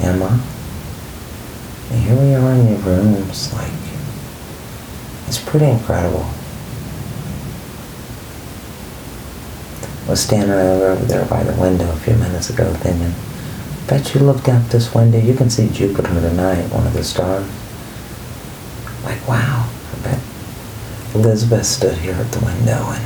Emma. 0.00 0.40
And 1.90 2.02
here 2.02 2.16
we 2.16 2.34
are 2.34 2.52
in 2.52 2.68
your 2.68 2.78
rooms, 2.78 3.52
like, 3.54 3.72
it's 5.26 5.38
pretty 5.38 5.66
incredible. 5.66 6.26
Was 10.08 10.20
standing 10.20 10.50
over 10.50 10.94
there 11.04 11.26
by 11.26 11.42
the 11.42 11.60
window 11.60 11.90
a 11.90 11.96
few 11.96 12.14
minutes 12.16 12.48
ago 12.48 12.72
thinking, 12.74 13.12
bet 13.86 14.14
you 14.14 14.20
looked 14.20 14.48
out 14.48 14.70
this 14.70 14.94
window, 14.94 15.18
you 15.18 15.34
can 15.34 15.50
see 15.50 15.68
Jupiter 15.68 16.08
tonight, 16.08 16.62
one 16.72 16.86
of 16.86 16.94
the 16.94 17.04
stars. 17.04 17.46
Like, 19.04 19.26
wow, 19.28 19.68
I 19.92 20.02
bet 20.02 20.20
Elizabeth 21.14 21.66
stood 21.66 21.98
here 21.98 22.14
at 22.14 22.32
the 22.32 22.44
window 22.44 22.90
and 22.90 23.04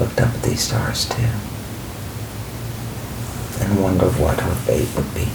looked 0.00 0.20
up 0.20 0.34
at 0.34 0.42
these 0.42 0.60
stars 0.60 1.08
too 1.08 1.22
and 3.60 3.82
wondered 3.82 4.12
what 4.18 4.40
her 4.40 4.54
fate 4.54 4.88
would 4.96 5.14
be. 5.14 5.28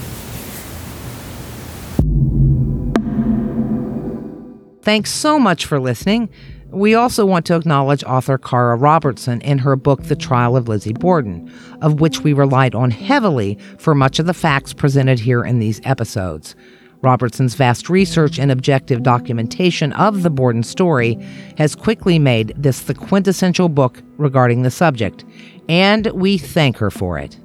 Thanks 4.82 5.12
so 5.12 5.40
much 5.40 5.66
for 5.66 5.80
listening. 5.80 6.30
We 6.74 6.96
also 6.96 7.24
want 7.24 7.46
to 7.46 7.56
acknowledge 7.56 8.04
author 8.04 8.40
Cara 8.40 8.76
Robertson 8.76 9.42
in 9.42 9.60
her 9.60 9.76
book, 9.76 10.02
The 10.04 10.16
Trial 10.16 10.58
of 10.58 10.68
Lizzie 10.68 10.94
Borden, 10.94 11.54
of 11.84 12.00
which 12.02 12.22
we 12.22 12.34
relied 12.34 12.74
on 12.74 12.90
heavily 12.90 13.60
for 13.78 13.94
much 13.94 14.18
of 14.18 14.26
the 14.26 14.34
facts 14.34 14.74
presented 14.74 15.20
here 15.20 15.44
in 15.44 15.60
these 15.60 15.80
episodes. 15.84 16.56
Robertson's 17.04 17.54
vast 17.54 17.90
research 17.90 18.40
and 18.40 18.50
objective 18.50 19.04
documentation 19.04 19.94
of 19.94 20.24
the 20.24 20.32
Borden 20.32 20.64
story 20.64 21.16
has 21.60 21.76
quickly 21.76 22.18
made 22.18 22.54
this 22.58 22.82
the 22.82 22.96
quintessential 22.96 23.70
book 23.70 24.02
regarding 24.18 24.64
the 24.64 24.72
subject, 24.72 25.26
and 25.70 26.08
we 26.08 26.40
thank 26.40 26.78
her 26.78 26.90
for 26.90 27.20
it. 27.20 27.38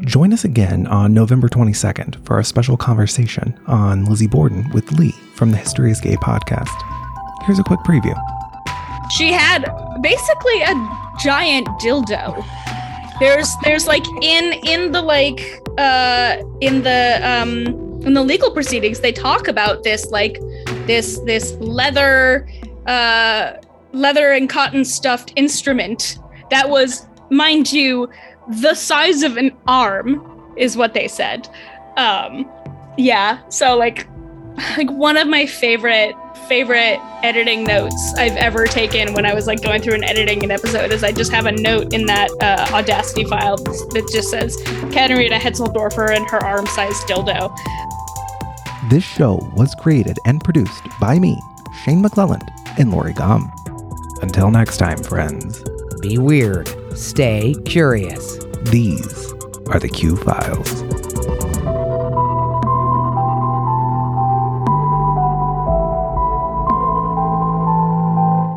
Join 0.00 0.32
us 0.32 0.44
again 0.44 0.86
on 0.86 1.12
November 1.12 1.48
22nd 1.48 2.24
for 2.24 2.38
a 2.38 2.44
special 2.44 2.78
conversation 2.78 3.58
on 3.66 4.06
Lizzie 4.06 4.28
Borden 4.28 4.70
with 4.70 4.92
Lee 4.92 5.14
from 5.34 5.50
the 5.50 5.58
History 5.58 5.90
is 5.90 6.00
Gay 6.00 6.16
podcast. 6.16 6.70
Here's 7.44 7.58
a 7.58 7.64
quick 7.64 7.80
preview. 7.80 8.16
She 9.10 9.32
had 9.32 9.64
basically 10.02 10.62
a 10.62 10.74
giant 11.18 11.66
dildo. 11.80 12.44
There's 13.18 13.48
there's 13.64 13.86
like 13.86 14.04
in 14.22 14.54
in 14.66 14.92
the 14.92 15.02
like 15.02 15.60
uh 15.78 16.42
in 16.60 16.82
the 16.82 17.20
um 17.22 17.66
in 18.02 18.14
the 18.14 18.22
legal 18.22 18.50
proceedings 18.50 19.00
they 19.00 19.12
talk 19.12 19.46
about 19.46 19.82
this 19.84 20.10
like 20.10 20.38
this 20.86 21.18
this 21.26 21.52
leather 21.60 22.48
uh 22.86 23.52
leather 23.92 24.32
and 24.32 24.48
cotton 24.48 24.84
stuffed 24.84 25.34
instrument 25.36 26.18
that 26.50 26.70
was 26.70 27.06
mind 27.30 27.70
you 27.72 28.08
the 28.48 28.74
size 28.74 29.22
of 29.22 29.36
an 29.36 29.56
arm 29.66 30.54
is 30.56 30.76
what 30.76 30.94
they 30.94 31.08
said. 31.08 31.48
Um, 31.96 32.50
yeah, 32.96 33.46
so 33.48 33.76
like 33.76 34.06
like 34.76 34.90
one 34.90 35.16
of 35.16 35.28
my 35.28 35.46
favorite 35.46 36.14
favorite 36.50 36.98
editing 37.22 37.62
notes 37.62 38.12
I've 38.18 38.36
ever 38.36 38.66
taken 38.66 39.12
when 39.12 39.24
I 39.24 39.32
was 39.34 39.46
like 39.46 39.62
going 39.62 39.80
through 39.82 39.94
and 39.94 40.04
editing 40.04 40.42
an 40.42 40.50
episode 40.50 40.90
is 40.90 41.04
I 41.04 41.12
just 41.12 41.30
have 41.30 41.46
a 41.46 41.52
note 41.52 41.94
in 41.94 42.06
that 42.06 42.28
uh, 42.40 42.74
Audacity 42.74 43.22
file 43.22 43.56
that 43.56 44.08
just 44.12 44.30
says 44.30 44.56
Katarina 44.92 45.38
Hetzeldorfer 45.38 46.10
and 46.10 46.28
her 46.28 46.44
arm-sized 46.44 47.06
dildo. 47.06 47.56
This 48.90 49.04
show 49.04 49.38
was 49.54 49.76
created 49.76 50.18
and 50.26 50.42
produced 50.42 50.82
by 50.98 51.20
me, 51.20 51.40
Shane 51.84 52.02
McClelland, 52.02 52.48
and 52.80 52.90
Lori 52.90 53.12
Gum. 53.12 53.52
Until 54.20 54.50
next 54.50 54.78
time, 54.78 54.98
friends. 55.04 55.62
Be 56.00 56.18
weird. 56.18 56.68
Stay 56.98 57.54
curious. 57.64 58.38
These 58.72 59.32
are 59.68 59.78
the 59.78 59.88
Q 59.88 60.16
Files. 60.16 60.89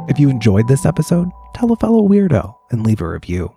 If 0.07 0.19
you 0.19 0.29
enjoyed 0.29 0.67
this 0.67 0.85
episode, 0.85 1.31
tell 1.53 1.71
a 1.71 1.77
fellow 1.77 2.07
weirdo 2.07 2.55
and 2.71 2.85
leave 2.85 2.99
a 2.99 3.07
review. 3.07 3.55